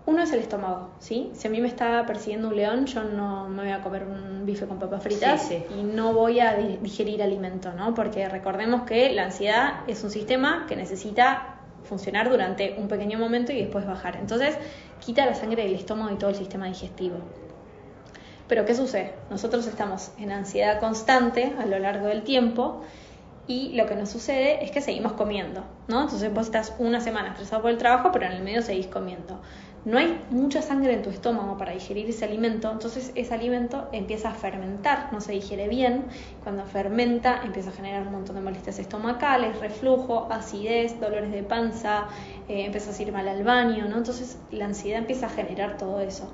Uno 0.08 0.22
es 0.22 0.32
el 0.32 0.38
estómago, 0.38 0.88
¿sí? 1.00 1.30
Si 1.34 1.48
a 1.48 1.50
mí 1.50 1.60
me 1.60 1.68
está 1.68 2.06
persiguiendo 2.06 2.48
un 2.48 2.56
león, 2.56 2.86
yo 2.86 3.04
no 3.04 3.46
me 3.46 3.64
voy 3.64 3.72
a 3.72 3.82
comer 3.82 4.04
un 4.04 4.46
bife 4.46 4.64
con 4.64 4.78
papas 4.78 5.02
fritas 5.02 5.50
y 5.50 5.82
no 5.82 6.14
voy 6.14 6.40
a 6.40 6.54
digerir 6.54 7.22
alimento, 7.22 7.74
¿no? 7.74 7.92
Porque 7.92 8.26
recordemos 8.26 8.84
que 8.84 9.12
la 9.12 9.24
ansiedad 9.24 9.80
es 9.86 10.02
un 10.02 10.10
sistema 10.10 10.64
que 10.66 10.76
necesita 10.76 11.58
funcionar 11.84 12.30
durante 12.30 12.76
un 12.78 12.88
pequeño 12.88 13.18
momento 13.18 13.52
y 13.52 13.58
después 13.60 13.84
bajar. 13.84 14.16
Entonces, 14.16 14.56
quita 14.98 15.26
la 15.26 15.34
sangre 15.34 15.64
del 15.64 15.74
estómago 15.74 16.10
y 16.10 16.16
todo 16.16 16.30
el 16.30 16.36
sistema 16.36 16.64
digestivo. 16.68 17.16
Pero 18.48 18.64
¿qué 18.64 18.74
sucede? 18.74 19.12
Nosotros 19.28 19.66
estamos 19.66 20.12
en 20.18 20.32
ansiedad 20.32 20.80
constante 20.80 21.52
a 21.58 21.66
lo 21.66 21.78
largo 21.78 22.06
del 22.06 22.22
tiempo 22.22 22.82
y 23.48 23.70
lo 23.72 23.86
que 23.86 23.96
nos 23.96 24.10
sucede 24.10 24.62
es 24.62 24.70
que 24.70 24.82
seguimos 24.82 25.14
comiendo, 25.14 25.64
¿no? 25.88 26.02
Entonces 26.02 26.32
vos 26.32 26.46
estás 26.46 26.74
una 26.78 27.00
semana 27.00 27.30
estresado 27.30 27.62
por 27.62 27.70
el 27.70 27.78
trabajo, 27.78 28.10
pero 28.12 28.26
en 28.26 28.32
el 28.32 28.42
medio 28.42 28.60
seguís 28.60 28.86
comiendo. 28.86 29.40
No 29.86 29.96
hay 29.96 30.20
mucha 30.28 30.60
sangre 30.60 30.92
en 30.92 31.02
tu 31.02 31.08
estómago 31.08 31.56
para 31.56 31.72
digerir 31.72 32.10
ese 32.10 32.26
alimento, 32.26 32.70
entonces 32.70 33.10
ese 33.14 33.32
alimento 33.32 33.88
empieza 33.92 34.28
a 34.28 34.34
fermentar, 34.34 35.10
no 35.12 35.22
se 35.22 35.32
digiere 35.32 35.66
bien. 35.66 36.04
Cuando 36.42 36.66
fermenta 36.66 37.40
empieza 37.42 37.70
a 37.70 37.72
generar 37.72 38.06
un 38.06 38.12
montón 38.12 38.36
de 38.36 38.42
molestias 38.42 38.78
estomacales, 38.80 39.58
reflujo, 39.60 40.28
acidez, 40.30 41.00
dolores 41.00 41.32
de 41.32 41.42
panza, 41.42 42.08
eh, 42.48 42.66
empiezas 42.66 42.98
a 42.98 43.02
ir 43.02 43.12
mal 43.12 43.26
al 43.28 43.44
baño, 43.44 43.88
¿no? 43.88 43.96
Entonces 43.96 44.38
la 44.50 44.66
ansiedad 44.66 44.98
empieza 44.98 45.26
a 45.26 45.30
generar 45.30 45.78
todo 45.78 46.00
eso. 46.00 46.30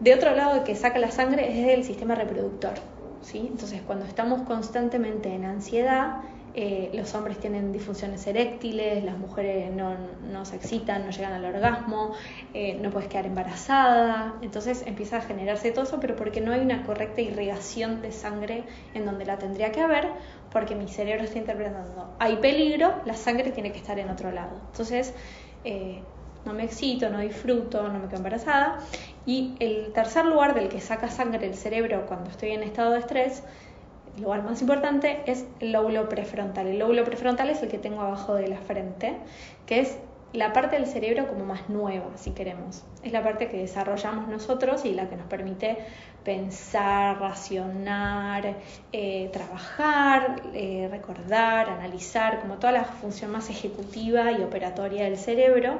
De 0.00 0.14
otro 0.14 0.34
lado, 0.34 0.64
que 0.64 0.74
saca 0.74 0.98
la 0.98 1.10
sangre 1.10 1.60
es 1.60 1.76
el 1.76 1.84
sistema 1.84 2.14
reproductor. 2.14 2.74
¿Sí? 3.22 3.48
Entonces, 3.50 3.82
cuando 3.82 4.04
estamos 4.04 4.42
constantemente 4.42 5.34
en 5.34 5.44
ansiedad, 5.44 6.22
eh, 6.60 6.90
los 6.94 7.14
hombres 7.14 7.38
tienen 7.38 7.72
disfunciones 7.72 8.26
eréctiles, 8.26 9.04
las 9.04 9.16
mujeres 9.16 9.70
no, 9.72 10.44
se 10.44 10.56
excitan, 10.56 11.04
no 11.04 11.10
llegan 11.12 11.32
al 11.32 11.44
orgasmo, 11.44 12.14
eh, 12.52 12.76
no 12.82 12.90
puedes 12.90 13.08
quedar 13.08 13.26
embarazada. 13.26 14.34
Entonces 14.42 14.82
empieza 14.86 15.18
a 15.18 15.20
generarse 15.20 15.70
todo 15.70 15.84
eso, 15.84 16.00
pero 16.00 16.16
porque 16.16 16.40
no 16.40 16.52
hay 16.52 16.60
una 16.60 16.84
correcta 16.84 17.20
irrigación 17.20 18.02
de 18.02 18.10
sangre 18.10 18.64
en 18.94 19.06
donde 19.06 19.24
la 19.24 19.38
tendría 19.38 19.70
que 19.70 19.80
haber, 19.82 20.08
porque 20.50 20.74
mi 20.74 20.88
cerebro 20.88 21.24
está 21.24 21.38
interpretando, 21.38 22.16
hay 22.18 22.36
peligro, 22.38 22.92
la 23.04 23.14
sangre 23.14 23.52
tiene 23.52 23.70
que 23.70 23.78
estar 23.78 23.98
en 23.98 24.10
otro 24.10 24.32
lado. 24.32 24.60
Entonces, 24.72 25.14
eh, 25.64 26.02
no 26.48 26.54
me 26.54 26.64
excito, 26.64 27.10
no 27.10 27.20
disfruto, 27.20 27.86
no 27.88 27.98
me 27.98 28.06
quedo 28.06 28.16
embarazada. 28.16 28.78
Y 29.26 29.54
el 29.60 29.92
tercer 29.92 30.24
lugar 30.24 30.54
del 30.54 30.68
que 30.70 30.80
saca 30.80 31.08
sangre 31.08 31.46
el 31.46 31.54
cerebro 31.54 32.06
cuando 32.06 32.30
estoy 32.30 32.52
en 32.52 32.62
estado 32.62 32.92
de 32.92 33.00
estrés, 33.00 33.42
el 34.16 34.22
lugar 34.22 34.42
más 34.42 34.60
importante 34.62 35.20
es 35.26 35.44
el 35.60 35.72
lóbulo 35.72 36.08
prefrontal. 36.08 36.66
El 36.66 36.78
lóbulo 36.78 37.04
prefrontal 37.04 37.50
es 37.50 37.62
el 37.62 37.68
que 37.68 37.76
tengo 37.78 38.00
abajo 38.00 38.34
de 38.34 38.48
la 38.48 38.56
frente, 38.56 39.16
que 39.66 39.80
es 39.80 39.98
la 40.32 40.52
parte 40.54 40.76
del 40.76 40.86
cerebro 40.86 41.28
como 41.28 41.44
más 41.44 41.68
nueva, 41.68 42.06
si 42.16 42.30
queremos. 42.30 42.82
Es 43.02 43.12
la 43.12 43.22
parte 43.22 43.48
que 43.48 43.58
desarrollamos 43.58 44.26
nosotros 44.28 44.86
y 44.86 44.94
la 44.94 45.08
que 45.08 45.16
nos 45.16 45.26
permite 45.26 45.76
pensar, 46.24 47.20
racionar, 47.20 48.56
eh, 48.92 49.28
trabajar, 49.32 50.42
eh, 50.54 50.88
recordar, 50.90 51.68
analizar, 51.68 52.40
como 52.40 52.56
toda 52.56 52.72
la 52.72 52.84
función 52.84 53.30
más 53.30 53.50
ejecutiva 53.50 54.32
y 54.32 54.42
operatoria 54.42 55.04
del 55.04 55.18
cerebro 55.18 55.78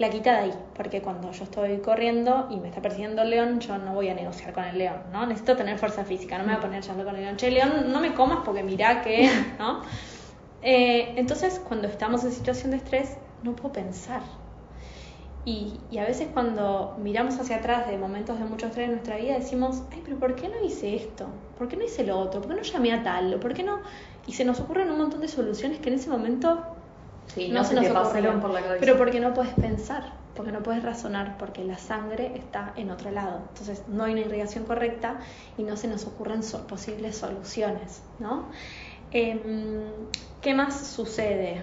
la 0.00 0.08
quita 0.08 0.32
de 0.32 0.38
ahí, 0.38 0.54
porque 0.74 1.02
cuando 1.02 1.30
yo 1.30 1.44
estoy 1.44 1.76
corriendo 1.80 2.48
y 2.50 2.56
me 2.56 2.68
está 2.68 2.80
persiguiendo 2.80 3.20
el 3.20 3.28
león, 3.28 3.60
yo 3.60 3.76
no 3.76 3.92
voy 3.92 4.08
a 4.08 4.14
negociar 4.14 4.54
con 4.54 4.64
el 4.64 4.78
león, 4.78 4.96
¿no? 5.12 5.26
Necesito 5.26 5.58
tener 5.58 5.76
fuerza 5.76 6.06
física, 6.06 6.38
no 6.38 6.44
me 6.44 6.52
voy 6.52 6.58
a 6.58 6.60
poner 6.60 6.82
llano 6.82 7.04
con 7.04 7.16
el 7.16 7.22
león, 7.22 7.36
che, 7.36 7.50
león, 7.50 7.92
no 7.92 8.00
me 8.00 8.14
comas 8.14 8.38
porque 8.42 8.62
mirá 8.62 9.02
que, 9.02 9.30
¿no? 9.58 9.82
Eh, 10.62 11.12
entonces, 11.16 11.60
cuando 11.68 11.86
estamos 11.86 12.24
en 12.24 12.32
situación 12.32 12.70
de 12.70 12.78
estrés, 12.78 13.18
no 13.42 13.54
puedo 13.54 13.74
pensar. 13.74 14.22
Y, 15.44 15.74
y, 15.90 15.98
a 15.98 16.04
veces 16.04 16.28
cuando 16.32 16.96
miramos 17.02 17.38
hacia 17.38 17.56
atrás 17.56 17.86
de 17.86 17.98
momentos 17.98 18.38
de 18.38 18.46
mucho 18.46 18.68
estrés 18.68 18.86
en 18.86 18.92
nuestra 18.92 19.18
vida, 19.18 19.34
decimos, 19.34 19.82
ay, 19.92 20.00
pero 20.02 20.18
¿por 20.18 20.34
qué 20.34 20.48
no 20.48 20.64
hice 20.64 20.96
esto? 20.96 21.26
¿Por 21.58 21.68
qué 21.68 21.76
no 21.76 21.84
hice 21.84 22.04
lo 22.04 22.18
otro? 22.18 22.40
¿Por 22.40 22.50
qué 22.52 22.56
no 22.56 22.62
llamé 22.62 22.94
a 22.94 23.02
tal? 23.02 23.38
¿Por 23.38 23.52
qué 23.52 23.64
no? 23.64 23.80
Y 24.26 24.32
se 24.32 24.46
nos 24.46 24.60
ocurren 24.60 24.90
un 24.90 24.96
montón 24.96 25.20
de 25.20 25.28
soluciones 25.28 25.78
que 25.78 25.90
en 25.90 25.96
ese 25.96 26.08
momento 26.08 26.79
no, 27.36 27.64
se, 27.64 27.74
nos 27.74 27.86
ocurren, 27.86 28.40
por 28.40 28.50
la 28.50 28.60
cabeza. 28.60 28.80
Pero 28.80 28.96
porque 28.96 29.20
no 29.20 29.34
puedes 29.34 29.54
pensar, 29.54 30.12
porque 30.34 30.52
no 30.52 30.62
puedes 30.62 30.82
razonar, 30.82 31.36
porque 31.38 31.64
la 31.64 31.78
sangre 31.78 32.32
está 32.36 32.72
en 32.76 32.90
otro 32.90 33.10
lado. 33.10 33.42
Entonces 33.48 33.82
no 33.88 34.04
hay 34.04 34.12
una 34.12 34.22
irrigación 34.22 34.64
correcta 34.64 35.20
y 35.58 35.62
no 35.62 35.76
se 35.76 35.88
nos 35.88 36.06
ocurren 36.06 36.40
posibles 36.68 37.16
soluciones, 37.16 38.02
¿no? 38.18 38.46
Em, 39.12 39.40
¿Qué 40.40 40.54
más 40.54 40.86
sucede? 40.86 41.62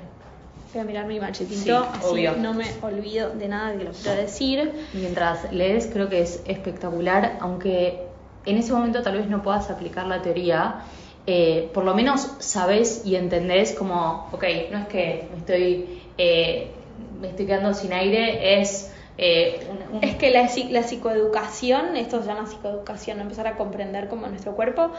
Voy 0.73 0.81
a 0.81 0.85
mirar 0.85 1.05
mi 1.07 1.19
machetito, 1.19 1.87
así 1.93 2.27
no 2.39 2.53
me 2.53 2.65
olvido 2.81 3.29
de 3.29 3.47
nada 3.47 3.71
de 3.71 3.85
lo 3.85 3.91
que 3.91 3.97
quiero 3.97 4.21
decir. 4.21 4.73
Mientras 4.93 5.51
lees, 5.51 5.87
creo 5.87 6.09
que 6.09 6.21
es 6.21 6.43
espectacular, 6.45 7.37
aunque 7.39 8.07
en 8.45 8.57
ese 8.57 8.73
momento 8.73 9.01
tal 9.01 9.17
vez 9.17 9.27
no 9.27 9.41
puedas 9.41 9.69
aplicar 9.69 10.05
la 10.07 10.21
teoría, 10.21 10.81
eh, 11.29 11.69
por 11.73 11.83
lo 11.83 11.93
menos 11.93 12.31
sabes 12.39 13.01
y 13.05 13.17
entendés 13.17 13.73
como, 13.73 14.29
ok, 14.31 14.45
no 14.71 14.77
es 14.79 14.87
que 14.87 15.27
me 15.29 15.37
estoy, 15.39 16.01
eh, 16.17 16.71
me 17.19 17.27
estoy 17.29 17.45
quedando 17.45 17.73
sin 17.73 17.91
aire, 17.93 18.61
es... 18.61 18.93
Eh, 19.19 19.67
es 20.03 20.15
que 20.15 20.29
la, 20.29 20.47
la, 20.69 20.83
psicoeducación, 20.83 21.97
esto 21.97 22.21
se 22.21 22.27
llama 22.27 22.45
psicoeducación, 22.45 23.19
empezar 23.19 23.47
a 23.47 23.57
comprender 23.57 24.09
cómo 24.09 24.27
nuestro 24.27 24.55
cuerpo 24.55 24.91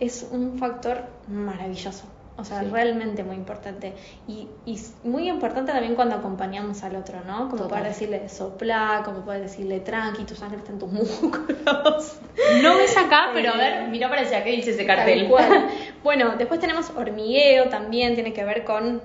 es 0.00 0.28
un 0.30 0.58
factor 0.58 1.06
maravilloso. 1.28 2.04
O 2.36 2.44
sea, 2.44 2.62
realmente 2.62 3.22
muy 3.22 3.36
importante. 3.36 3.92
Y, 4.26 4.48
y, 4.66 4.80
muy 5.04 5.28
importante 5.28 5.70
también 5.70 5.94
cuando 5.94 6.16
acompañamos 6.16 6.82
al 6.82 6.96
otro, 6.96 7.20
¿no? 7.24 7.48
Como 7.48 7.68
poder 7.68 7.84
decirle 7.84 8.28
sopla, 8.28 9.02
como 9.04 9.20
poder 9.20 9.42
decirle 9.42 9.78
tranqui, 9.80 10.24
tu 10.24 10.34
sangre 10.34 10.58
está 10.58 10.72
en 10.72 10.78
tus 10.78 10.90
músculos. 10.90 12.18
No 12.62 12.76
ves 12.76 12.96
acá, 12.96 13.30
pero 13.32 13.52
a 13.52 13.56
ver, 13.56 13.88
mira 13.88 14.08
para 14.08 14.22
allá, 14.22 14.44
¿qué 14.44 14.50
dice 14.50 14.72
ese 14.72 14.84
cartel? 14.84 15.30
bueno, 16.04 16.34
después 16.36 16.60
tenemos 16.60 16.90
hormigueo 16.90 17.68
también, 17.68 18.14
tiene 18.14 18.32
que 18.32 18.44
ver 18.44 18.64
con 18.64 19.00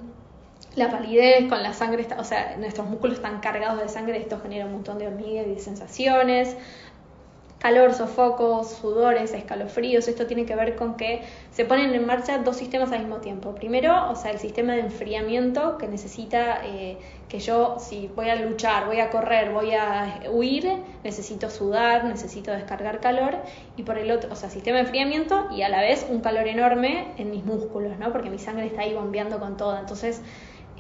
la 0.76 0.90
palidez, 0.90 1.48
con 1.48 1.64
la 1.64 1.74
sangre, 1.74 2.08
o 2.18 2.24
sea, 2.24 2.58
nuestros 2.58 2.88
músculos 2.88 3.18
están 3.18 3.40
cargados 3.40 3.82
de 3.82 3.88
sangre, 3.88 4.18
esto 4.18 4.40
genera 4.42 4.66
un 4.66 4.74
montón 4.74 4.98
de 4.98 5.08
hormigueo 5.08 5.46
y 5.46 5.56
de 5.56 5.60
sensaciones 5.60 6.56
calor, 7.60 7.94
sofocos, 7.94 8.72
sudores, 8.72 9.34
escalofríos. 9.34 10.08
Esto 10.08 10.26
tiene 10.26 10.46
que 10.46 10.56
ver 10.56 10.76
con 10.76 10.96
que 10.96 11.22
se 11.52 11.66
ponen 11.66 11.94
en 11.94 12.06
marcha 12.06 12.38
dos 12.40 12.56
sistemas 12.56 12.92
al 12.94 13.00
mismo 13.00 13.18
tiempo. 13.18 13.54
Primero, 13.54 14.10
o 14.10 14.16
sea, 14.16 14.32
el 14.32 14.40
sistema 14.40 14.74
de 14.74 14.82
enfriamiento 14.82 15.78
que 15.78 15.88
necesita 15.88 16.62
eh, 16.66 16.98
que 17.28 17.40
yo, 17.40 17.76
si 17.80 18.08
voy 18.16 18.30
a 18.30 18.36
luchar, 18.36 18.88
voy 18.88 19.02
a 19.02 19.10
correr, 19.10 19.52
voy 19.52 19.74
a 19.74 20.22
huir, 20.32 20.72
necesito 21.04 21.50
sudar, 21.50 22.06
necesito 22.06 22.52
descargar 22.52 23.02
calor. 23.02 23.36
Y 23.76 23.84
por 23.84 23.98
el 23.98 24.10
otro, 24.10 24.32
o 24.32 24.36
sea, 24.36 24.50
sistema 24.50 24.78
de 24.78 24.84
enfriamiento 24.84 25.48
y 25.52 25.62
a 25.62 25.70
la 25.70 25.82
vez 25.82 26.08
un 26.10 26.22
calor 26.22 26.48
enorme 26.48 27.14
en 27.18 27.30
mis 27.30 27.44
músculos, 27.44 28.00
¿no? 28.00 28.14
Porque 28.14 28.30
mi 28.30 28.40
sangre 28.40 28.68
está 28.68 28.84
ahí 28.84 28.94
bombeando 28.94 29.38
con 29.38 29.58
todo. 29.58 29.78
Entonces, 29.78 30.22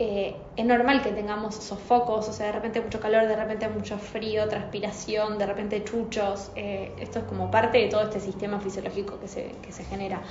eh, 0.01 0.33
es 0.55 0.65
normal 0.65 1.01
que 1.01 1.11
tengamos 1.11 1.55
sofocos, 1.55 2.29
o 2.29 2.33
sea, 2.33 2.45
de 2.45 2.51
repente 2.53 2.79
mucho 2.79 3.01
calor, 3.01 3.27
de 3.27 3.35
repente 3.35 3.67
mucho 3.67 3.97
frío, 3.97 4.47
transpiración, 4.47 5.37
de 5.37 5.45
repente 5.45 5.83
chuchos. 5.83 6.51
Eh, 6.55 6.93
esto 6.99 7.19
es 7.19 7.25
como 7.25 7.51
parte 7.51 7.79
de 7.79 7.89
todo 7.89 8.03
este 8.03 8.21
sistema 8.21 8.61
fisiológico 8.61 9.19
que 9.19 9.27
se, 9.27 9.51
que 9.61 9.73
se 9.73 9.83
genera. 9.83 10.21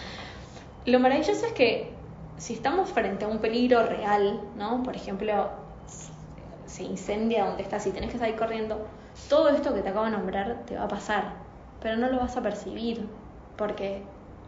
Lo 0.87 0.99
maravilloso 1.01 1.45
es 1.45 1.53
que 1.53 1.91
si 2.39 2.55
estamos 2.55 2.89
frente 2.89 3.27
a 3.27 3.29
un 3.29 3.41
peligro 3.41 3.85
real, 3.85 4.41
¿no? 4.57 4.83
Por 4.83 4.97
ejemplo, 4.97 5.51
se 6.64 6.85
incendia 6.85 7.45
donde 7.45 7.62
estás 7.62 7.87
y 7.87 7.91
tenés 7.91 8.11
que 8.11 8.19
salir 8.19 8.37
corriendo, 8.37 8.87
todo 9.29 9.51
esto 9.51 9.75
que 9.75 9.83
te 9.83 9.91
acabo 9.91 10.07
de 10.07 10.12
nombrar 10.12 10.64
te 10.64 10.77
va 10.77 10.85
a 10.85 10.89
pasar, 10.89 11.35
pero 11.83 11.97
no 11.97 12.09
lo 12.09 12.19
vas 12.21 12.39
a 12.39 12.43
percibir 12.43 13.07
porque 13.59 14.03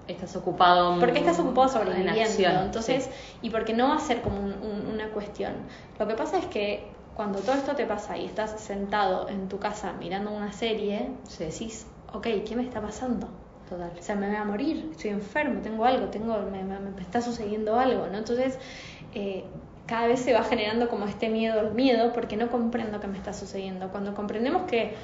estás 0.09 0.35
ocupado 0.37 0.99
porque 0.99 1.19
estás 1.19 1.39
ocupado 1.39 1.69
sobreviviendo 1.69 2.63
entonces 2.63 3.09
y 3.43 3.51
porque 3.51 3.73
no 3.73 3.89
va 3.89 3.97
a 3.97 4.01
ser 4.01 4.23
como 4.23 4.41
una 4.41 5.09
cuestión. 5.11 5.53
Lo 5.99 6.07
que 6.09 6.15
pasa 6.15 6.39
es 6.39 6.47
que 6.47 6.89
cuando 7.15 7.41
todo 7.41 7.55
esto 7.55 7.75
te 7.75 7.87
pasa 7.87 8.17
y 8.17 8.25
estás 8.25 8.61
sentado 8.61 9.29
en 9.29 9.49
tu 9.49 9.59
casa 9.59 9.93
mirando 9.93 10.31
una 10.31 10.53
serie 10.53 11.11
decís 11.39 11.87
ok 12.13 12.27
qué 12.47 12.57
me 12.57 12.63
está 12.63 12.81
pasando 12.81 13.29
Total. 13.69 13.93
o 13.97 14.03
sea 14.03 14.17
me 14.17 14.27
voy 14.27 14.37
a 14.37 14.45
morir 14.45 14.89
estoy 14.91 15.11
enfermo 15.11 15.61
tengo 15.61 15.85
algo 15.85 16.07
tengo 16.07 16.37
me, 16.51 16.63
me, 16.65 17.01
está 17.01 17.21
sucediendo 17.21 17.79
algo 17.79 18.07
no 18.07 18.19
entonces 18.19 18.59
eh, 19.15 19.45
cada 19.91 20.07
vez 20.07 20.21
se 20.21 20.33
va 20.33 20.45
generando 20.45 20.89
como 20.89 21.07
este 21.07 21.29
miedo 21.29 21.59
al 21.59 21.75
miedo 21.75 22.13
porque 22.13 22.37
no 22.37 22.49
comprendo 22.49 23.01
qué 23.01 23.09
me 23.09 23.19
está 23.19 23.33
sucediendo. 23.33 23.89
Cuando 23.89 24.15
comprendemos 24.15 24.63
que 24.71 24.95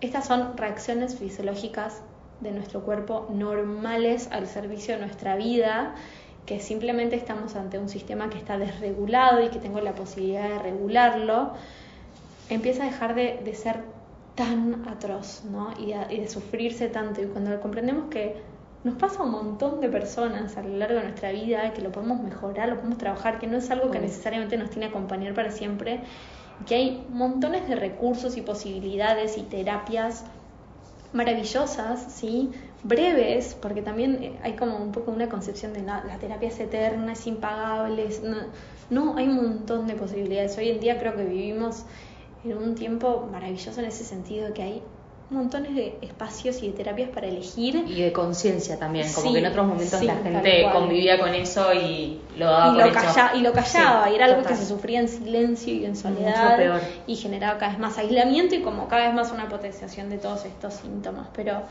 estas 0.00 0.26
son 0.26 0.56
reacciones 0.56 1.16
fisiológicas 1.16 2.02
de 2.40 2.52
nuestro 2.52 2.82
cuerpo 2.82 3.28
normales 3.30 4.28
al 4.32 4.46
servicio 4.46 4.94
de 4.94 5.00
nuestra 5.00 5.36
vida, 5.36 5.94
que 6.46 6.60
simplemente 6.60 7.16
estamos 7.16 7.54
ante 7.54 7.78
un 7.78 7.88
sistema 7.88 8.30
que 8.30 8.38
está 8.38 8.58
desregulado 8.58 9.42
y 9.42 9.48
que 9.48 9.58
tengo 9.58 9.80
la 9.80 9.94
posibilidad 9.94 10.48
de 10.48 10.58
regularlo, 10.58 11.52
empieza 12.48 12.82
a 12.82 12.86
dejar 12.86 13.14
de, 13.14 13.54
ser 13.54 13.84
tan 14.34 14.88
atroz 14.88 15.44
¿no? 15.44 15.72
y, 15.78 15.92
de 15.92 16.28
sufrirse 16.28 16.88
tanto. 16.88 17.22
Y 17.22 17.26
cuando 17.26 17.60
comprendemos 17.60 18.10
que 18.10 18.42
nos 18.82 18.94
pasa 18.96 19.20
a 19.20 19.24
un 19.24 19.32
montón 19.32 19.80
de 19.80 19.88
personas 19.88 20.56
a 20.56 20.62
lo 20.62 20.76
largo 20.76 20.96
de 20.96 21.04
nuestra 21.04 21.30
vida, 21.32 21.72
que 21.74 21.82
lo 21.82 21.92
podemos 21.92 22.22
mejorar, 22.22 22.68
lo 22.70 22.76
podemos 22.76 22.98
trabajar, 22.98 23.38
que 23.38 23.46
no 23.46 23.58
es 23.58 23.70
algo 23.70 23.90
que 23.90 24.00
necesariamente 24.00 24.56
nos 24.56 24.70
tiene 24.70 24.86
que 24.86 24.96
acompañar 24.96 25.34
para 25.34 25.50
siempre, 25.50 26.00
que 26.66 26.74
hay 26.74 27.06
montones 27.10 27.68
de 27.68 27.76
recursos 27.76 28.36
y 28.36 28.42
posibilidades 28.42 29.36
y 29.38 29.42
terapias 29.42 30.24
maravillosas, 31.12 32.12
¿sí? 32.12 32.50
breves, 32.82 33.56
porque 33.60 33.82
también 33.82 34.22
eh, 34.22 34.38
hay 34.42 34.54
como 34.54 34.76
un 34.76 34.92
poco 34.92 35.10
una 35.10 35.28
concepción 35.28 35.72
de 35.72 35.82
la 35.82 36.18
terapia 36.18 36.48
es 36.48 36.58
eterna, 36.60 37.12
es 37.12 37.26
impagable, 37.26 38.08
no, 38.90 39.16
hay 39.16 39.28
un 39.28 39.36
montón 39.36 39.86
de 39.86 39.94
posibilidades. 39.94 40.56
Hoy 40.58 40.70
en 40.70 40.80
día 40.80 40.98
creo 40.98 41.14
que 41.14 41.24
vivimos 41.24 41.84
en 42.44 42.56
un 42.56 42.74
tiempo 42.74 43.28
maravilloso 43.30 43.80
en 43.80 43.86
ese 43.86 44.04
sentido, 44.04 44.52
que 44.54 44.62
hay 44.62 44.82
montones 45.30 45.74
de 45.74 45.98
espacios 46.02 46.62
y 46.62 46.66
de 46.68 46.72
terapias 46.72 47.10
para 47.10 47.28
elegir. 47.28 47.84
Y 47.86 48.00
de 48.02 48.12
conciencia 48.12 48.78
también, 48.78 49.10
como 49.12 49.28
Sí, 49.28 49.32
que 49.34 49.38
en 49.38 49.46
otros 49.46 49.66
momentos 49.66 50.00
sí, 50.00 50.06
la 50.06 50.16
gente 50.16 50.66
convivía 50.72 51.18
con 51.20 51.34
eso 51.34 51.72
y 51.72 52.20
lo 52.36 52.46
daba 52.46 52.66
y 52.66 52.74
por 52.74 52.78
lo, 52.78 52.86
hecho. 52.90 53.00
calla- 53.00 53.32
y 53.36 53.40
lo 53.40 53.52
callaba, 53.52 54.04
Sí, 54.06 54.12
y 54.12 54.16
era 54.16 54.24
algo 54.26 54.42
que 54.42 54.56
se 54.56 54.66
sufría 54.66 55.00
en 55.00 55.08
silencio 55.08 55.72
y 55.72 55.84
en 55.84 55.92
Mucho 55.92 56.02
soledad 56.02 56.56
peor. 56.56 56.80
y 57.06 57.16
generaba 57.16 57.58
cada 57.58 57.72
vez 57.72 57.80
más 57.80 57.96
aislamiento 57.98 58.54
y 58.56 58.62
como 58.62 58.88
cada 58.88 59.06
vez 59.06 59.14
más 59.14 59.30
una 59.32 59.48
potenciación 59.48 60.10
de 60.10 60.18
todos 60.18 60.44
estos 60.44 60.74
síntomas. 60.74 61.28
Pero 61.34 61.62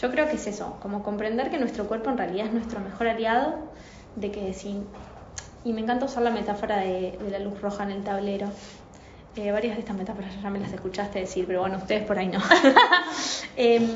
yo 0.00 0.10
creo 0.10 0.28
que 0.28 0.36
es 0.36 0.46
eso, 0.46 0.76
como 0.80 1.02
comprender 1.02 1.50
que 1.50 1.58
nuestro 1.58 1.86
cuerpo 1.88 2.10
en 2.10 2.18
realidad 2.18 2.46
es 2.46 2.52
nuestro 2.52 2.80
mejor 2.80 3.08
aliado, 3.08 3.54
de 4.16 4.30
que 4.30 4.52
si... 4.52 4.76
Y 5.64 5.72
me 5.74 5.82
encanta 5.82 6.06
usar 6.06 6.22
la 6.22 6.30
metáfora 6.30 6.78
de, 6.78 7.18
de 7.20 7.30
la 7.30 7.38
luz 7.38 7.60
roja 7.60 7.84
en 7.84 7.90
el 7.90 8.02
tablero. 8.02 8.48
Eh, 9.36 9.52
varias 9.52 9.76
de 9.76 9.80
estas 9.80 9.96
metáforas 9.96 10.30
ya 10.42 10.50
me 10.50 10.58
las 10.58 10.72
escuchaste 10.72 11.20
decir, 11.20 11.46
pero 11.46 11.60
bueno, 11.60 11.76
ustedes 11.78 12.04
por 12.04 12.18
ahí 12.18 12.26
no. 12.28 12.40
Em, 13.56 13.86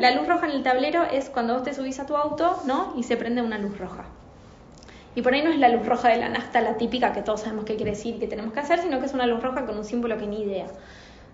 la 0.00 0.10
luz 0.12 0.26
roja 0.26 0.46
en 0.46 0.52
el 0.52 0.62
tablero 0.62 1.04
es 1.04 1.28
cuando 1.28 1.54
vos 1.54 1.62
te 1.62 1.74
subís 1.74 2.00
a 2.00 2.06
tu 2.06 2.16
auto, 2.16 2.60
¿no? 2.64 2.94
Y 2.96 3.02
se 3.02 3.16
prende 3.16 3.42
una 3.42 3.58
luz 3.58 3.76
roja. 3.78 4.04
Y 5.14 5.22
por 5.22 5.34
ahí 5.34 5.42
no 5.42 5.50
es 5.50 5.58
la 5.58 5.68
luz 5.68 5.84
roja 5.86 6.08
de 6.08 6.16
la 6.16 6.28
nafta, 6.28 6.60
la 6.60 6.76
típica 6.76 7.12
que 7.12 7.20
todos 7.22 7.40
sabemos 7.42 7.64
qué 7.64 7.76
quiere 7.76 7.90
decir 7.92 8.16
y 8.16 8.18
que 8.18 8.26
tenemos 8.28 8.52
que 8.54 8.60
hacer, 8.60 8.80
sino 8.80 8.98
que 9.00 9.06
es 9.06 9.12
una 9.14 9.26
luz 9.26 9.42
roja 9.42 9.66
con 9.66 9.76
un 9.76 9.84
símbolo 9.84 10.16
que 10.16 10.26
ni 10.26 10.42
idea. 10.42 10.66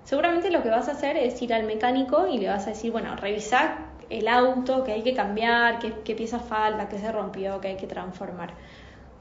Seguramente 0.04 0.50
lo 0.50 0.62
que 0.62 0.70
vas 0.70 0.88
a 0.88 0.92
hacer 0.92 1.16
es 1.16 1.40
ir 1.42 1.52
al 1.52 1.64
mecánico 1.64 2.26
y 2.26 2.38
le 2.38 2.48
vas 2.48 2.66
a 2.66 2.70
decir, 2.70 2.90
bueno, 2.92 3.14
revisar 3.16 3.78
el 4.08 4.28
auto, 4.28 4.82
que 4.84 4.92
hay 4.92 5.02
que 5.02 5.14
cambiar, 5.14 5.78
qué, 5.78 5.92
qué 6.04 6.14
pieza 6.14 6.38
falta, 6.40 6.88
qué 6.88 6.98
se 6.98 7.10
rompió, 7.12 7.60
que 7.60 7.68
hay 7.68 7.76
que 7.76 7.86
transformar. 7.86 8.50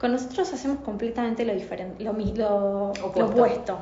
Con 0.00 0.12
nosotros 0.12 0.52
hacemos 0.52 0.78
completamente 0.80 1.44
lo 1.44 1.54
diferente, 1.54 2.02
lo, 2.02 2.12
lo- 2.12 2.92
lo 2.94 3.26
Opuesto. 3.26 3.78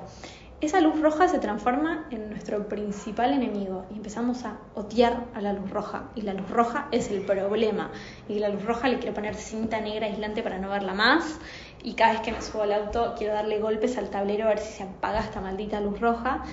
Esa 0.64 0.80
luz 0.80 0.98
roja 0.98 1.28
se 1.28 1.40
transforma 1.40 2.06
en 2.10 2.30
nuestro 2.30 2.66
principal 2.68 3.34
enemigo 3.34 3.84
y 3.90 3.96
empezamos 3.96 4.46
a 4.46 4.56
odiar 4.74 5.26
a 5.34 5.42
la 5.42 5.52
luz 5.52 5.68
roja. 5.68 6.04
Y 6.14 6.22
la 6.22 6.32
luz 6.32 6.48
roja 6.48 6.88
es 6.90 7.10
el 7.10 7.20
problema. 7.20 7.90
Y 8.30 8.38
la 8.38 8.48
luz 8.48 8.64
roja 8.64 8.88
le 8.88 8.98
quiero 8.98 9.12
poner 9.12 9.34
cinta 9.34 9.82
negra 9.82 10.06
aislante 10.06 10.42
para 10.42 10.56
no 10.56 10.70
verla 10.70 10.94
más. 10.94 11.38
Y 11.82 11.92
cada 11.92 12.12
vez 12.12 12.22
que 12.22 12.32
me 12.32 12.40
subo 12.40 12.62
al 12.62 12.72
auto 12.72 13.14
quiero 13.18 13.34
darle 13.34 13.58
golpes 13.58 13.98
al 13.98 14.08
tablero 14.08 14.46
a 14.46 14.48
ver 14.48 14.58
si 14.58 14.72
se 14.72 14.84
apaga 14.84 15.20
esta 15.20 15.42
maldita 15.42 15.82
luz 15.82 16.00
roja. 16.00 16.44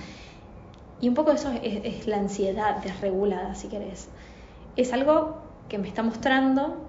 Y 1.00 1.08
un 1.08 1.14
poco 1.14 1.32
eso 1.32 1.50
es, 1.62 1.80
es 1.82 2.06
la 2.06 2.18
ansiedad 2.18 2.82
desregulada, 2.82 3.54
si 3.54 3.68
querés. 3.68 4.10
Es 4.76 4.92
algo 4.92 5.38
que 5.70 5.78
me 5.78 5.88
está 5.88 6.02
mostrando 6.02 6.86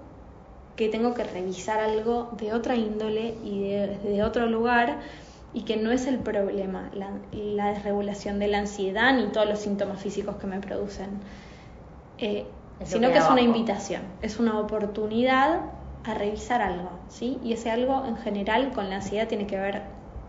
que 0.76 0.90
tengo 0.90 1.14
que 1.14 1.24
revisar 1.24 1.80
algo 1.80 2.32
de 2.32 2.52
otra 2.52 2.76
índole 2.76 3.34
y 3.42 3.62
de, 3.62 3.98
de 3.98 4.22
otro 4.22 4.44
lugar 4.44 4.98
y 5.54 5.62
que 5.62 5.76
no 5.76 5.92
es 5.92 6.06
el 6.06 6.18
problema, 6.18 6.90
la, 6.94 7.10
la 7.32 7.68
desregulación 7.72 8.38
de 8.38 8.48
la 8.48 8.58
ansiedad 8.58 9.14
ni 9.16 9.28
todos 9.28 9.48
los 9.48 9.60
síntomas 9.60 10.00
físicos 10.02 10.36
que 10.36 10.46
me 10.46 10.60
producen, 10.60 11.20
Eh, 12.18 12.46
sino 12.84 13.10
que 13.10 13.18
es 13.18 13.28
una 13.28 13.40
invitación, 13.40 14.02
es 14.22 14.38
una 14.38 14.58
oportunidad 14.60 15.60
a 16.04 16.14
revisar 16.14 16.60
algo, 16.62 16.90
¿sí? 17.08 17.38
Y 17.42 17.52
ese 17.52 17.70
algo 17.70 18.04
en 18.06 18.16
general 18.16 18.72
con 18.72 18.88
la 18.88 18.96
ansiedad 18.96 19.26
tiene 19.26 19.46
que 19.46 19.58
ver 19.58 19.82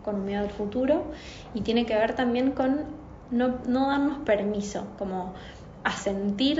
con 0.04 0.16
un 0.16 0.26
miedo 0.26 0.42
al 0.42 0.50
futuro 0.50 1.04
y 1.54 1.62
tiene 1.62 1.86
que 1.86 1.96
ver 1.96 2.16
también 2.16 2.52
con 2.52 2.86
no, 3.32 3.56
no 3.68 3.88
darnos 3.88 4.20
permiso, 4.20 4.88
como 4.98 5.34
a 5.84 5.92
sentir 5.92 6.58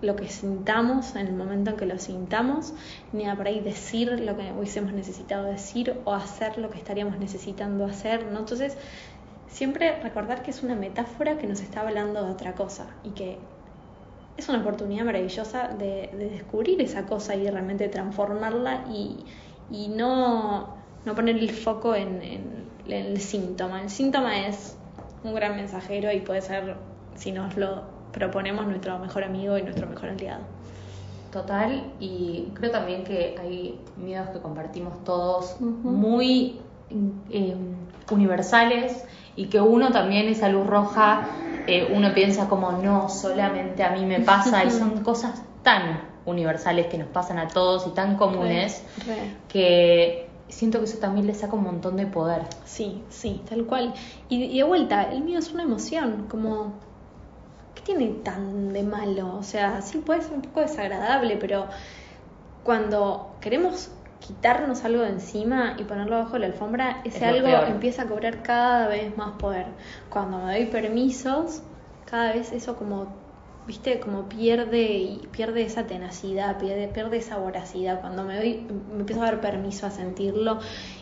lo 0.00 0.16
que 0.16 0.28
sintamos 0.28 1.14
en 1.16 1.26
el 1.28 1.34
momento 1.34 1.70
en 1.72 1.76
que 1.76 1.86
lo 1.86 1.98
sintamos, 1.98 2.74
ni 3.12 3.26
a 3.26 3.36
por 3.36 3.46
ahí 3.48 3.60
decir 3.60 4.20
lo 4.20 4.36
que 4.36 4.52
hubiésemos 4.52 4.92
necesitado 4.92 5.44
decir 5.46 6.00
o 6.04 6.14
hacer 6.14 6.58
lo 6.58 6.70
que 6.70 6.78
estaríamos 6.78 7.18
necesitando 7.18 7.84
hacer, 7.86 8.26
¿no? 8.26 8.40
Entonces, 8.40 8.78
siempre 9.46 10.00
recordar 10.02 10.42
que 10.42 10.50
es 10.52 10.62
una 10.62 10.76
metáfora 10.76 11.38
que 11.38 11.46
nos 11.46 11.60
está 11.60 11.80
hablando 11.82 12.24
de 12.24 12.30
otra 12.32 12.54
cosa 12.54 12.98
y 13.02 13.12
que 13.12 13.48
es 14.36 14.48
una 14.48 14.60
oportunidad 14.60 15.04
maravillosa 15.04 15.68
de, 15.68 16.10
de 16.12 16.30
descubrir 16.30 16.80
esa 16.82 17.06
cosa 17.06 17.34
y 17.34 17.48
realmente 17.50 17.88
transformarla 17.88 18.84
y, 18.88 19.26
no, 21.04 21.14
poner 21.14 21.36
el 21.36 21.50
foco 21.50 21.94
en, 21.94 22.22
en- 22.22 22.78
en 22.86 23.06
el 23.06 23.20
síntoma. 23.20 23.82
El 23.82 23.90
síntoma 23.90 24.46
es 24.46 24.78
un 25.22 25.34
gran 25.34 25.56
mensajero 25.56 26.12
y 26.12 26.20
puede 26.20 26.40
ser, 26.42 26.76
si 27.14 27.32
nos 27.32 27.56
lo 27.56 27.97
proponemos, 28.12 28.66
nuestro 28.66 28.98
mejor 28.98 29.24
amigo 29.24 29.58
y 29.58 29.62
nuestro 29.62 29.86
mejor 29.86 30.10
aliado. 30.10 30.42
Total, 31.32 31.92
y 32.00 32.48
creo 32.54 32.70
también 32.70 33.04
que 33.04 33.36
hay 33.38 33.78
miedos 33.96 34.30
que 34.30 34.38
compartimos 34.38 35.04
todos 35.04 35.56
muy 35.60 36.58
eh, 37.30 37.54
universales 38.10 39.04
y 39.36 39.46
que 39.46 39.60
uno 39.60 39.90
también 39.90 40.26
esa 40.28 40.48
luz 40.48 40.66
roja, 40.66 41.28
eh, 41.66 41.92
uno 41.94 42.14
piensa 42.14 42.48
como 42.48 42.72
no, 42.72 43.10
solamente 43.10 43.84
a 43.84 43.90
mí 43.90 44.06
me 44.06 44.20
pasa 44.20 44.64
y 44.64 44.70
son 44.70 45.04
cosas 45.04 45.42
tan 45.62 46.00
universales 46.24 46.86
que 46.86 46.96
nos 46.96 47.08
pasan 47.08 47.38
a 47.38 47.48
todos 47.48 47.86
y 47.86 47.90
tan 47.90 48.16
comunes 48.16 48.82
Re, 49.06 49.14
re. 49.14 49.20
que 49.48 50.28
siento 50.48 50.78
que 50.78 50.86
eso 50.86 50.98
también 50.98 51.26
le 51.26 51.34
saca 51.34 51.54
un 51.54 51.64
montón 51.64 51.96
de 51.96 52.06
poder. 52.06 52.42
Sí, 52.64 53.02
sí, 53.10 53.42
tal 53.48 53.64
cual. 53.66 53.92
Y, 54.30 54.44
y 54.44 54.56
de 54.58 54.64
vuelta, 54.64 55.12
el 55.12 55.22
miedo 55.22 55.40
es 55.40 55.52
una 55.52 55.62
emoción, 55.62 56.26
como, 56.30 56.72
¿qué 57.78 57.84
tiene 57.94 58.08
tan 58.24 58.72
de 58.72 58.82
malo? 58.82 59.36
O 59.36 59.42
sea, 59.42 59.80
sí 59.82 59.98
puede 59.98 60.22
ser 60.22 60.32
un 60.34 60.42
poco 60.42 60.60
desagradable, 60.60 61.36
pero 61.36 61.68
cuando 62.62 63.38
queremos 63.40 63.90
quitarnos 64.20 64.84
algo 64.84 65.02
de 65.02 65.10
encima 65.10 65.76
y 65.78 65.84
ponerlo 65.84 66.16
abajo 66.16 66.34
de 66.34 66.40
la 66.40 66.46
alfombra, 66.46 67.00
ese 67.04 67.18
Es 67.18 67.22
algo 67.22 67.46
peor. 67.46 67.68
empieza 67.68 68.02
a 68.02 68.06
cobrar 68.06 68.42
cada 68.42 68.88
vez 68.88 69.16
más 69.16 69.32
poder. 69.38 69.66
Cuando 70.08 70.38
me 70.38 70.52
doy 70.54 70.66
permisos, 70.66 71.62
cada 72.04 72.32
vez 72.32 72.52
eso 72.52 72.76
como, 72.76 73.16
viste, 73.66 74.00
como 74.00 74.28
pierde 74.28 74.82
y 74.82 75.28
pierde 75.28 75.62
esa 75.62 75.86
tenacidad, 75.86 76.58
pierde, 76.58 76.88
pierde 76.88 77.18
esa 77.18 77.38
voracidad. 77.38 78.00
Cuando 78.00 78.24
me 78.24 78.36
doy, 78.36 78.66
me 78.92 79.00
empiezo 79.00 79.22
a 79.22 79.26
dar 79.26 79.40
permiso 79.40 79.86
a 79.86 79.90
sentirlo 79.90 80.58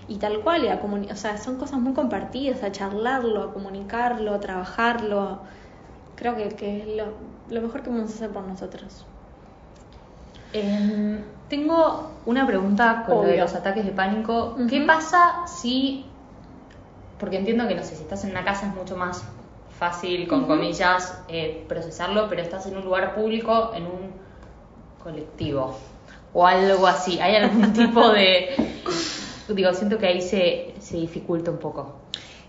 y 0.08 0.18
tal 0.18 0.42
cual, 0.42 0.64
y 0.64 0.68
a 0.68 0.80
o 0.82 1.16
sea, 1.16 1.38
son 1.38 1.56
cosas 1.56 1.80
muy 1.80 1.94
compartidas, 1.94 2.62
a 2.62 2.70
charlarlo, 2.70 3.42
a 3.44 3.52
comunicarlo, 3.54 4.34
a 4.34 4.40
trabajarlo. 4.40 5.40
Creo 6.16 6.34
que, 6.34 6.48
que 6.48 6.80
es 6.80 6.88
lo, 6.96 7.12
lo 7.50 7.60
mejor 7.60 7.82
que 7.82 7.90
podemos 7.90 8.12
hacer 8.12 8.30
por 8.30 8.42
nosotros. 8.42 9.04
Em, 10.52 11.20
tengo 11.48 12.10
una 12.24 12.46
pregunta 12.46 13.04
con 13.06 13.18
lo 13.18 13.22
de 13.24 13.36
los 13.36 13.54
ataques 13.54 13.84
de 13.84 13.92
pánico. 13.92 14.56
¿Qué 14.68 14.80
pasa 14.80 15.46
si, 15.46 16.06
porque 17.18 17.36
entiendo 17.36 17.68
que 17.68 17.74
no 17.74 17.82
sé, 17.82 17.94
si 17.96 18.02
estás 18.02 18.24
en 18.24 18.30
una 18.30 18.44
casa 18.44 18.66
es 18.66 18.74
mucho 18.74 18.96
más 18.96 19.22
fácil, 19.78 20.26
con 20.26 20.46
comillas, 20.46 21.20
eh, 21.28 21.64
procesarlo, 21.68 22.28
pero 22.28 22.40
estás 22.40 22.66
en 22.66 22.78
un 22.78 22.84
lugar 22.84 23.14
público, 23.14 23.72
en 23.74 23.84
un 23.84 24.10
colectivo 25.02 25.76
o 26.32 26.46
algo 26.46 26.86
así. 26.86 27.20
¿Hay 27.20 27.36
algún 27.36 27.72
tipo 27.72 28.08
de... 28.10 28.72
Digo, 29.48 29.72
siento 29.74 29.98
que 29.98 30.06
ahí 30.06 30.22
se, 30.22 30.74
se 30.80 30.96
dificulta 30.96 31.50
un 31.52 31.58
poco 31.58 32.05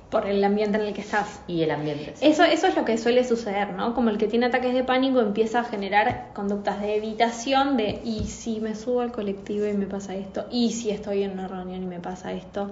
Por 0.09 0.25
el 0.25 0.41
ambiente 0.43 0.77
en 0.77 0.85
el 0.85 0.93
que 0.93 1.01
estás. 1.01 1.41
y 1.47 1.63
el 1.63 1.71
ambiente. 1.71 2.13
Eso, 2.21 2.43
eso 2.43 2.67
es 2.67 2.75
lo 2.75 2.85
que 2.85 2.97
suele 2.97 3.25
suceder, 3.25 3.73
¿no? 3.73 3.93
Como 3.93 4.09
el 4.09 4.17
que 4.17 4.27
tiene 4.27 4.45
ataques 4.45 4.73
de 4.73 4.83
pánico 4.83 5.19
empieza 5.19 5.59
a 5.59 5.63
generar 5.65 6.31
conductas 6.33 6.79
de 6.79 6.95
evitación 6.95 7.75
de 7.75 7.99
y 8.05 8.23
si 8.25 8.61
me 8.61 8.73
subo 8.75 9.01
al 9.01 9.11
colectivo 9.11 9.65
y 9.65 9.73
me 9.73 9.85
pasa 9.85 10.15
esto, 10.15 10.45
y 10.49 10.71
si 10.71 10.91
estoy 10.91 11.23
en 11.23 11.31
una 11.31 11.47
reunión 11.47 11.83
y 11.83 11.87
me 11.87 11.99
pasa 11.99 12.31
esto. 12.31 12.71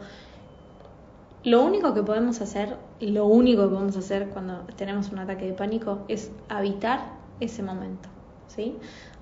Lo 1.43 1.61
único 1.61 1.93
que 1.93 2.01
podemos 2.01 2.41
hacer, 2.41 2.77
lo 2.99 3.25
único 3.25 3.63
que 3.63 3.75
podemos 3.75 3.97
hacer 3.97 4.29
cuando 4.29 4.61
tenemos 4.77 5.09
un 5.11 5.19
ataque 5.19 5.45
de 5.45 5.53
pánico 5.53 5.99
es 6.07 6.31
habitar 6.49 7.11
ese 7.39 7.61
momento, 7.61 8.09
¿sí? 8.47 8.77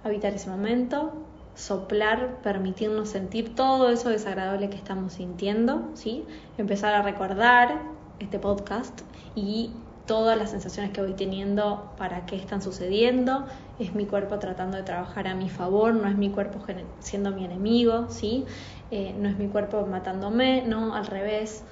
Habitar 0.05 0.33
ese 0.33 0.49
momento, 0.49 1.11
soplar, 1.55 2.37
permitirnos 2.41 3.09
sentir 3.09 3.55
todo 3.55 3.89
eso 3.89 4.09
desagradable 4.09 4.69
que 4.69 4.77
estamos 4.77 5.13
sintiendo, 5.13 5.89
¿sí? 5.95 6.23
Empezar 6.57 6.93
a 6.93 7.01
recordar 7.01 7.81
este 8.23 8.39
podcast 8.39 9.01
y 9.35 9.71
todas 10.05 10.37
las 10.37 10.51
sensaciones 10.51 10.91
que 10.91 11.01
voy 11.01 11.13
teniendo 11.13 11.91
para 11.97 12.25
qué 12.25 12.35
están 12.35 12.61
sucediendo. 12.61 13.45
Es 13.79 13.95
mi 13.95 14.05
cuerpo 14.05 14.39
tratando 14.39 14.77
de 14.77 14.83
trabajar 14.83 15.27
a 15.27 15.35
mi 15.35 15.49
favor, 15.49 15.93
no 15.93 16.07
es 16.07 16.17
mi 16.17 16.29
cuerpo 16.29 16.59
siendo 16.99 17.31
mi 17.31 17.45
enemigo, 17.45 18.07
¿sí? 18.09 18.45
Eh, 18.91 19.15
no 19.17 19.29
es 19.29 19.37
mi 19.37 19.47
cuerpo 19.47 19.85
matándome, 19.85 20.63
no, 20.65 20.93
al 20.93 21.07
revés. 21.07 21.63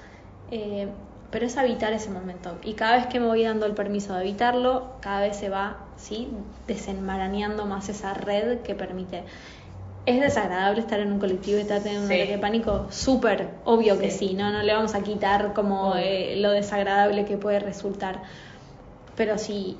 Eh, 0.50 0.88
pero 1.30 1.46
es 1.46 1.56
habitar 1.56 1.94
ese 1.94 2.10
momento. 2.10 2.58
Y 2.62 2.74
cada 2.74 2.96
vez 2.96 3.06
que 3.06 3.18
me 3.18 3.26
voy 3.26 3.42
dando 3.42 3.64
el 3.64 3.72
permiso 3.72 4.12
de 4.12 4.20
habitarlo, 4.20 4.92
cada 5.00 5.20
vez 5.20 5.36
se 5.36 5.48
va 5.48 5.78
¿sí? 5.96 6.28
desenmarañando 6.66 7.64
más 7.64 7.88
esa 7.88 8.12
red 8.12 8.58
que 8.60 8.74
permite. 8.74 9.24
¿Es 10.04 10.20
desagradable 10.20 10.80
estar 10.80 10.98
en 11.00 11.12
un 11.12 11.18
colectivo 11.20 11.58
y 11.58 11.62
estar 11.62 11.80
teniendo 11.82 12.08
Sí. 12.08 12.14
un 12.14 12.20
ataque 12.20 12.32
de 12.36 12.38
pánico? 12.38 12.86
Súper, 12.90 13.48
obvio 13.64 13.98
que 13.98 14.10
Sí. 14.10 14.28
sí, 14.30 14.34
¿no? 14.34 14.50
No 14.50 14.62
le 14.62 14.72
vamos 14.74 14.94
a 14.94 15.02
quitar 15.02 15.52
como 15.52 15.94
eh, 15.96 16.34
lo 16.36 16.50
desagradable 16.50 17.24
que 17.24 17.36
puede 17.36 17.60
resultar. 17.60 18.22
Pero 19.16 19.38
si 19.38 19.78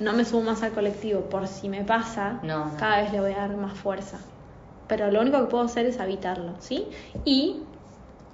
no 0.00 0.12
me 0.14 0.24
subo 0.24 0.40
más 0.42 0.62
al 0.64 0.72
colectivo 0.72 1.20
por 1.28 1.46
si 1.46 1.68
me 1.68 1.84
pasa, 1.84 2.40
No, 2.42 2.64
no. 2.72 2.76
cada 2.76 3.02
vez 3.02 3.12
le 3.12 3.20
voy 3.20 3.32
a 3.32 3.36
dar 3.38 3.56
más 3.56 3.74
fuerza. 3.78 4.18
Pero 4.88 5.10
lo 5.12 5.20
único 5.20 5.38
que 5.38 5.46
puedo 5.46 5.64
hacer 5.64 5.86
es 5.86 6.00
habitarlo, 6.00 6.56
¿sí? 6.60 6.90
Y 7.24 7.68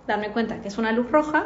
darme 0.06 0.30
cuenta 0.30 0.62
que 0.62 0.68
es 0.68 0.78
una 0.78 0.92
luz 0.92 1.10
roja 1.10 1.44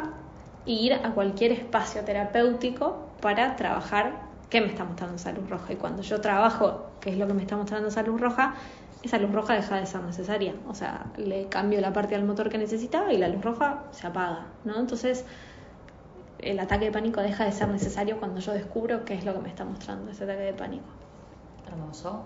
y 0.65 0.85
ir 0.85 0.93
a 0.93 1.11
cualquier 1.13 1.51
espacio 1.51 2.03
terapéutico 2.05 3.17
para 3.19 3.57
trabajar 3.57 4.31
¿qué 4.49 4.61
me 4.61 4.67
está 4.67 4.85
mostrando 4.85 5.15
esa 5.15 5.31
luz 5.33 5.49
roja? 5.49 5.73
Y 5.73 5.75
cuando 5.77 6.03
yo 6.03 6.21
trabajo, 6.21 6.92
¿qué 7.03 7.09
es 7.09 7.17
lo 7.17 7.27
que 7.27 7.33
me 7.33 7.41
está 7.41 7.57
mostrando 7.57 7.89
esa 7.89 8.01
luz 8.01 8.19
roja? 8.19 8.55
Esa 9.03 9.17
luz 9.17 9.33
roja 9.33 9.55
deja 9.55 9.75
de 9.75 9.85
ser 9.85 10.01
necesaria. 10.03 10.53
O 10.69 10.73
sea, 10.73 11.07
le 11.17 11.47
cambio 11.49 11.81
la 11.81 11.91
parte 11.91 12.15
del 12.15 12.23
motor 12.23 12.49
que 12.49 12.57
necesitaba 12.57 13.11
y 13.11 13.17
la 13.17 13.27
luz 13.27 13.43
roja 13.43 13.83
se 13.91 14.07
apaga, 14.07 14.45
¿no? 14.63 14.79
Entonces, 14.79 15.25
el 16.39 16.59
ataque 16.59 16.85
de 16.85 16.91
pánico 16.91 17.21
deja 17.21 17.43
de 17.43 17.51
ser 17.51 17.67
necesario 17.67 18.19
cuando 18.19 18.39
yo 18.39 18.53
descubro 18.53 19.03
qué 19.03 19.15
es 19.15 19.25
lo 19.25 19.33
que 19.33 19.39
me 19.39 19.49
está 19.49 19.65
mostrando 19.65 20.11
ese 20.11 20.23
ataque 20.23 20.43
de 20.43 20.53
pánico. 20.53 20.85
Hermoso. 21.67 22.23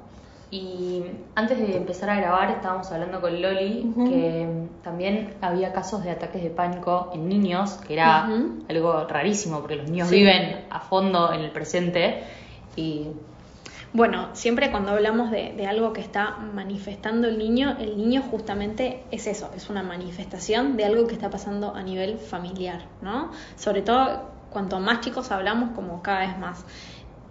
Y 0.50 1.04
antes 1.36 1.58
de 1.58 1.76
empezar 1.76 2.10
a 2.10 2.16
grabar 2.16 2.50
estábamos 2.52 2.90
hablando 2.92 3.20
con 3.20 3.42
Loli 3.42 3.92
que 3.98 4.48
también 4.82 5.34
había 5.42 5.74
casos 5.74 6.06
de 6.06 6.12
ataques 6.12 6.42
de 6.42 6.50
pánico 6.50 7.12
en 7.14 7.28
niños, 7.28 7.74
que 7.86 7.96
era 7.96 8.30
algo 8.70 9.08
rarísimo 9.10 9.60
porque 9.60 9.76
los 9.76 9.90
niños 9.90 10.10
viven 10.10 10.66
a 10.70 10.80
fondo 10.80 11.34
en 11.34 11.42
el 11.42 11.52
presente 11.52 12.24
y 12.78 13.08
bueno, 13.94 14.30
siempre 14.34 14.72
cuando 14.72 14.92
hablamos 14.92 15.32
de, 15.32 15.54
de, 15.54 15.68
algo 15.68 15.94
que 15.94 16.02
está 16.02 16.38
manifestando 16.38 17.28
el 17.28 17.38
niño, 17.38 17.78
el 17.80 17.98
niño 17.98 18.22
justamente 18.22 19.04
es 19.12 19.28
eso, 19.28 19.50
es 19.56 19.70
una 19.70 19.84
manifestación 19.84 20.78
de 20.78 20.86
algo 20.86 21.08
que 21.08 21.14
está 21.14 21.30
pasando 21.30 21.74
a 21.74 21.84
nivel 21.84 22.18
familiar, 22.18 22.86
¿no? 23.02 23.32
Sobre 23.56 23.82
todo 23.82 24.38
cuanto 24.50 24.80
más 24.80 25.02
chicos 25.02 25.32
hablamos, 25.32 25.72
como 25.76 26.02
cada 26.02 26.22
vez 26.22 26.38
más. 26.38 26.66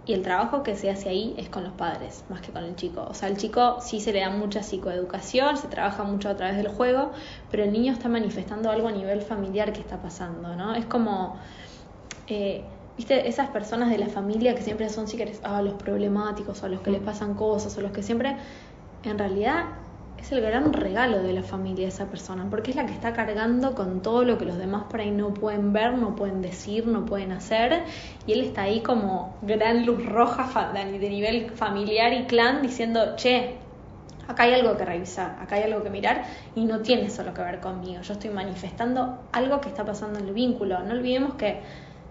Y 0.05 0.13
el 0.13 0.21
trabajo 0.21 0.63
que 0.63 0.77
se 0.77 0.89
hace 0.89 1.09
ahí 1.09 1.35
es 1.37 1.49
con 1.49 1.65
los 1.65 1.73
padres, 1.73 2.23
más 2.29 2.39
que 2.39 2.53
con 2.53 2.63
el 2.63 2.77
chico. 2.77 3.05
O 3.09 3.13
sea, 3.13 3.27
el 3.27 3.35
chico 3.35 3.79
sí 3.81 3.99
se 3.99 4.13
le 4.13 4.21
da 4.21 4.29
mucha 4.29 4.63
psicoeducación, 4.63 5.57
se 5.57 5.67
trabaja 5.67 6.03
mucho 6.03 6.29
a 6.29 6.37
través 6.37 6.55
del 6.55 6.69
juego, 6.69 7.11
pero 7.51 7.65
el 7.65 7.73
niño 7.73 7.91
está 7.91 8.07
manifestando 8.07 8.71
algo 8.71 8.87
a 8.87 8.93
nivel 8.93 9.21
familiar 9.21 9.73
que 9.73 9.81
está 9.81 10.01
pasando, 10.01 10.55
¿no? 10.55 10.75
Es 10.75 10.85
como, 10.85 11.35
eh, 12.27 12.63
viste, 12.97 13.27
esas 13.27 13.49
personas 13.49 13.89
de 13.89 13.97
la 13.97 14.07
familia 14.07 14.55
que 14.55 14.63
siempre 14.63 14.89
son, 14.89 15.07
si 15.07 15.17
querés, 15.17 15.39
ah, 15.43 15.61
los 15.61 15.75
problemáticos, 15.75 16.63
o 16.63 16.65
a 16.65 16.69
los 16.69 16.81
que 16.81 16.91
les 16.91 17.01
pasan 17.01 17.35
cosas, 17.35 17.77
o 17.77 17.81
los 17.81 17.91
que 17.91 18.03
siempre, 18.03 18.35
en 19.03 19.17
realidad, 19.17 19.65
es 20.19 20.31
el 20.31 20.41
gran 20.41 20.73
regalo 20.73 21.21
de 21.21 21.31
la 21.31 21.43
familia 21.43 21.87
esa 21.87 22.07
persona, 22.07 22.47
porque 22.49 22.71
es 22.71 22.75
la 22.75 22.87
que 22.87 22.93
está 22.93 23.13
cargando 23.13 23.75
con 23.75 24.01
todo 24.01 24.23
lo 24.23 24.39
que 24.39 24.45
los 24.45 24.57
demás 24.57 24.85
por 24.89 24.99
ahí 24.99 25.11
no 25.11 25.31
pueden 25.33 25.73
ver, 25.73 25.93
no 25.93 26.15
pueden 26.15 26.41
decir, 26.41 26.87
no 26.87 27.05
pueden 27.05 27.31
hacer, 27.31 27.83
y 28.25 28.33
él 28.33 28.41
está 28.41 28.63
ahí 28.63 28.81
como 28.81 29.37
gran 29.43 29.85
luz 29.85 30.03
roja 30.05 30.71
de 30.73 30.85
nivel 30.85 31.51
familiar 31.51 32.13
y 32.13 32.25
clan 32.25 32.63
diciendo, 32.63 33.15
che, 33.15 33.57
acá 34.27 34.43
hay 34.43 34.53
algo 34.53 34.75
que 34.75 34.85
revisar, 34.85 35.37
acá 35.39 35.55
hay 35.55 35.63
algo 35.63 35.83
que 35.83 35.91
mirar, 35.91 36.23
y 36.55 36.65
no 36.65 36.79
tiene 36.79 37.11
solo 37.11 37.33
que 37.35 37.43
ver 37.43 37.59
conmigo, 37.59 38.01
yo 38.01 38.13
estoy 38.13 38.31
manifestando 38.31 39.19
algo 39.31 39.61
que 39.61 39.69
está 39.69 39.85
pasando 39.85 40.17
en 40.17 40.25
el 40.25 40.33
vínculo, 40.33 40.79
no 40.79 40.93
olvidemos 40.93 41.35
que 41.35 41.61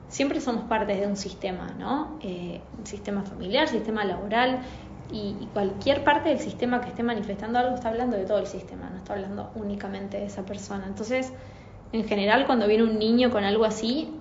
siempre 0.09 0.40
somos 0.40 0.64
parte 0.64 0.94
de 0.94 1.07
un 1.07 1.16
sistema, 1.16 1.74
¿no? 1.78 2.18
Eh, 2.22 2.61
un 2.78 2.86
sistema 2.86 3.22
familiar, 3.22 3.68
sistema 3.68 4.04
laboral, 4.04 4.61
y, 5.12 5.48
cualquier 5.52 6.02
parte 6.04 6.30
del 6.30 6.38
sistema 6.38 6.80
que 6.80 6.88
esté 6.88 7.02
manifestando 7.02 7.59
algo 7.59 7.74
está 7.74 7.88
hablando 7.88 8.16
de 8.16 8.24
todo 8.24 8.38
el 8.38 8.46
sistema, 8.46 8.90
no 8.90 8.98
está 8.98 9.14
hablando 9.14 9.50
únicamente 9.54 10.18
de 10.18 10.26
esa 10.26 10.44
persona. 10.44 10.86
Entonces, 10.86 11.32
en 11.92 12.04
general, 12.04 12.46
cuando 12.46 12.66
viene 12.66 12.84
un 12.84 12.98
niño 12.98 13.30
con 13.30 13.44
algo 13.44 13.64
así, 13.64 14.12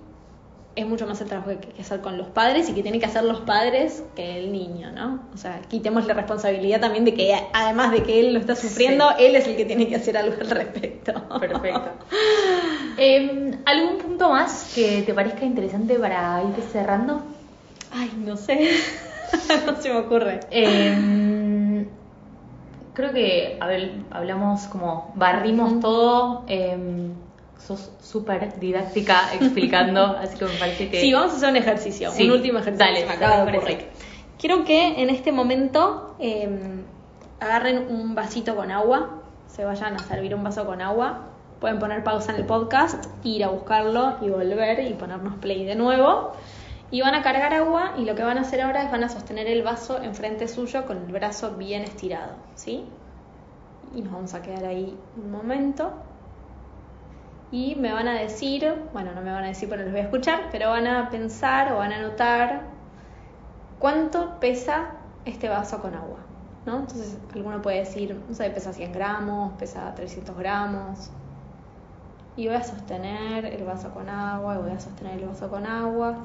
es 0.76 0.86
mucho 0.86 1.06
más 1.06 1.18
el 1.22 1.28
trabajo 1.28 1.50
que, 1.50 1.68
que 1.68 1.80
hacer 1.80 2.02
con 2.02 2.18
los 2.18 2.28
padres 2.28 2.68
y 2.68 2.74
que 2.74 2.82
tienen 2.82 3.00
que 3.00 3.06
hacer 3.06 3.24
los 3.24 3.40
padres 3.40 4.04
que 4.14 4.38
el 4.38 4.52
niño, 4.52 4.92
¿no? 4.92 5.20
O 5.34 5.38
sea, 5.38 5.60
quitemos 5.68 6.06
la 6.06 6.12
responsabilidad 6.12 6.80
también 6.80 7.06
de 7.06 7.14
que, 7.14 7.34
además 7.54 7.92
de 7.92 8.02
que 8.02 8.20
él 8.20 8.34
lo 8.34 8.40
está 8.40 8.54
sufriendo, 8.54 9.10
él 9.18 9.34
es 9.36 9.48
el 9.48 9.56
que 9.56 9.64
tiene 9.64 9.88
que 9.88 9.96
hacer 9.96 10.18
algo 10.18 10.36
al 10.38 10.50
respecto. 10.50 11.14
Perfecto. 11.40 11.90
Em, 12.98 13.58
¿Algún 13.66 13.98
punto 13.98 14.30
más 14.30 14.72
que 14.74 15.02
te 15.02 15.12
parezca 15.12 15.44
interesante 15.44 15.98
para 15.98 16.42
ir 16.42 16.62
cerrando? 16.72 17.20
Ay, 17.92 18.10
no 18.16 18.38
sé. 18.38 18.70
no 19.66 19.76
se 19.76 19.92
me 19.92 19.98
ocurre. 19.98 20.40
Em, 20.50 21.86
creo 22.94 23.12
que 23.12 23.58
a 23.60 23.66
ver, 23.66 23.92
hablamos 24.10 24.62
como 24.68 25.12
barrimos 25.14 25.78
todo. 25.80 26.44
Eh, 26.48 27.10
sos 27.58 27.90
súper 28.00 28.58
didáctica 28.58 29.34
explicando, 29.34 30.04
así 30.20 30.36
que 30.36 30.44
me 30.44 30.54
parece 30.54 30.88
que. 30.88 31.00
Sí, 31.00 31.12
vamos 31.12 31.32
a 31.32 31.36
hacer 31.36 31.50
un 31.50 31.56
ejercicio, 31.56 32.12
un 32.18 32.30
último 32.30 32.58
ejercicio. 32.58 32.86
Dale, 32.86 33.06
me 33.06 33.12
acaba 33.12 33.44
de 33.44 33.56
ocurrir. 33.56 33.86
Quiero 34.38 34.64
que 34.64 35.02
en 35.02 35.10
este 35.10 35.32
momento 35.32 36.14
em, 36.18 36.82
agarren 37.40 37.86
un 37.88 38.14
vasito 38.14 38.54
con 38.54 38.70
agua, 38.70 39.22
se 39.46 39.64
vayan 39.64 39.94
a 39.94 39.98
servir 40.00 40.34
un 40.34 40.44
vaso 40.44 40.66
con 40.66 40.82
agua. 40.82 41.30
Pueden 41.60 41.78
poner 41.78 42.04
pausa 42.04 42.32
en 42.32 42.40
el 42.40 42.44
podcast, 42.44 43.06
ir 43.24 43.42
a 43.42 43.48
buscarlo 43.48 44.18
y 44.20 44.28
volver 44.28 44.80
y 44.80 44.92
ponernos 44.92 45.36
play 45.36 45.64
de 45.64 45.74
nuevo 45.74 46.34
y 46.90 47.00
van 47.00 47.14
a 47.14 47.22
cargar 47.22 47.52
agua 47.52 47.94
y 47.98 48.04
lo 48.04 48.14
que 48.14 48.22
van 48.22 48.38
a 48.38 48.42
hacer 48.42 48.60
ahora 48.60 48.84
es 48.84 48.90
van 48.90 49.02
a 49.04 49.08
sostener 49.08 49.46
el 49.48 49.62
vaso 49.62 50.02
enfrente 50.02 50.46
suyo 50.48 50.86
con 50.86 50.98
el 50.98 51.12
brazo 51.12 51.56
bien 51.56 51.82
estirado, 51.82 52.34
¿sí? 52.54 52.84
Y 53.94 54.02
nos 54.02 54.12
vamos 54.12 54.34
a 54.34 54.42
quedar 54.42 54.64
ahí 54.64 54.96
un 55.16 55.30
momento. 55.30 55.92
Y 57.52 57.76
me 57.76 57.92
van 57.92 58.08
a 58.08 58.14
decir, 58.14 58.74
bueno, 58.92 59.12
no 59.14 59.20
me 59.20 59.30
van 59.30 59.44
a 59.44 59.48
decir 59.48 59.68
pero 59.68 59.82
los 59.82 59.92
voy 59.92 60.00
a 60.00 60.04
escuchar, 60.04 60.48
pero 60.50 60.70
van 60.70 60.86
a 60.86 61.10
pensar 61.10 61.72
o 61.72 61.78
van 61.78 61.92
a 61.92 62.00
notar 62.00 62.62
cuánto 63.78 64.40
pesa 64.40 64.92
este 65.24 65.48
vaso 65.48 65.80
con 65.80 65.94
agua, 65.94 66.18
¿no? 66.64 66.78
Entonces 66.78 67.18
alguno 67.34 67.62
puede 67.62 67.78
decir, 67.78 68.20
no 68.28 68.34
sé, 68.34 68.50
pesa 68.50 68.72
100 68.72 68.92
gramos, 68.92 69.52
pesa 69.58 69.94
300 69.94 70.36
gramos. 70.36 71.10
Y 72.36 72.48
voy 72.48 72.56
a 72.56 72.62
sostener 72.64 73.46
el 73.46 73.64
vaso 73.64 73.92
con 73.94 74.08
agua, 74.10 74.56
y 74.56 74.58
voy 74.58 74.70
a 74.72 74.80
sostener 74.80 75.18
el 75.20 75.26
vaso 75.26 75.48
con 75.48 75.66
agua 75.66 76.18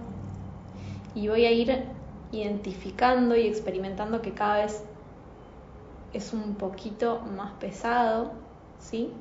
y 1.13 1.27
voy 1.27 1.45
a 1.45 1.51
ir 1.51 1.85
identificando 2.31 3.35
y 3.35 3.47
experimentando 3.47 4.21
que 4.21 4.33
cada 4.33 4.57
vez 4.63 4.83
es 6.13 6.33
un 6.33 6.55
poquito 6.55 7.21
más 7.35 7.51
pesado, 7.53 8.31
¿sí? 8.79 9.11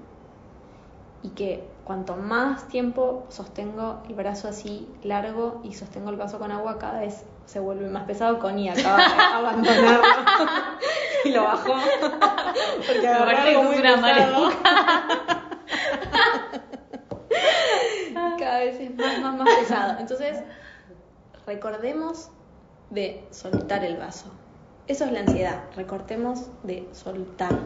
Y 1.22 1.30
que 1.30 1.64
cuanto 1.90 2.14
más 2.14 2.68
tiempo 2.68 3.26
sostengo 3.30 4.04
el 4.08 4.14
brazo 4.14 4.46
así 4.46 4.88
largo 5.02 5.60
y 5.64 5.74
sostengo 5.74 6.10
el 6.10 6.16
vaso 6.16 6.38
con 6.38 6.52
agua, 6.52 6.78
cada 6.78 7.00
vez 7.00 7.24
se 7.46 7.58
vuelve 7.58 7.88
más 7.88 8.04
pesado. 8.04 8.38
Connie 8.38 8.68
acaba 8.68 8.98
de 8.98 9.02
abandonarlo 9.34 10.02
y 11.24 11.30
lo 11.30 11.42
bajó. 11.42 11.74
Porque 12.86 13.08
algo 13.08 13.64
muy 13.64 13.78
una 13.78 14.00
cada 18.38 18.60
vez 18.60 18.78
es 18.78 18.94
más, 18.94 19.18
más, 19.18 19.36
más 19.36 19.48
pesado. 19.58 19.98
Entonces, 19.98 20.44
recordemos 21.44 22.30
de 22.90 23.26
soltar 23.32 23.84
el 23.84 23.96
vaso. 23.96 24.30
Eso 24.86 25.06
es 25.06 25.10
la 25.10 25.22
ansiedad, 25.22 25.64
recordemos 25.74 26.46
de 26.62 26.88
soltar. 26.92 27.58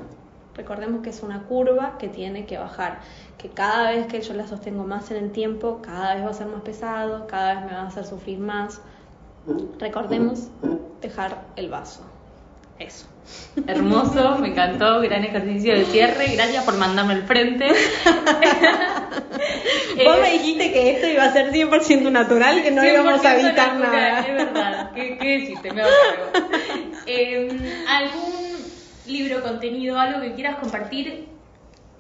Recordemos 0.57 1.03
que 1.03 1.11
es 1.11 1.23
una 1.23 1.43
curva 1.43 1.99
que 1.99 2.09
tiene 2.09 2.47
que 2.47 2.59
bajar, 2.59 3.01
que 3.39 3.49
cada 3.49 3.91
vez 3.91 4.07
que 4.07 4.21
yo 4.21 4.35
la 4.35 4.47
sostengo 4.47 4.85
más 4.85 5.11
en 5.11 5.17
el 5.17 5.33
tiempo, 5.33 5.81
cada 5.83 6.15
vez 6.15 6.25
va 6.25 6.31
a 6.31 6.35
ser 6.35 6.47
más 6.47 6.63
pesado, 6.63 7.27
cada 7.27 7.55
vez 7.55 7.65
me 7.65 7.73
va 7.73 7.83
a 7.83 7.87
hacer 7.89 8.05
sufrir 8.05 8.39
más. 8.39 8.81
Recordemos 9.79 10.49
dejar 11.01 11.43
el 11.57 11.69
vaso. 11.69 12.03
Eso. 12.79 13.07
Hermoso, 13.67 14.39
me 14.39 14.49
encantó, 14.49 15.01
gran 15.01 15.25
ejercicio 15.25 15.75
de 15.75 15.85
cierre, 15.87 16.35
gracias 16.35 16.65
por 16.65 16.77
mandarme 16.77 17.15
al 17.15 17.23
frente. 17.23 17.67
Vos 20.05 20.21
me 20.21 20.33
dijiste 20.33 20.73
que 20.73 20.91
esto 20.91 21.07
iba 21.07 21.25
a 21.25 21.33
ser 21.33 21.53
100% 21.53 22.11
natural, 22.11 22.63
que 22.63 22.71
no 22.71 22.85
íbamos 22.85 23.25
a 23.25 23.39
evitar 23.39 23.77
nada. 23.77 24.21
Es 24.21 24.35
verdad, 24.35 24.93
¿qué, 24.95 25.17
qué 25.19 25.39
deciste? 25.39 25.73
Me 25.73 25.83
eh, 27.07 27.85
¿Algún 27.89 28.54
libro, 29.07 29.43
contenido, 29.43 29.99
algo 29.99 30.21
que 30.21 30.35
quieras 30.35 30.57
compartir? 30.57 31.29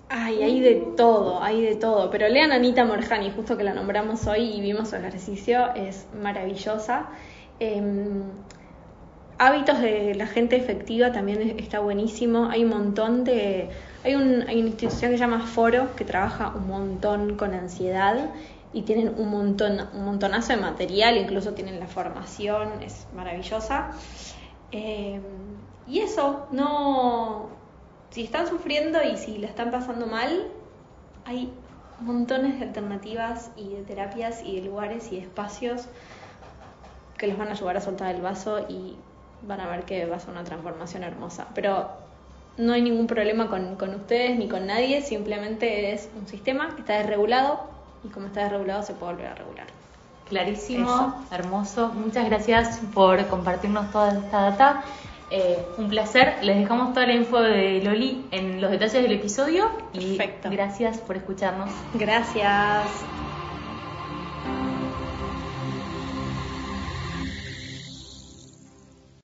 Ay, 0.08 0.42
hay 0.42 0.60
de 0.60 0.74
todo, 0.96 1.42
hay 1.42 1.62
de 1.62 1.76
todo. 1.76 2.10
Pero 2.10 2.28
lean 2.28 2.52
Anita 2.52 2.84
Morjani, 2.84 3.30
justo 3.30 3.56
que 3.56 3.64
la 3.64 3.74
nombramos 3.74 4.26
hoy 4.26 4.42
y 4.54 4.60
vimos 4.60 4.90
su 4.90 4.96
ejercicio, 4.96 5.74
es 5.74 6.06
maravillosa. 6.20 7.06
Em, 7.58 8.22
hábitos 9.38 9.80
de 9.80 10.14
la 10.14 10.26
gente 10.26 10.56
efectiva 10.56 11.12
también 11.12 11.58
está 11.58 11.80
buenísimo. 11.80 12.48
Hay 12.50 12.64
un 12.64 12.70
montón 12.70 13.24
de. 13.24 13.70
Hay, 14.04 14.14
un, 14.14 14.44
hay 14.46 14.60
una 14.60 14.68
institución 14.68 15.10
que 15.12 15.16
se 15.16 15.24
llama 15.24 15.46
Foro 15.46 15.94
que 15.96 16.04
trabaja 16.04 16.52
un 16.54 16.68
montón 16.68 17.36
con 17.36 17.54
ansiedad 17.54 18.30
y 18.74 18.82
tienen 18.82 19.14
un 19.16 19.30
montón, 19.30 19.88
un 19.94 20.04
montonazo 20.04 20.52
de 20.52 20.60
material, 20.60 21.16
incluso 21.16 21.54
tienen 21.54 21.80
la 21.80 21.86
formación, 21.86 22.82
es 22.82 23.06
maravillosa. 23.14 23.92
Eh, 24.72 25.20
y 25.86 26.00
eso, 26.00 26.46
no. 26.50 27.48
Si 28.10 28.22
están 28.22 28.46
sufriendo 28.46 29.02
y 29.02 29.16
si 29.16 29.38
la 29.38 29.48
están 29.48 29.70
pasando 29.70 30.06
mal, 30.06 30.48
hay 31.24 31.52
montones 32.00 32.58
de 32.58 32.66
alternativas 32.66 33.50
y 33.56 33.70
de 33.70 33.82
terapias 33.82 34.42
y 34.44 34.60
de 34.60 34.66
lugares 34.66 35.10
y 35.10 35.16
de 35.16 35.22
espacios 35.22 35.86
que 37.18 37.26
les 37.26 37.36
van 37.36 37.48
a 37.48 37.52
ayudar 37.52 37.76
a 37.76 37.80
soltar 37.80 38.14
el 38.14 38.22
vaso 38.22 38.66
y 38.68 38.96
van 39.42 39.60
a 39.60 39.68
ver 39.68 39.84
que 39.84 40.06
va 40.06 40.16
a 40.16 40.20
ser 40.20 40.30
una 40.30 40.44
transformación 40.44 41.02
hermosa. 41.02 41.48
Pero 41.54 41.88
no 42.56 42.72
hay 42.72 42.82
ningún 42.82 43.06
problema 43.06 43.48
con, 43.48 43.76
con 43.76 43.94
ustedes 43.94 44.38
ni 44.38 44.48
con 44.48 44.66
nadie, 44.66 45.02
simplemente 45.02 45.92
es 45.92 46.08
un 46.18 46.26
sistema 46.26 46.74
que 46.74 46.80
está 46.80 46.94
desregulado 46.94 47.60
y 48.04 48.08
como 48.08 48.26
está 48.26 48.42
desregulado 48.42 48.82
se 48.82 48.94
puede 48.94 49.14
volver 49.14 49.28
a 49.28 49.34
regular. 49.34 49.66
clarísimo, 50.28 51.24
hermoso. 51.30 51.88
Muchas 51.88 52.26
gracias 52.26 52.80
por 52.94 53.26
compartirnos 53.26 53.90
toda 53.90 54.12
esta 54.12 54.40
data. 54.50 54.84
Eh, 55.30 55.58
un 55.78 55.88
placer. 55.88 56.36
Les 56.42 56.56
dejamos 56.58 56.92
toda 56.92 57.06
la 57.06 57.14
info 57.14 57.40
de 57.40 57.80
Loli 57.82 58.26
en 58.30 58.60
los 58.60 58.70
detalles 58.70 59.02
del 59.02 59.12
episodio. 59.12 59.70
Y 59.92 60.16
Perfecto. 60.16 60.50
gracias 60.50 60.98
por 60.98 61.16
escucharnos. 61.16 61.70
Gracias. 61.94 62.84